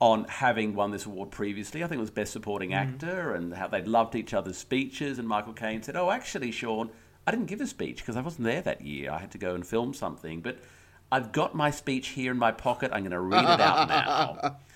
on 0.00 0.24
having 0.24 0.74
won 0.74 0.90
this 0.90 1.06
award 1.06 1.30
previously. 1.30 1.84
I 1.84 1.86
think 1.86 1.98
it 1.98 2.00
was 2.00 2.10
Best 2.10 2.32
Supporting 2.32 2.74
Actor, 2.74 3.34
and 3.34 3.54
how 3.54 3.68
they'd 3.68 3.86
loved 3.86 4.14
each 4.14 4.34
other's 4.34 4.56
speeches. 4.58 5.18
And 5.18 5.28
Michael 5.28 5.52
Caine 5.52 5.82
said, 5.82 5.96
"Oh, 5.96 6.10
actually, 6.10 6.50
Sean, 6.50 6.90
I 7.26 7.30
didn't 7.30 7.46
give 7.46 7.60
a 7.60 7.66
speech 7.66 7.98
because 7.98 8.16
I 8.16 8.20
wasn't 8.22 8.44
there 8.44 8.62
that 8.62 8.80
year. 8.80 9.10
I 9.10 9.18
had 9.18 9.30
to 9.32 9.38
go 9.38 9.54
and 9.54 9.66
film 9.66 9.94
something, 9.94 10.40
but." 10.40 10.58
I've 11.12 11.32
got 11.32 11.56
my 11.56 11.72
speech 11.72 12.10
here 12.10 12.30
in 12.30 12.38
my 12.38 12.52
pocket. 12.52 12.92
I'm 12.94 13.02
going 13.02 13.10
to 13.10 13.18
read 13.18 13.42
it 13.42 13.60
out 13.60 13.88
now. 13.88 14.56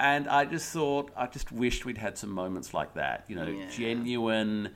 And 0.00 0.28
I 0.28 0.46
just 0.46 0.72
thought, 0.72 1.10
I 1.14 1.26
just 1.26 1.52
wished 1.52 1.84
we'd 1.84 1.98
had 1.98 2.16
some 2.16 2.30
moments 2.30 2.72
like 2.72 2.94
that, 2.94 3.24
you 3.28 3.36
know, 3.36 3.44
genuine 3.70 4.70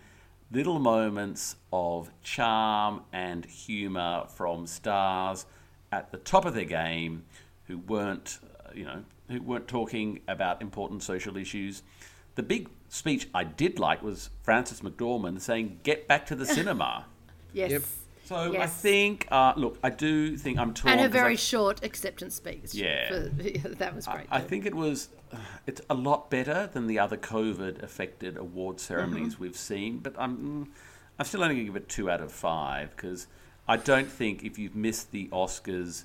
little 0.52 0.78
moments 0.78 1.56
of 1.72 2.10
charm 2.22 3.00
and 3.10 3.42
humour 3.46 4.26
from 4.28 4.66
stars 4.66 5.46
at 5.90 6.12
the 6.12 6.18
top 6.18 6.44
of 6.44 6.52
their 6.52 6.66
game 6.66 7.24
who 7.68 7.78
weren't, 7.78 8.38
uh, 8.44 8.68
you 8.74 8.84
know, 8.84 9.02
who 9.28 9.40
weren't 9.42 9.68
talking 9.68 10.20
about 10.28 10.60
important 10.62 11.02
social 11.02 11.36
issues. 11.36 11.82
The 12.34 12.42
big 12.42 12.68
speech 12.88 13.28
I 13.34 13.44
did 13.44 13.78
like 13.78 14.02
was 14.02 14.30
Frances 14.42 14.80
McDormand 14.80 15.40
saying, 15.40 15.80
"Get 15.82 16.06
back 16.08 16.26
to 16.26 16.34
the 16.34 16.46
cinema." 16.58 17.06
Yes. 17.52 17.70
Yep. 17.70 17.82
So 18.26 18.58
I 18.58 18.66
think, 18.66 19.28
uh, 19.30 19.52
look, 19.54 19.78
I 19.84 19.90
do 19.90 20.38
think 20.38 20.58
I'm 20.58 20.72
torn. 20.72 20.92
And 20.92 21.00
her 21.02 21.08
'cause 21.08 21.14
I- 21.16 21.20
very 21.20 21.36
short 21.36 21.84
acceptance 21.84 22.34
speech. 22.34 22.72
Yeah. 22.72 23.08
For, 23.08 23.18
that 23.68 23.94
was 23.94 24.06
great. 24.06 24.26
I 24.30 24.40
too. 24.40 24.48
think 24.48 24.66
it 24.66 24.74
was. 24.74 25.10
It's 25.66 25.80
a 25.90 25.94
lot 25.94 26.30
better 26.30 26.70
than 26.72 26.86
the 26.86 26.98
other 26.98 27.16
COVID-affected 27.16 28.36
award 28.36 28.80
ceremonies 28.80 29.38
we've 29.38 29.56
seen, 29.56 29.98
but 29.98 30.14
I'm. 30.18 30.72
I'm 31.18 31.24
still 31.26 31.42
only 31.44 31.54
going 31.54 31.66
to 31.66 31.72
give 31.74 31.82
it 31.82 31.88
two 31.88 32.10
out 32.10 32.20
of 32.20 32.32
five 32.32 32.90
because 32.96 33.28
I 33.68 33.76
don't 33.76 34.10
think 34.10 34.42
if 34.42 34.58
you've 34.58 34.74
missed 34.74 35.12
the 35.12 35.28
Oscars, 35.28 36.04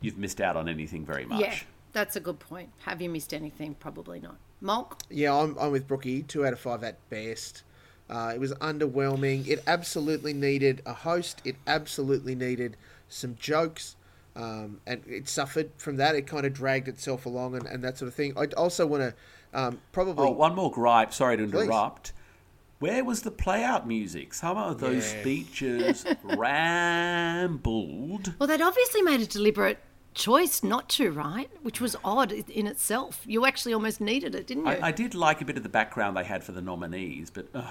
you've 0.00 0.16
missed 0.16 0.40
out 0.40 0.56
on 0.56 0.68
anything 0.68 1.04
very 1.04 1.24
much. 1.24 1.40
Yeah, 1.40 1.54
that's 1.92 2.16
a 2.16 2.20
good 2.20 2.38
point. 2.38 2.70
Have 2.80 3.00
you 3.00 3.08
missed 3.08 3.32
anything? 3.34 3.74
Probably 3.74 4.20
not. 4.20 4.36
Molk? 4.60 4.98
Yeah, 5.10 5.34
I'm, 5.34 5.56
I'm 5.58 5.72
with 5.72 5.86
Brookie. 5.86 6.22
Two 6.22 6.46
out 6.46 6.52
of 6.52 6.60
five 6.60 6.82
at 6.84 6.96
best. 7.10 7.62
Uh, 8.10 8.32
it 8.34 8.40
was 8.40 8.52
underwhelming. 8.54 9.46
It 9.46 9.62
absolutely 9.66 10.32
needed 10.32 10.80
a 10.86 10.94
host. 10.94 11.42
It 11.44 11.56
absolutely 11.66 12.34
needed 12.34 12.76
some 13.08 13.36
jokes. 13.38 13.96
Um, 14.34 14.80
and 14.86 15.02
it 15.06 15.28
suffered 15.28 15.70
from 15.76 15.96
that. 15.96 16.14
It 16.14 16.26
kind 16.26 16.46
of 16.46 16.54
dragged 16.54 16.88
itself 16.88 17.26
along 17.26 17.56
and, 17.56 17.66
and 17.66 17.84
that 17.84 17.98
sort 17.98 18.08
of 18.08 18.14
thing. 18.14 18.32
I 18.36 18.46
also 18.56 18.86
want 18.86 19.02
to 19.02 19.14
um, 19.58 19.80
probably. 19.92 20.26
Oh, 20.26 20.30
one 20.30 20.54
more 20.54 20.70
gripe. 20.70 21.12
Sorry 21.12 21.36
to 21.36 21.46
Please. 21.46 21.64
interrupt. 21.64 22.12
Where 22.78 23.04
was 23.04 23.22
the 23.22 23.32
play-out 23.32 23.88
music? 23.88 24.32
Some 24.32 24.56
of 24.56 24.78
those 24.78 25.12
Yeah. 25.12 25.20
speeches 25.20 26.06
rambled. 26.22 28.34
Well, 28.38 28.46
they'd 28.46 28.62
obviously 28.62 29.02
made 29.02 29.20
a 29.20 29.26
deliberate 29.26 29.78
choice 30.18 30.62
not 30.62 30.88
to, 30.90 31.10
right? 31.10 31.48
Which 31.62 31.80
was 31.80 31.96
odd 32.04 32.32
in 32.32 32.66
itself. 32.66 33.22
You 33.26 33.46
actually 33.46 33.72
almost 33.72 34.00
needed 34.00 34.34
it, 34.34 34.46
didn't 34.46 34.66
you? 34.66 34.72
I, 34.72 34.88
I 34.88 34.92
did 34.92 35.14
like 35.14 35.40
a 35.40 35.44
bit 35.44 35.56
of 35.56 35.62
the 35.62 35.68
background 35.68 36.16
they 36.16 36.24
had 36.24 36.42
for 36.44 36.52
the 36.52 36.60
nominees, 36.60 37.30
but 37.30 37.46
uh, 37.54 37.62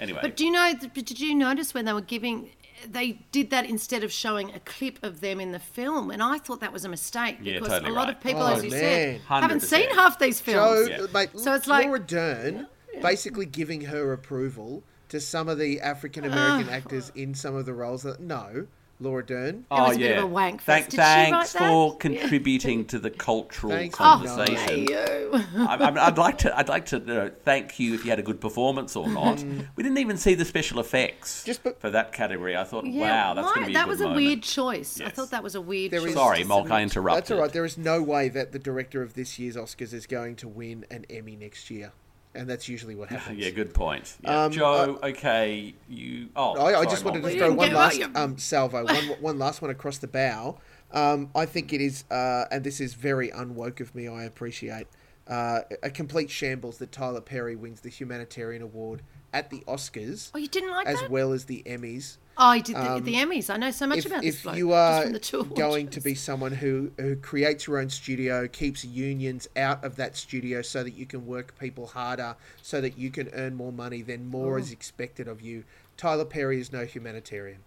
anyway. 0.00 0.18
But 0.20 0.36
do 0.36 0.44
you 0.44 0.50
know? 0.50 0.72
Did 0.92 1.20
you 1.20 1.34
notice 1.34 1.72
when 1.72 1.84
they 1.84 1.92
were 1.92 2.00
giving? 2.00 2.50
They 2.88 3.20
did 3.32 3.50
that 3.50 3.64
instead 3.64 4.04
of 4.04 4.12
showing 4.12 4.52
a 4.54 4.60
clip 4.60 4.98
of 5.02 5.20
them 5.20 5.40
in 5.40 5.50
the 5.52 5.58
film, 5.58 6.10
and 6.10 6.22
I 6.22 6.38
thought 6.38 6.60
that 6.60 6.72
was 6.72 6.84
a 6.84 6.88
mistake 6.88 7.38
Yeah, 7.42 7.54
because 7.54 7.68
totally 7.70 7.90
a 7.90 7.94
lot 7.94 8.06
right. 8.06 8.16
of 8.16 8.22
people, 8.22 8.42
Oh, 8.42 8.54
as 8.54 8.62
you 8.64 8.70
said, 8.70 9.20
man. 9.28 9.42
haven't 9.42 9.60
seen 9.62 9.90
half 9.94 10.18
these 10.20 10.40
Joe, 10.40 10.84
films. 10.86 10.88
Yeah. 10.90 11.06
mate, 11.12 11.30
So 11.36 11.54
it's 11.54 11.66
like- 11.66 11.86
Laura 11.86 11.98
Dern 11.98 12.68
basically 13.02 13.46
giving 13.46 13.80
her 13.82 14.12
approval 14.12 14.84
to 15.08 15.20
some 15.20 15.48
of 15.48 15.58
the 15.58 15.80
African 15.80 16.24
American 16.24 16.68
actors 16.72 17.10
in 17.16 17.34
some 17.34 17.56
of 17.56 17.66
the 17.66 17.74
roles. 17.74 18.02
That 18.04 18.20
no, 18.20 18.68
Laura 19.00 19.24
Dern. 19.24 19.64
Oh 19.70 19.88
was 19.88 19.90
a 19.90 19.94
oh, 19.94 19.98
bit 19.98 20.10
yeah. 20.10 20.16
of 20.18 20.24
a 20.24 20.26
wank 20.26 20.62
Thank- 20.62 20.84
fest. 20.86 20.90
Did 20.90 20.96
she 20.96 20.98
write 21.00 21.30
thanks 21.30 21.52
that? 21.52 21.58
for 21.68 21.92
Yeah. 21.92 21.98
contributing 22.00 22.84
to 22.86 22.98
the 22.98 23.10
cultural 23.10 23.72
Thanks 23.72 23.96
for 23.96 24.02
conversation. 24.02 24.56
Hey, 24.56 24.80
you. 24.80 25.30
I, 25.58 25.76
I, 25.76 26.06
I'd 26.08 26.18
like 26.18 26.38
to. 26.38 26.58
I'd 26.58 26.68
like 26.68 26.86
to 26.86 26.98
you 26.98 27.04
know, 27.06 27.30
thank 27.44 27.78
you 27.78 27.94
if 27.94 28.04
you 28.04 28.10
had 28.10 28.18
a 28.18 28.22
good 28.22 28.40
performance 28.40 28.96
or 28.96 29.08
not. 29.08 29.38
Mm. 29.48 29.66
we 29.76 29.82
didn't 29.84 29.98
even 29.98 30.16
see 30.16 30.34
the 30.34 30.44
special 30.44 30.80
effects 30.80 31.44
Just 31.44 31.62
be- 31.62 31.70
for 31.78 31.90
that 31.90 32.12
category. 32.12 32.56
I 32.56 32.64
thought, 32.64 32.86
Yeah, 32.86 33.28
wow, 33.28 33.34
that's 33.34 33.52
going 33.52 33.60
to 33.60 33.66
be 33.68 33.72
that 33.74 33.86
a 33.86 33.88
was 33.88 34.00
a 34.00 34.04
moment. 34.04 34.16
weird 34.26 34.42
choice. 34.42 35.00
I 35.00 35.10
thought 35.10 35.30
that 35.30 35.42
was 35.42 35.54
a 35.54 35.60
weird 35.60 35.92
There 35.92 36.00
choice. 36.00 36.08
is- 36.10 36.14
Sorry, 36.14 36.38
to 36.40 36.44
Molk, 36.44 36.70
I 36.70 36.82
interrupted. 36.82 37.22
That's 37.22 37.30
all 37.30 37.38
right. 37.40 37.52
There 37.52 37.64
is 37.64 37.78
no 37.78 38.02
way 38.02 38.28
that 38.30 38.52
the 38.52 38.58
director 38.58 39.00
of 39.02 39.14
this 39.14 39.38
year's 39.38 39.54
Oscars 39.56 39.92
is 39.92 40.06
going 40.06 40.36
to 40.36 40.48
win 40.48 40.86
an 40.90 41.04
Emmy 41.08 41.36
next 41.36 41.70
year, 41.70 41.92
and 42.38 42.48
that's 42.48 42.68
usually 42.68 42.94
what 42.94 43.08
happens. 43.10 43.38
Yeah, 43.38 43.50
good 43.50 43.74
point. 43.74 44.16
Yeah. 44.22 44.44
Um, 44.44 44.52
Joe, 44.52 44.98
okay, 45.02 45.74
you. 45.88 46.28
Oh, 46.36 46.52
I, 46.56 46.68
I 46.68 46.72
sorry, 46.72 46.86
just 46.86 47.04
wanted 47.04 47.22
Molk. 47.22 47.32
to 47.32 47.38
throw 47.38 47.52
one 47.54 47.72
last 47.72 48.00
um, 48.14 48.38
salvo, 48.38 48.84
one, 48.84 49.04
one 49.20 49.38
last 49.38 49.60
one 49.60 49.70
across 49.70 49.98
the 49.98 50.06
bow. 50.08 50.58
Um, 50.90 51.30
I 51.34 51.44
think 51.44 51.72
it 51.72 51.82
is, 51.82 52.04
uh, 52.10 52.46
and 52.50 52.64
this 52.64 52.80
is 52.80 52.94
very 52.94 53.28
unwoke 53.30 53.80
of 53.80 53.94
me. 53.94 54.08
I 54.08 54.24
appreciate 54.24 54.86
uh, 55.26 55.60
a 55.82 55.90
complete 55.90 56.30
shambles 56.30 56.78
that 56.78 56.92
Tyler 56.92 57.20
Perry 57.20 57.56
wins 57.56 57.80
the 57.80 57.90
humanitarian 57.90 58.62
award 58.62 59.02
at 59.32 59.50
the 59.50 59.60
Oscars, 59.68 60.30
Oh, 60.34 60.38
you 60.38 60.48
didn't 60.48 60.70
like 60.70 60.86
as 60.86 61.00
that? 61.00 61.10
well 61.10 61.32
as 61.32 61.44
the 61.44 61.62
Emmys. 61.66 62.16
Oh, 62.40 62.52
he 62.52 62.62
did 62.62 62.76
the, 62.76 62.92
Um, 62.92 63.04
the 63.04 63.14
Emmys. 63.14 63.50
I 63.52 63.56
know 63.56 63.72
so 63.72 63.86
much 63.86 63.98
if, 63.98 64.06
about 64.06 64.22
this 64.22 64.36
if 64.36 64.42
bloke. 64.44 64.56
you 64.56 64.68
just 64.68 64.76
are 64.76 65.02
from 65.02 65.12
the 65.12 65.18
two 65.18 65.44
going 65.56 65.88
to 65.88 66.00
be 66.00 66.14
someone 66.14 66.52
who, 66.52 66.92
who 66.96 67.16
creates 67.16 67.66
your 67.66 67.78
own 67.78 67.90
studio, 67.90 68.46
keeps 68.46 68.84
unions 68.84 69.48
out 69.56 69.82
of 69.84 69.96
that 69.96 70.16
studio 70.16 70.62
so 70.62 70.84
that 70.84 70.92
you 70.94 71.04
can 71.04 71.26
work 71.26 71.58
people 71.58 71.88
harder, 71.88 72.36
so 72.62 72.80
that 72.80 72.96
you 72.96 73.10
can 73.10 73.28
earn 73.34 73.54
more 73.56 73.72
money, 73.72 74.02
then 74.02 74.28
more 74.28 74.54
Oh. 74.54 74.60
is 74.60 74.70
expected 74.70 75.26
of 75.26 75.40
you. 75.40 75.64
Tyler 75.96 76.24
Perry 76.24 76.60
is 76.60 76.72
no 76.72 76.84
humanitarian. 76.84 77.58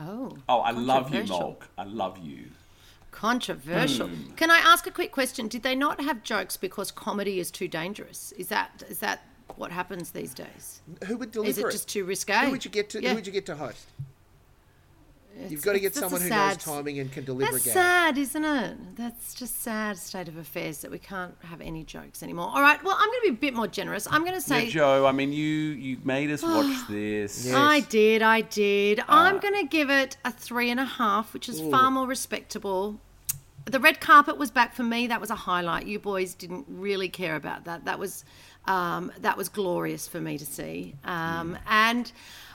Oh. 0.00 0.36
Oh, 0.48 0.60
I 0.60 0.70
love 0.70 1.10
you, 1.10 1.20
controversial. 1.20 1.40
Molk. 1.40 1.68
I 1.78 1.84
love 1.84 2.18
you. 2.18 2.44
Controversial. 3.10 4.08
Hmm. 4.08 4.32
Can 4.34 4.50
I 4.50 4.58
ask 4.58 4.86
a 4.86 4.90
quick 4.90 5.10
question? 5.12 5.48
Did 5.48 5.62
they 5.62 5.74
not 5.74 6.00
have 6.02 6.22
jokes 6.22 6.56
because 6.56 6.90
comedy 6.90 7.40
is 7.40 7.50
too 7.50 7.66
dangerous? 7.68 8.32
Is 8.32 8.48
that 8.48 8.82
is 8.90 8.98
that 8.98 9.22
what 9.56 9.70
happens 9.72 10.10
these 10.10 10.34
days? 10.34 10.80
Who 11.06 11.16
would 11.18 11.30
deliver 11.30 11.50
Is 11.50 11.58
it 11.58 11.70
just 11.70 11.88
too 11.88 12.04
risque? 12.04 12.34
Who 12.46 12.50
would 12.50 12.64
you 12.64 12.70
get 12.70 12.90
to? 12.90 13.02
Yeah. 13.02 13.10
Who 13.10 13.14
would 13.16 13.26
you 13.26 13.32
get 13.32 13.46
to 13.46 13.56
host? 13.56 13.86
It's- 15.36 15.50
You've 15.50 15.62
got 15.62 15.74
to 15.74 15.80
get 15.80 15.94
someone 15.94 16.22
who 16.22 16.28
sad 16.28 16.54
knows 16.54 16.64
timing 16.64 16.98
and 16.98 17.12
can 17.12 17.24
deliver 17.26 17.52
That's 17.52 17.64
a 17.64 17.68
gag. 17.68 17.74
sad, 17.74 18.18
isn't 18.18 18.44
it? 18.44 18.96
That's 18.96 19.34
just 19.34 19.60
sad 19.60 19.98
state 19.98 20.28
of 20.28 20.38
affairs 20.38 20.78
that 20.78 20.90
we 20.90 20.98
can't 20.98 21.34
have 21.42 21.60
any 21.60 21.84
jokes 21.84 22.22
anymore. 22.22 22.48
All 22.54 22.62
right, 22.62 22.82
well, 22.82 22.96
I'm 22.98 23.06
going 23.10 23.20
to 23.20 23.32
be 23.32 23.34
a 23.34 23.40
bit 23.50 23.54
more 23.54 23.66
generous. 23.66 24.08
I'm 24.10 24.22
going 24.22 24.34
to 24.34 24.40
say 24.40 24.64
Yeah, 24.64 24.70
Joe. 24.70 25.06
I 25.06 25.12
mean, 25.12 25.34
you 25.34 25.44
you 25.44 25.98
made 26.04 26.30
us 26.30 26.42
watch 26.42 26.74
this. 26.88 27.44
Yeah. 27.46 27.58
I 27.60 27.80
did, 27.80 28.22
I 28.22 28.40
did. 28.40 29.00
I'm 29.08 29.36
Ah. 29.36 29.38
going 29.38 29.54
to 29.60 29.66
give 29.68 29.90
it 29.90 30.16
a 30.24 30.32
three 30.32 30.70
and 30.70 30.80
a 30.80 30.86
half, 30.86 31.34
which 31.34 31.50
is 31.50 31.60
far 31.60 31.90
more 31.90 32.06
respectable. 32.06 32.98
The 33.66 33.80
red 33.80 34.00
carpet 34.00 34.38
was 34.38 34.50
back 34.50 34.74
for 34.74 34.84
me. 34.84 35.06
That 35.06 35.20
was 35.20 35.28
a 35.28 35.34
highlight. 35.34 35.86
You 35.86 35.98
boys 35.98 36.32
didn't 36.34 36.64
really 36.66 37.10
care 37.10 37.36
about 37.36 37.64
that. 37.64 37.84
That 37.84 37.98
was 37.98 38.24
um, 38.66 39.12
that 39.20 39.36
was 39.36 39.48
glorious 39.48 40.06
for 40.08 40.20
me 40.20 40.38
to 40.38 40.46
see. 40.46 40.94
Um, 41.04 41.58
And 41.66 42.10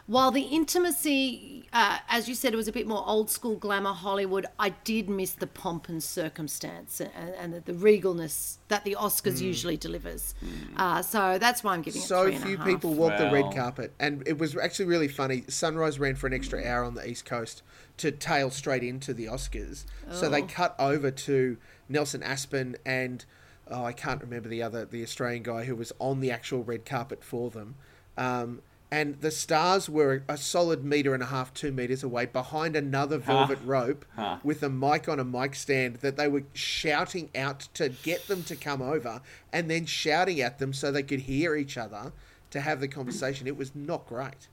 while 0.07 0.31
the 0.31 0.41
intimacy, 0.41 1.63
uh, 1.71 1.99
as 2.09 2.27
you 2.27 2.35
said, 2.35 2.53
it 2.53 2.57
was 2.57 2.67
a 2.67 2.71
bit 2.71 2.85
more 2.87 3.03
old 3.07 3.29
school 3.29 3.55
glamour 3.55 3.93
Hollywood, 3.93 4.45
I 4.59 4.69
did 4.69 5.07
miss 5.09 5.31
the 5.31 5.47
pomp 5.47 5.87
and 5.89 6.03
circumstance 6.03 6.99
and, 6.99 7.11
and 7.39 7.53
the, 7.53 7.59
the 7.61 7.73
regalness 7.73 8.57
that 8.67 8.83
the 8.83 8.95
Oscars 8.99 9.39
usually 9.41 9.77
delivers. 9.77 10.33
Uh, 10.75 11.01
so 11.01 11.37
that's 11.37 11.63
why 11.63 11.73
I'm 11.73 11.81
giving 11.81 12.01
it 12.01 12.05
So 12.05 12.23
three 12.25 12.35
and 12.35 12.43
a 12.43 12.47
few 12.47 12.57
half. 12.57 12.67
people 12.67 12.93
walk 12.93 13.17
the 13.17 13.29
red 13.31 13.53
carpet, 13.55 13.93
and 13.99 14.23
it 14.27 14.37
was 14.37 14.57
actually 14.57 14.85
really 14.85 15.07
funny. 15.07 15.43
Sunrise 15.47 15.99
ran 15.99 16.15
for 16.15 16.27
an 16.27 16.33
extra 16.33 16.65
hour 16.65 16.83
on 16.83 16.95
the 16.95 17.07
East 17.07 17.25
Coast 17.25 17.61
to 17.97 18.11
tail 18.11 18.49
straight 18.49 18.83
into 18.83 19.13
the 19.13 19.25
Oscars. 19.27 19.85
So 20.11 20.29
they 20.29 20.41
Oh. 20.43 20.47
cut 20.47 20.75
over 20.79 21.11
to 21.11 21.57
Nelson 21.87 22.23
Aspen 22.23 22.75
and 22.85 23.23
oh, 23.71 23.83
I 23.85 23.93
can't 23.93 24.21
remember 24.21 24.49
the 24.49 24.61
other 24.63 24.85
the 24.85 25.03
Australian 25.03 25.43
guy 25.43 25.63
who 25.65 25.75
was 25.75 25.91
on 25.99 26.19
the 26.19 26.31
actual 26.31 26.63
red 26.63 26.85
carpet 26.85 27.23
for 27.23 27.49
them. 27.49 27.75
Um, 28.17 28.61
and 28.93 29.21
the 29.21 29.31
stars 29.31 29.87
were 29.89 30.23
a 30.27 30.35
solid 30.37 30.83
meter 30.83 31.13
and 31.13 31.23
a 31.23 31.27
half, 31.27 31.53
two 31.53 31.71
meters 31.71 32.03
away, 32.03 32.25
behind 32.25 32.75
another 32.75 33.17
velvet 33.17 33.59
rope 33.63 34.03
Huh. 34.17 34.39
with 34.43 34.61
a 34.63 34.69
mic 34.69 35.07
on 35.07 35.17
a 35.17 35.23
mic 35.23 35.55
stand 35.55 35.95
that 35.97 36.17
they 36.17 36.27
were 36.27 36.43
shouting 36.53 37.29
out 37.33 37.69
to 37.75 37.87
get 37.87 38.27
them 38.27 38.43
to 38.43 38.55
come 38.57 38.81
over, 38.81 39.21
and 39.53 39.71
then 39.71 39.85
shouting 39.85 40.41
at 40.41 40.59
them 40.59 40.73
so 40.73 40.91
they 40.91 41.03
could 41.03 41.21
hear 41.21 41.55
each 41.55 41.77
other 41.77 42.11
to 42.49 42.59
have 42.59 42.81
the 42.81 42.87
conversation. 42.89 43.47
It 43.47 43.55
was 43.55 43.73
not 43.73 44.05
great. 44.07 44.49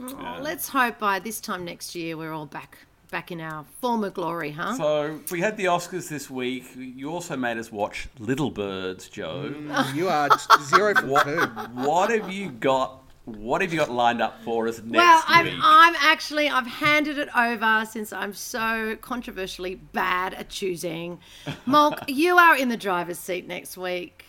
Oh, 0.00 0.38
let's 0.42 0.68
hope 0.70 0.98
by 0.98 1.20
this 1.20 1.40
time 1.40 1.64
next 1.64 1.94
year 1.94 2.16
we're 2.16 2.32
all 2.32 2.46
back 2.46 2.78
back 3.14 3.30
in 3.30 3.40
our 3.40 3.64
former 3.80 4.10
glory, 4.10 4.50
huh? 4.50 4.74
So 4.74 5.20
we 5.30 5.40
had 5.40 5.56
the 5.56 5.66
Oscars 5.66 6.08
this 6.08 6.28
week. 6.28 6.64
You 6.74 7.12
also 7.12 7.36
made 7.36 7.58
us 7.58 7.70
watch 7.70 8.08
Little 8.18 8.50
Birds, 8.50 9.08
Joe. 9.08 9.54
Mm, 9.54 9.94
you 9.94 10.08
are 10.08 10.28
zero 10.64 10.96
from 10.96 11.10
What, 11.10 11.22
two. 11.22 11.46
what 11.74 12.10
have 12.10 12.32
you 12.32 12.50
got? 12.50 13.04
What 13.24 13.62
have 13.62 13.72
you 13.72 13.78
got 13.78 13.92
lined 13.92 14.20
up 14.20 14.42
for 14.42 14.66
us 14.66 14.82
next 14.82 14.98
well, 14.98 15.22
I'm, 15.28 15.44
week? 15.44 15.54
I'm 15.62 15.94
actually 16.00 16.48
I've 16.48 16.66
handed 16.66 17.18
it 17.18 17.28
over 17.36 17.86
since 17.88 18.12
I'm 18.12 18.34
so 18.34 18.96
controversially 19.00 19.76
bad 19.76 20.34
at 20.34 20.48
choosing. 20.48 21.20
Molk, 21.66 22.00
you 22.08 22.36
are 22.36 22.56
in 22.56 22.68
the 22.68 22.76
driver's 22.76 23.20
seat 23.20 23.46
next 23.46 23.76
week. 23.76 24.24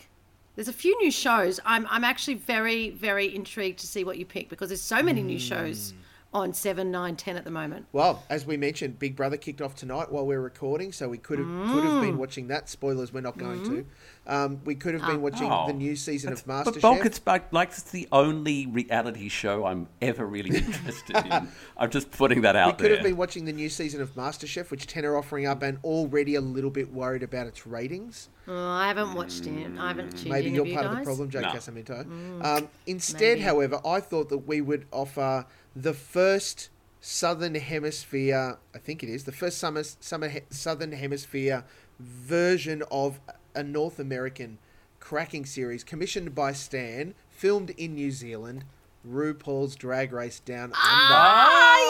There's 0.54 0.68
a 0.68 0.74
few 0.74 0.96
new 1.02 1.10
shows. 1.10 1.60
I'm 1.66 1.88
I'm 1.90 2.04
actually 2.04 2.36
very 2.36 2.92
very 2.92 3.34
intrigued 3.34 3.80
to 3.80 3.88
see 3.88 4.04
what 4.04 4.20
you 4.20 4.28
pick 4.28 4.48
because 4.48 4.70
there's 4.70 4.80
so 4.80 5.02
many 5.02 5.24
new 5.24 5.40
shows 5.40 5.90
hmm. 5.90 6.02
On 6.36 6.52
seven, 6.54 6.92
nine, 6.92 7.16
ten 7.16 7.38
at 7.38 7.46
the 7.46 7.50
moment. 7.50 7.86
Well, 7.94 8.22
as 8.30 8.46
we 8.46 8.58
mentioned, 8.58 9.00
Big 9.00 9.16
Brother 9.16 9.38
kicked 9.38 9.62
off 9.62 9.74
tonight 9.74 10.12
while 10.12 10.26
we 10.26 10.36
are 10.36 10.42
recording, 10.42 10.92
so 10.92 11.08
we 11.08 11.18
could 11.18 11.40
have 11.40 11.48
could 11.48 11.84
have 11.86 11.94
Mm. 11.94 12.02
been 12.02 12.18
watching 12.18 12.48
that. 12.48 12.68
Spoilers, 12.68 13.14
we're 13.14 13.22
not 13.22 13.38
going 13.38 13.64
to. 13.64 13.86
Um, 14.28 14.60
we 14.66 14.76
could 14.76 14.96
have 14.96 15.06
been 15.06 15.22
watching 15.22 15.50
Oh. 15.50 15.66
the 15.68 15.74
new 15.74 15.96
season 15.96 16.34
of 16.34 16.46
But 16.46 16.66
MasterChef. 16.66 16.82
Bulk, 16.82 17.06
it's 17.06 17.22
like, 17.26 17.54
like 17.54 17.70
it's 17.70 17.84
the 17.84 18.08
only 18.12 18.66
reality 18.66 19.30
show 19.30 19.66
I'm 19.66 19.88
ever 20.02 20.26
really 20.26 20.58
interested 20.58 21.16
in. 21.16 21.48
I'm 21.78 21.90
just 21.92 22.12
putting 22.12 22.42
that 22.42 22.56
out 22.56 22.66
we 22.66 22.72
out 22.72 22.78
could 22.80 22.86
there. 22.90 22.96
have 22.98 23.06
been 23.06 23.18
watching 23.18 23.46
the 23.46 23.54
new 23.54 23.70
season 23.70 24.02
of 24.02 24.14
MasterChef, 24.16 24.72
which 24.72 24.88
ten 24.88 25.06
are 25.06 25.16
offering 25.16 25.46
up, 25.46 25.62
and 25.64 25.78
already 25.84 26.36
a 26.36 26.42
little 26.42 26.72
bit 26.72 26.92
worried 26.92 27.24
about 27.24 27.48
its 27.48 27.66
ratings. 27.66 28.28
Oh, 28.48 28.54
I 28.72 28.88
haven't 28.88 29.14
watched 29.14 29.46
it. 29.46 29.72
I 29.80 29.88
haven't 29.88 30.18
tuned 30.18 30.32
Maybe 30.32 30.50
in. 30.50 30.56
you're 30.56 30.66
have 30.66 30.74
you 30.74 30.80
part 30.80 30.86
of 30.92 30.98
the 30.98 31.04
problem, 31.04 31.30
Joe 31.30 31.40
No. 31.42 31.48
Casamento. 31.50 32.44
Um, 32.44 32.68
instead, 32.88 33.20
maybe. 33.38 33.42
however, 33.42 33.80
I 33.86 34.00
thought 34.02 34.30
that 34.30 34.40
we 34.40 34.60
would 34.62 34.86
offer 34.92 35.46
the 35.76 35.94
first 35.94 36.70
Southern 37.02 37.56
Hemisphere, 37.56 38.58
I 38.74 38.78
think 38.78 39.04
it 39.04 39.10
is, 39.10 39.26
the 39.26 39.32
first 39.32 39.58
summer, 39.58 39.84
summer 39.84 40.32
Southern 40.50 40.92
Hemisphere 40.94 41.64
version 42.00 42.84
of 42.90 43.20
a 43.54 43.64
North 43.64 44.00
American 44.00 44.58
cracking 45.00 45.46
series 45.46 45.84
commissioned 45.84 46.34
by 46.34 46.52
Stan, 46.54 47.14
filmed 47.30 47.70
in 47.72 47.94
New 47.96 48.12
Zealand, 48.12 48.66
RuPaul's 49.08 49.76
Drag 49.76 50.12
Race 50.12 50.40
Down 50.40 50.72
Under. 50.74 50.76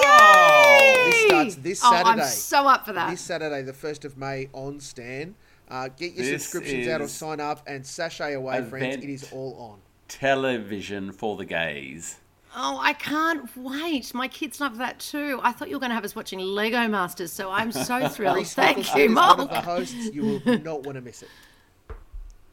Oh! 0.04 1.06
This 1.06 1.26
starts 1.28 1.56
this 1.56 1.82
Oh, 1.84 1.92
Saturday. 1.92 2.22
I'm 2.24 2.28
so 2.28 2.68
up 2.68 2.86
for 2.86 2.94
that. 2.94 3.10
This 3.10 3.22
Saturday, 3.22 3.62
the 3.62 3.72
1st 3.74 4.06
of 4.06 4.18
May 4.18 4.50
on 4.54 4.80
Stan. 4.80 5.36
Uh, 5.70 5.88
get 5.88 6.14
your 6.14 6.26
This 6.26 6.44
subscriptions 6.44 6.88
out 6.88 7.02
or 7.02 7.08
sign 7.08 7.40
up 7.40 7.64
and 7.68 7.86
sashay 7.86 8.34
away, 8.34 8.62
friends. 8.64 9.04
It 9.04 9.10
is 9.10 9.32
all 9.32 9.56
on. 9.58 9.80
Television 10.08 11.12
for 11.12 11.38
the 11.38 11.46
gays. 11.46 12.18
Oh, 12.58 12.80
I 12.82 12.94
can't 12.94 13.50
wait. 13.58 14.14
My 14.14 14.28
kids 14.30 14.62
love 14.62 14.78
that 14.78 15.00
too. 15.00 15.40
I 15.44 15.52
thought 15.52 15.68
you 15.70 15.76
were 15.76 15.80
going 15.82 15.90
to 15.90 15.96
have 15.96 16.06
us 16.06 16.16
watching 16.16 16.40
Lego 16.40 16.88
Masters, 16.88 17.32
so 17.34 17.52
I'm 17.52 17.72
so 17.72 18.08
thrilled. 18.10 18.48
Thank 18.48 18.96
you, 18.96 19.10
is 19.10 19.16
one 19.16 19.30
of 19.32 19.38
Mark. 19.38 19.50
the 19.50 19.62
hosts. 19.62 19.94
You 20.14 20.42
will 20.46 20.60
not 20.64 20.84
want 20.84 20.96
to 20.96 21.02
miss 21.02 21.22
it. 21.22 21.30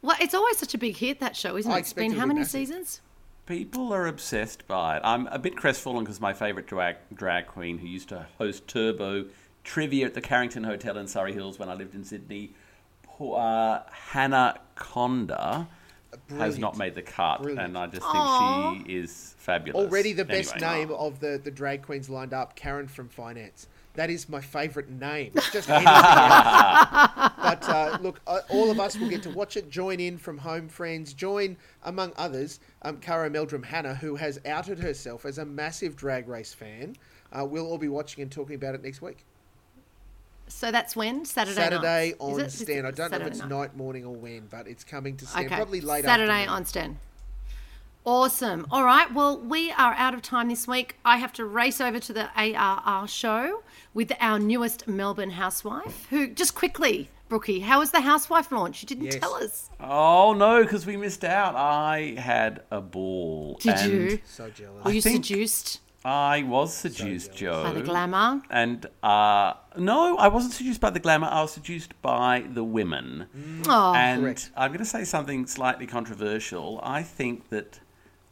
Well, 0.01 0.17
it's 0.19 0.33
always 0.33 0.57
such 0.57 0.73
a 0.73 0.77
big 0.77 0.97
hit, 0.97 1.21
that 1.21 1.37
show, 1.37 1.55
isn't 1.55 1.71
I 1.71 1.77
it? 1.77 1.79
It's 1.79 1.89
expect 1.91 2.09
been 2.09 2.19
how 2.19 2.25
many 2.25 2.41
massive. 2.41 2.51
seasons? 2.51 3.01
People 3.45 3.93
are 3.93 4.05
obsessed 4.07 4.67
by 4.67 4.97
it. 4.97 5.01
I'm 5.05 5.27
a 5.27 5.39
bit 5.39 5.55
crestfallen 5.55 6.03
because 6.03 6.19
my 6.19 6.33
favourite 6.33 6.67
drag, 6.67 6.97
drag 7.13 7.47
queen 7.47 7.77
who 7.77 7.87
used 7.87 8.09
to 8.09 8.27
host 8.37 8.67
Turbo 8.67 9.25
trivia 9.63 10.05
at 10.05 10.13
the 10.13 10.21
Carrington 10.21 10.65
Hotel 10.65 10.97
in 10.97 11.07
Surry 11.07 11.31
Hills 11.31 11.57
when 11.57 11.69
I 11.69 11.73
lived 11.75 11.95
in 11.95 12.03
Sydney, 12.03 12.53
po- 13.03 13.33
uh, 13.35 13.83
Hannah 13.91 14.59
Conda, 14.75 15.67
has 16.29 16.57
not 16.57 16.77
made 16.77 16.95
the 16.95 17.01
cut. 17.01 17.41
Brilliant. 17.41 17.67
And 17.67 17.77
I 17.77 17.87
just 17.87 18.01
think 18.01 18.15
Aw. 18.15 18.75
she 18.85 18.93
is 18.93 19.35
fabulous. 19.37 19.83
Already 19.85 20.13
the 20.13 20.25
best 20.25 20.55
Anyway. 20.55 20.79
name 20.79 20.91
of 20.91 21.19
the, 21.19 21.39
the 21.43 21.51
drag 21.51 21.81
queens 21.83 22.09
lined 22.09 22.33
up, 22.33 22.55
Karen 22.55 22.87
from 22.87 23.09
Finance. 23.09 23.67
That 23.95 24.09
is 24.09 24.27
my 24.27 24.41
favourite 24.41 24.89
name. 24.89 25.31
It's 25.35 25.51
just. 25.51 25.69
But 27.43 27.69
uh, 27.69 27.97
look, 28.01 28.19
uh, 28.25 28.39
all 28.49 28.71
of 28.71 28.79
us 28.79 28.97
will 28.97 29.09
get 29.09 29.21
to 29.23 29.29
watch 29.29 29.57
it, 29.57 29.69
join 29.69 29.99
in 29.99 30.17
from 30.17 30.37
home 30.37 30.67
friends, 30.69 31.13
join, 31.13 31.57
among 31.83 32.13
others, 32.15 32.59
um, 32.81 32.97
Caro 32.97 33.29
Meldrum-Hanna, 33.29 33.95
who 33.95 34.15
has 34.15 34.39
outed 34.45 34.79
herself 34.79 35.25
as 35.25 35.37
a 35.37 35.45
massive 35.45 35.95
drag 35.95 36.27
race 36.27 36.53
fan. 36.53 36.95
Uh, 37.31 37.45
we'll 37.45 37.67
all 37.67 37.77
be 37.77 37.89
watching 37.89 38.21
and 38.21 38.31
talking 38.31 38.55
about 38.55 38.75
it 38.75 38.83
next 38.83 39.01
week. 39.01 39.25
So 40.53 40.71
that's 40.71 40.95
when? 40.95 41.25
Saturday 41.25 41.55
Saturday 41.55 41.81
night. 42.11 42.15
on 42.19 42.39
Is 42.39 42.57
Stan. 42.59 42.85
I 42.85 42.91
don't 42.91 43.11
know 43.11 43.17
if 43.17 43.27
it's 43.27 43.39
night? 43.39 43.49
night, 43.49 43.75
morning, 43.75 44.05
or 44.05 44.15
when, 44.15 44.47
but 44.49 44.67
it's 44.67 44.83
coming 44.83 45.17
to 45.17 45.25
Stan. 45.25 45.45
Okay. 45.47 45.55
Probably 45.55 45.81
later. 45.81 46.07
Saturday 46.07 46.31
afternoon. 46.31 46.55
on 46.55 46.65
Stan. 46.65 46.99
Awesome. 48.05 48.67
All 48.69 48.83
right. 48.83 49.11
Well, 49.13 49.39
we 49.39 49.71
are 49.71 49.93
out 49.93 50.13
of 50.13 50.21
time 50.21 50.49
this 50.49 50.67
week. 50.67 50.97
I 51.05 51.17
have 51.17 51.33
to 51.33 51.45
race 51.45 51.79
over 51.81 51.99
to 51.99 52.13
the 52.13 52.29
ARR 52.35 53.07
show 53.07 53.63
with 53.93 54.11
our 54.19 54.39
newest 54.39 54.87
Melbourne 54.87 55.31
housewife, 55.31 56.05
who 56.09 56.27
just 56.27 56.53
quickly, 56.53 57.09
Brookie, 57.29 57.61
how 57.61 57.79
was 57.79 57.91
the 57.91 58.01
housewife 58.01 58.51
launch? 58.51 58.81
You 58.83 58.87
didn't 58.87 59.05
Yes. 59.05 59.15
tell 59.19 59.33
us. 59.35 59.69
Oh 59.79 60.33
no, 60.33 60.63
because 60.63 60.85
we 60.85 60.97
missed 60.97 61.23
out. 61.23 61.55
I 61.55 62.15
had 62.17 62.63
a 62.71 62.79
ball. 62.81 63.57
Did 63.61 63.75
and 63.77 63.91
you? 63.91 64.19
So 64.25 64.49
jealous. 64.49 64.83
Were 64.83 64.91
you 64.91 65.01
think- 65.01 65.25
seduced 65.25 65.79
I 66.05 66.43
was 66.43 66.73
seduced, 66.73 67.33
Joe. 67.33 67.63
by 67.63 67.71
the 67.71 67.81
glamour? 67.81 68.41
And 68.49 68.85
uh, 69.01 69.53
no, 69.77 70.17
I 70.17 70.27
wasn't 70.27 70.53
seduced 70.53 70.81
by 70.81 70.89
the 70.89 70.99
glamour. 70.99 71.27
I 71.31 71.41
was 71.41 71.51
seduced 71.53 71.99
by 72.01 72.43
the 72.51 72.63
women. 72.63 73.63
Oh, 73.69 73.93
and 73.95 74.21
Correct. 74.21 74.51
I'm 74.57 74.71
going 74.71 74.79
to 74.79 74.85
say 74.85 75.05
something 75.05 75.45
slightly 75.47 75.87
controversial. 75.87 76.79
I 76.83 77.03
think 77.03 77.49
that 77.49 77.79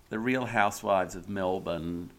the 0.10 0.20
Real 0.20 0.46
Housewives 0.46 1.16
of 1.16 1.30
Melbourne 1.30 2.12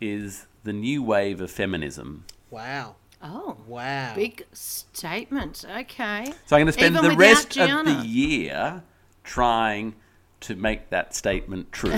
is 0.00 0.46
the 0.64 0.72
new 0.72 1.02
wave 1.02 1.40
of 1.40 1.50
feminism. 1.52 2.24
Wow. 2.50 2.96
oh, 3.22 3.56
Wow. 3.68 4.12
big 4.16 4.44
statement. 4.52 5.64
Okay. 5.78 6.24
So 6.46 6.56
I'm 6.56 6.60
going 6.60 6.66
to 6.66 6.72
spend 6.72 6.96
Even 6.96 7.10
the 7.10 7.16
rest 7.16 7.50
Gianna. 7.50 7.90
of 7.92 8.02
the 8.02 8.06
year 8.08 8.82
trying 9.22 9.94
to 10.40 10.56
make 10.56 10.90
that 10.90 11.14
statement 11.14 11.70
true. 11.70 11.92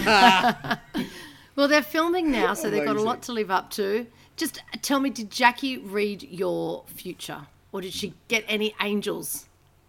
Well, 1.59 1.67
they're 1.67 1.83
filming 1.83 2.31
now, 2.31 2.55
so 2.55 2.71
they've 2.71 2.85
got 2.85 2.95
a 2.95 3.03
lot 3.03 3.23
to 3.23 3.33
live 3.33 3.51
up 3.51 3.69
to. 3.73 4.07
Just 4.37 4.63
tell 4.81 5.01
me, 5.01 5.11
did 5.11 5.29
Jackie 5.29 5.77
read 5.77 6.23
your 6.23 6.85
future, 6.87 7.49
or 7.73 7.81
did 7.81 7.93
she 7.93 8.15
get 8.29 8.45
any 8.47 8.77
angels? 8.81 9.47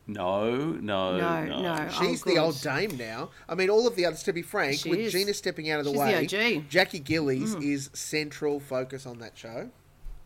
no, 0.08 0.56
no, 0.56 1.18
No, 1.20 1.46
no. 1.46 1.62
no. 1.62 1.90
She's 1.90 2.24
Oh, 2.26 2.30
the 2.32 2.40
old 2.40 2.60
dame 2.64 2.98
now. 2.98 3.30
I 3.48 3.54
mean, 3.54 3.70
all 3.70 3.86
of 3.86 3.96
the 3.96 4.08
others, 4.08 4.24
to 4.24 4.34
be 4.34 4.42
frank, 4.42 4.80
She 4.80 4.90
with 4.90 4.98
is. 4.98 5.12
Gina 5.14 5.32
stepping 5.36 5.70
out 5.70 5.78
of 5.78 5.86
the 5.86 5.92
She's 5.92 6.00
way, 6.00 6.16
OG. 6.18 6.30
Mm. 6.64 6.70
Jackie 6.70 6.98
Gillies 6.98 7.54
is 7.54 7.92
central 7.94 8.60
focus 8.60 9.06
on 9.06 9.20
that 9.20 9.38
show. 9.38 9.70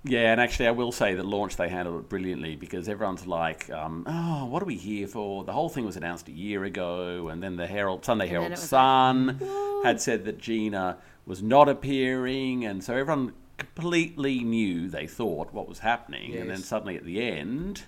Yeah, 0.06 0.32
and 0.32 0.40
actually, 0.40 0.68
I 0.68 0.72
will 0.72 0.94
say 0.94 1.14
that 1.16 1.26
launch 1.26 1.58
they 1.58 1.68
handled 1.68 2.00
it 2.00 2.10
brilliantly 2.10 2.56
because 2.56 2.88
everyone's 2.88 3.26
like, 3.28 3.70
um, 3.70 4.06
"Oh, 4.08 4.46
what 4.46 4.62
are 4.62 4.66
we 4.66 4.76
here 4.76 5.08
for?" 5.08 5.44
The 5.46 5.54
whole 5.54 5.70
thing 5.70 5.86
was 5.86 5.96
announced 5.98 6.28
a 6.30 6.34
year 6.34 6.64
ago, 6.64 7.28
and 7.30 7.44
then 7.44 7.56
the 7.58 7.68
Herald 7.68 8.06
Sunday 8.06 8.26
then 8.26 8.32
Herald 8.32 8.52
it 8.52 8.52
was 8.52 8.70
Sun 8.70 9.42
had 9.84 10.02
said 10.02 10.26
that 10.26 10.38
Gina 10.40 10.98
was 11.26 11.42
not 11.42 11.70
appearing, 11.70 12.66
and 12.66 12.84
so 12.84 12.94
everyone 12.96 13.34
completely 13.58 14.44
knew 14.44 14.90
they 14.90 15.08
thought 15.08 15.54
what 15.54 15.68
was 15.70 15.80
happening, 15.80 16.36
and 16.36 16.50
then 16.50 16.58
suddenly 16.58 16.98
at 16.98 17.06
the 17.06 17.22
end, 17.22 17.84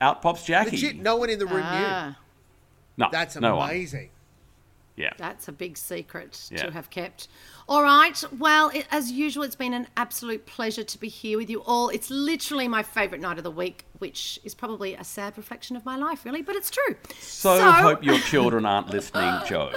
out 0.00 0.22
pops 0.22 0.44
Jackie. 0.44 0.72
Legit, 0.72 0.96
no 0.96 1.16
one 1.16 1.28
in 1.30 1.38
the 1.38 1.46
room 1.46 1.62
Ah, 1.64 2.16
no, 2.96 3.06
knew. 3.06 3.12
That's 3.12 3.36
no 3.36 3.56
one. 3.56 3.70
amazing. 3.70 4.10
Yeah, 5.00 5.10
that's 5.16 5.48
a 5.48 5.52
big 5.52 5.76
secret 5.76 6.48
Yeah. 6.50 6.66
to 6.66 6.70
have 6.72 6.90
kept. 6.90 7.28
All 7.68 7.82
right. 7.84 8.22
Well, 8.36 8.70
it, 8.70 8.86
as 8.90 9.12
usual, 9.12 9.44
it's 9.44 9.54
been 9.54 9.74
an 9.74 9.86
absolute 9.96 10.44
pleasure 10.44 10.82
to 10.82 10.98
be 10.98 11.08
here 11.08 11.38
with 11.38 11.48
you 11.48 11.62
all. 11.62 11.88
It's 11.88 12.10
literally 12.10 12.66
my 12.66 12.82
favourite 12.82 13.20
night 13.22 13.38
of 13.38 13.44
the 13.44 13.50
week, 13.50 13.84
which 13.98 14.40
is 14.42 14.56
probably 14.56 14.94
a 14.94 15.04
sad 15.04 15.36
reflection 15.36 15.76
of 15.76 15.84
my 15.84 15.96
life, 15.96 16.24
really, 16.24 16.42
but 16.42 16.56
it's 16.56 16.68
true. 16.70 16.96
so, 17.20 17.60
hope 17.70 18.02
your 18.04 18.18
children 18.18 18.66
aren't 18.66 18.90
listening, 18.96 19.32
Joe. 19.46 19.70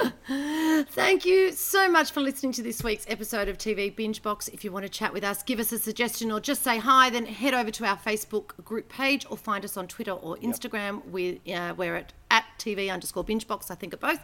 Thank 0.89 1.25
you 1.25 1.51
so 1.51 1.87
much 1.89 2.11
for 2.11 2.21
listening 2.21 2.51
to 2.53 2.63
this 2.63 2.83
week's 2.83 3.05
episode 3.07 3.47
of 3.47 3.59
TV 3.59 3.95
Binge 3.95 4.23
Box. 4.23 4.47
If 4.47 4.63
you 4.63 4.71
want 4.71 4.83
to 4.85 4.89
chat 4.89 5.13
with 5.13 5.23
us, 5.23 5.43
give 5.43 5.59
us 5.59 5.71
a 5.71 5.77
suggestion, 5.77 6.31
or 6.31 6.39
just 6.39 6.63
say 6.63 6.79
hi, 6.79 7.11
then 7.11 7.25
head 7.27 7.53
over 7.53 7.69
to 7.71 7.85
our 7.85 7.97
Facebook 7.97 8.63
group 8.65 8.89
page 8.89 9.25
or 9.29 9.37
find 9.37 9.63
us 9.63 9.77
on 9.77 9.87
Twitter 9.87 10.11
or 10.13 10.37
Instagram. 10.37 11.05
With, 11.05 11.47
uh, 11.47 11.75
we're 11.77 11.95
at, 11.95 12.13
at 12.31 12.45
TV 12.57 12.91
underscore 12.91 13.23
binge 13.23 13.47
box, 13.47 13.69
I 13.69 13.75
think, 13.75 13.93
at 13.93 13.99
both. 13.99 14.19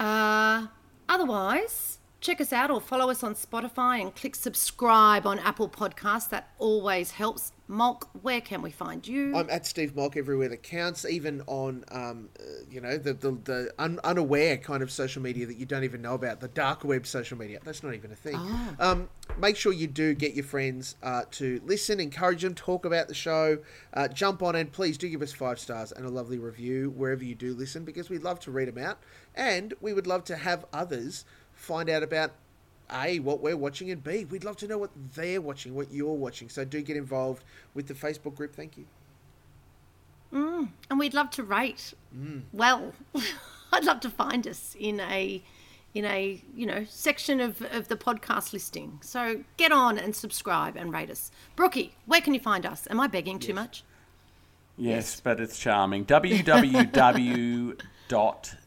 Uh, 0.00 0.66
otherwise, 1.10 1.99
check 2.20 2.40
us 2.40 2.52
out 2.52 2.70
or 2.70 2.80
follow 2.80 3.10
us 3.10 3.22
on 3.22 3.34
Spotify 3.34 4.00
and 4.00 4.14
click 4.14 4.34
subscribe 4.34 5.26
on 5.26 5.38
Apple 5.38 5.68
Podcasts. 5.68 6.28
That 6.28 6.50
always 6.58 7.12
helps. 7.12 7.52
Molk, 7.66 8.08
where 8.22 8.40
can 8.40 8.62
we 8.62 8.72
find 8.72 9.06
you? 9.06 9.36
I'm 9.36 9.48
at 9.48 9.64
Steve 9.64 9.94
Molk 9.94 10.16
everywhere 10.16 10.48
that 10.48 10.64
counts, 10.64 11.04
even 11.04 11.40
on 11.46 11.84
um, 11.92 12.28
uh, 12.40 12.42
you 12.68 12.80
know 12.80 12.98
the 12.98 13.14
the, 13.14 13.30
the 13.44 13.74
un- 13.78 14.00
unaware 14.02 14.56
kind 14.56 14.82
of 14.82 14.90
social 14.90 15.22
media 15.22 15.46
that 15.46 15.56
you 15.56 15.66
don't 15.66 15.84
even 15.84 16.02
know 16.02 16.14
about, 16.14 16.40
the 16.40 16.48
dark 16.48 16.82
web 16.82 17.06
social 17.06 17.38
media. 17.38 17.60
That's 17.64 17.84
not 17.84 17.94
even 17.94 18.10
a 18.10 18.16
thing. 18.16 18.40
Um, 18.80 19.08
make 19.38 19.56
sure 19.56 19.72
you 19.72 19.86
do 19.86 20.14
get 20.14 20.34
your 20.34 20.44
friends 20.44 20.96
uh, 21.04 21.22
to 21.32 21.60
listen, 21.64 22.00
encourage 22.00 22.42
them, 22.42 22.56
talk 22.56 22.84
about 22.84 23.06
the 23.06 23.14
show, 23.14 23.58
uh, 23.94 24.08
jump 24.08 24.42
on, 24.42 24.56
and 24.56 24.72
please 24.72 24.98
do 24.98 25.08
give 25.08 25.22
us 25.22 25.32
five 25.32 25.60
stars 25.60 25.92
and 25.92 26.04
a 26.04 26.10
lovely 26.10 26.38
review 26.38 26.90
wherever 26.90 27.22
you 27.22 27.36
do 27.36 27.54
listen, 27.54 27.84
because 27.84 28.10
we'd 28.10 28.24
love 28.24 28.40
to 28.40 28.50
read 28.50 28.66
them 28.66 28.78
out, 28.78 28.98
and 29.36 29.74
we 29.80 29.92
would 29.92 30.08
love 30.08 30.24
to 30.24 30.36
have 30.36 30.66
others 30.72 31.24
find 31.60 31.88
out 31.90 32.02
about 32.02 32.32
a, 32.92 33.20
what 33.20 33.40
we're 33.40 33.56
watching, 33.56 33.90
and 33.90 34.02
B, 34.02 34.24
we'd 34.24 34.44
love 34.44 34.56
to 34.58 34.66
know 34.66 34.78
what 34.78 34.90
they're 35.14 35.40
watching, 35.40 35.74
what 35.74 35.92
you're 35.92 36.14
watching. 36.14 36.48
So 36.48 36.64
do 36.64 36.82
get 36.82 36.96
involved 36.96 37.44
with 37.74 37.86
the 37.86 37.94
Facebook 37.94 38.34
group. 38.34 38.54
Thank 38.54 38.76
you. 38.76 38.86
Mm, 40.32 40.68
and 40.88 40.98
we'd 40.98 41.14
love 41.14 41.30
to 41.30 41.42
rate 41.42 41.92
mm. 42.16 42.42
well 42.52 42.92
i'd 43.72 43.82
love 43.82 43.98
to 43.98 44.08
find 44.08 44.46
us 44.46 44.76
in 44.78 45.00
a 45.00 45.42
in 45.92 46.04
a 46.04 46.40
you 46.54 46.66
know 46.66 46.84
section 46.88 47.40
of, 47.40 47.60
of 47.72 47.88
the 47.88 47.96
podcast 47.96 48.52
listing 48.52 49.00
so 49.02 49.42
get 49.56 49.72
on 49.72 49.98
and 49.98 50.14
subscribe 50.14 50.76
and 50.76 50.92
rate 50.92 51.10
us 51.10 51.32
brookie 51.56 51.96
where 52.06 52.20
can 52.20 52.32
you 52.32 52.38
find 52.38 52.64
us 52.64 52.86
am 52.90 53.00
i 53.00 53.08
begging 53.08 53.40
too 53.40 53.52
much 53.52 53.82
Yes, 54.80 55.20
but 55.20 55.40
it's 55.40 55.58
charming. 55.58 56.04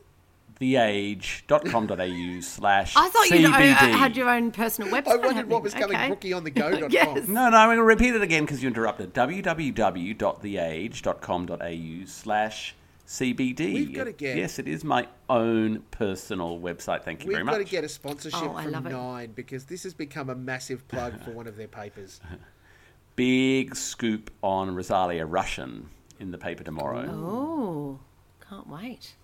www.theage.com.au 0.60 2.42
slash 2.42 2.94
i 2.96 3.10
thought 3.10 3.30
you 3.30 3.48
uh, 3.48 3.52
had 3.98 4.16
your 4.18 4.30
own 4.30 4.52
personal 4.52 4.90
website 4.92 5.08
I 5.08 5.16
wondered 5.16 5.34
happening. 5.36 5.50
what 5.50 5.64
was 5.64 5.74
coming. 5.74 5.98
Okay. 5.98 6.32
RookieOnTheGo.com. 6.32 6.90
Yes. 6.92 7.28
No, 7.28 7.50
no, 7.50 7.58
I'm 7.58 7.68
going 7.68 7.78
to 7.78 7.84
repeat 7.84 8.16
it 8.16 8.22
again 8.22 8.44
because 8.46 8.62
you 8.62 8.68
interrupted. 8.68 9.14
www.theage.com.au 9.14 12.06
slash 12.06 12.76
CBD. 13.08 13.74
We've 13.74 13.94
gotta 13.94 14.12
get- 14.14 14.38
Yes, 14.38 14.60
it 14.60 14.68
is 14.68 14.84
my 14.84 15.08
own 15.30 15.84
personal 15.92 16.60
website. 16.60 17.04
Thank 17.04 17.24
you 17.24 17.28
We've 17.30 17.36
very 17.38 17.44
much. 17.46 17.54
We've 17.58 17.66
got 17.66 17.70
to 17.70 17.72
get 17.72 17.84
a 17.84 17.90
sponsorship 17.90 18.42
Oh, 18.42 18.54
from 18.62 18.72
love 18.72 18.86
it. 18.86 18.92
Nine 18.92 19.32
because 19.34 19.66
this 19.66 19.84
has 19.84 19.94
become 19.94 20.30
a 20.30 20.36
massive 20.36 20.88
plug 20.88 21.22
for 21.24 21.32
one 21.32 21.48
of 21.48 21.56
their 21.58 21.68
papers. 21.68 22.20
Big 23.16 23.76
scoop 23.76 24.32
on 24.42 24.74
Rosalia 24.76 25.26
Russian 25.26 25.90
in 26.20 26.32
the 26.32 26.38
paper 26.38 26.64
tomorrow. 26.64 27.08
Oh, 27.12 28.00
can't 28.50 28.68
wait. 28.68 29.16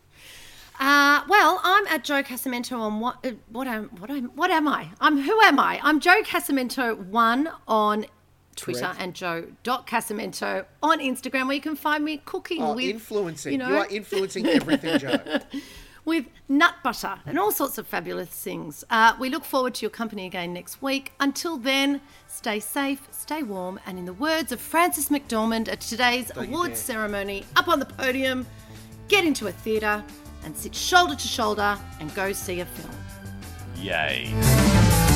Uh, 0.80 1.21
well, 1.27 1.59
I'm 1.63 1.86
at 1.88 2.03
Joe 2.05 2.23
Casamento 2.23 2.80
on 2.80 2.99
what? 3.01 3.17
Uh, 3.25 3.32
what 3.51 3.67
am? 3.67 3.86
What 3.99 4.09
am? 4.09 4.25
What 4.36 4.49
am 4.49 4.67
I? 4.67 4.88
I'm 5.01 5.21
who 5.21 5.39
am 5.41 5.59
I? 5.59 5.80
I'm 5.84 5.99
Joe 5.99 6.21
Casamento 6.23 6.97
one 7.07 7.49
on 7.67 8.05
Twitter 8.55 8.82
Correct. 8.86 9.01
and 9.01 9.13
Joe 9.13 9.47
Casamento 9.65 10.65
on 10.82 10.99
Instagram, 10.99 11.47
where 11.47 11.55
you 11.55 11.61
can 11.61 11.75
find 11.75 12.05
me 12.05 12.21
cooking 12.23 12.61
Oh, 12.63 12.75
with 12.75 12.86
influencing. 12.86 13.53
You 13.53 13.59
You, 13.59 13.71
know, 13.71 13.77
are 13.80 13.88
influencing 13.89 14.47
everything, 14.47 14.99
Joe. 14.99 15.19
with 16.05 16.25
nut 16.47 16.75
butter 16.82 17.19
and 17.25 17.38
all 17.38 17.51
sorts 17.51 17.77
of 17.77 17.86
fabulous 17.86 18.30
things. 18.30 18.86
Uh, 18.89 19.13
we 19.19 19.30
look 19.30 19.43
forward 19.43 19.75
to 19.75 19.82
your 19.82 19.91
company 19.91 20.25
again 20.25 20.53
next 20.53 20.82
week. 20.82 21.11
Until 21.19 21.57
then, 21.57 21.99
stay 22.27 22.61
safe, 22.61 23.05
stay 23.11 23.43
warm, 23.43 23.82
and 23.86 23.99
in 23.99 24.05
the 24.05 24.13
words 24.13 24.53
of 24.53 24.61
Frances 24.61 25.09
McDormand 25.09 25.67
at 25.67 25.82
today's 25.82 26.32
you 26.38 26.41
awards 26.43 26.80
ceremony, 26.80 27.45
up 27.57 27.67
on 27.67 27.80
the 27.80 27.86
podium, 27.86 28.45
get 29.09 29.25
into 29.25 29.47
a 29.47 29.51
theatre 29.51 30.03
and 30.43 30.55
sit 30.55 30.75
shoulder 30.75 31.15
to 31.15 31.27
shoulder 31.27 31.77
and 31.99 32.13
go 32.15 32.31
see 32.31 32.59
a 32.61 32.65
film. 32.65 32.95
Yay. 33.77 35.09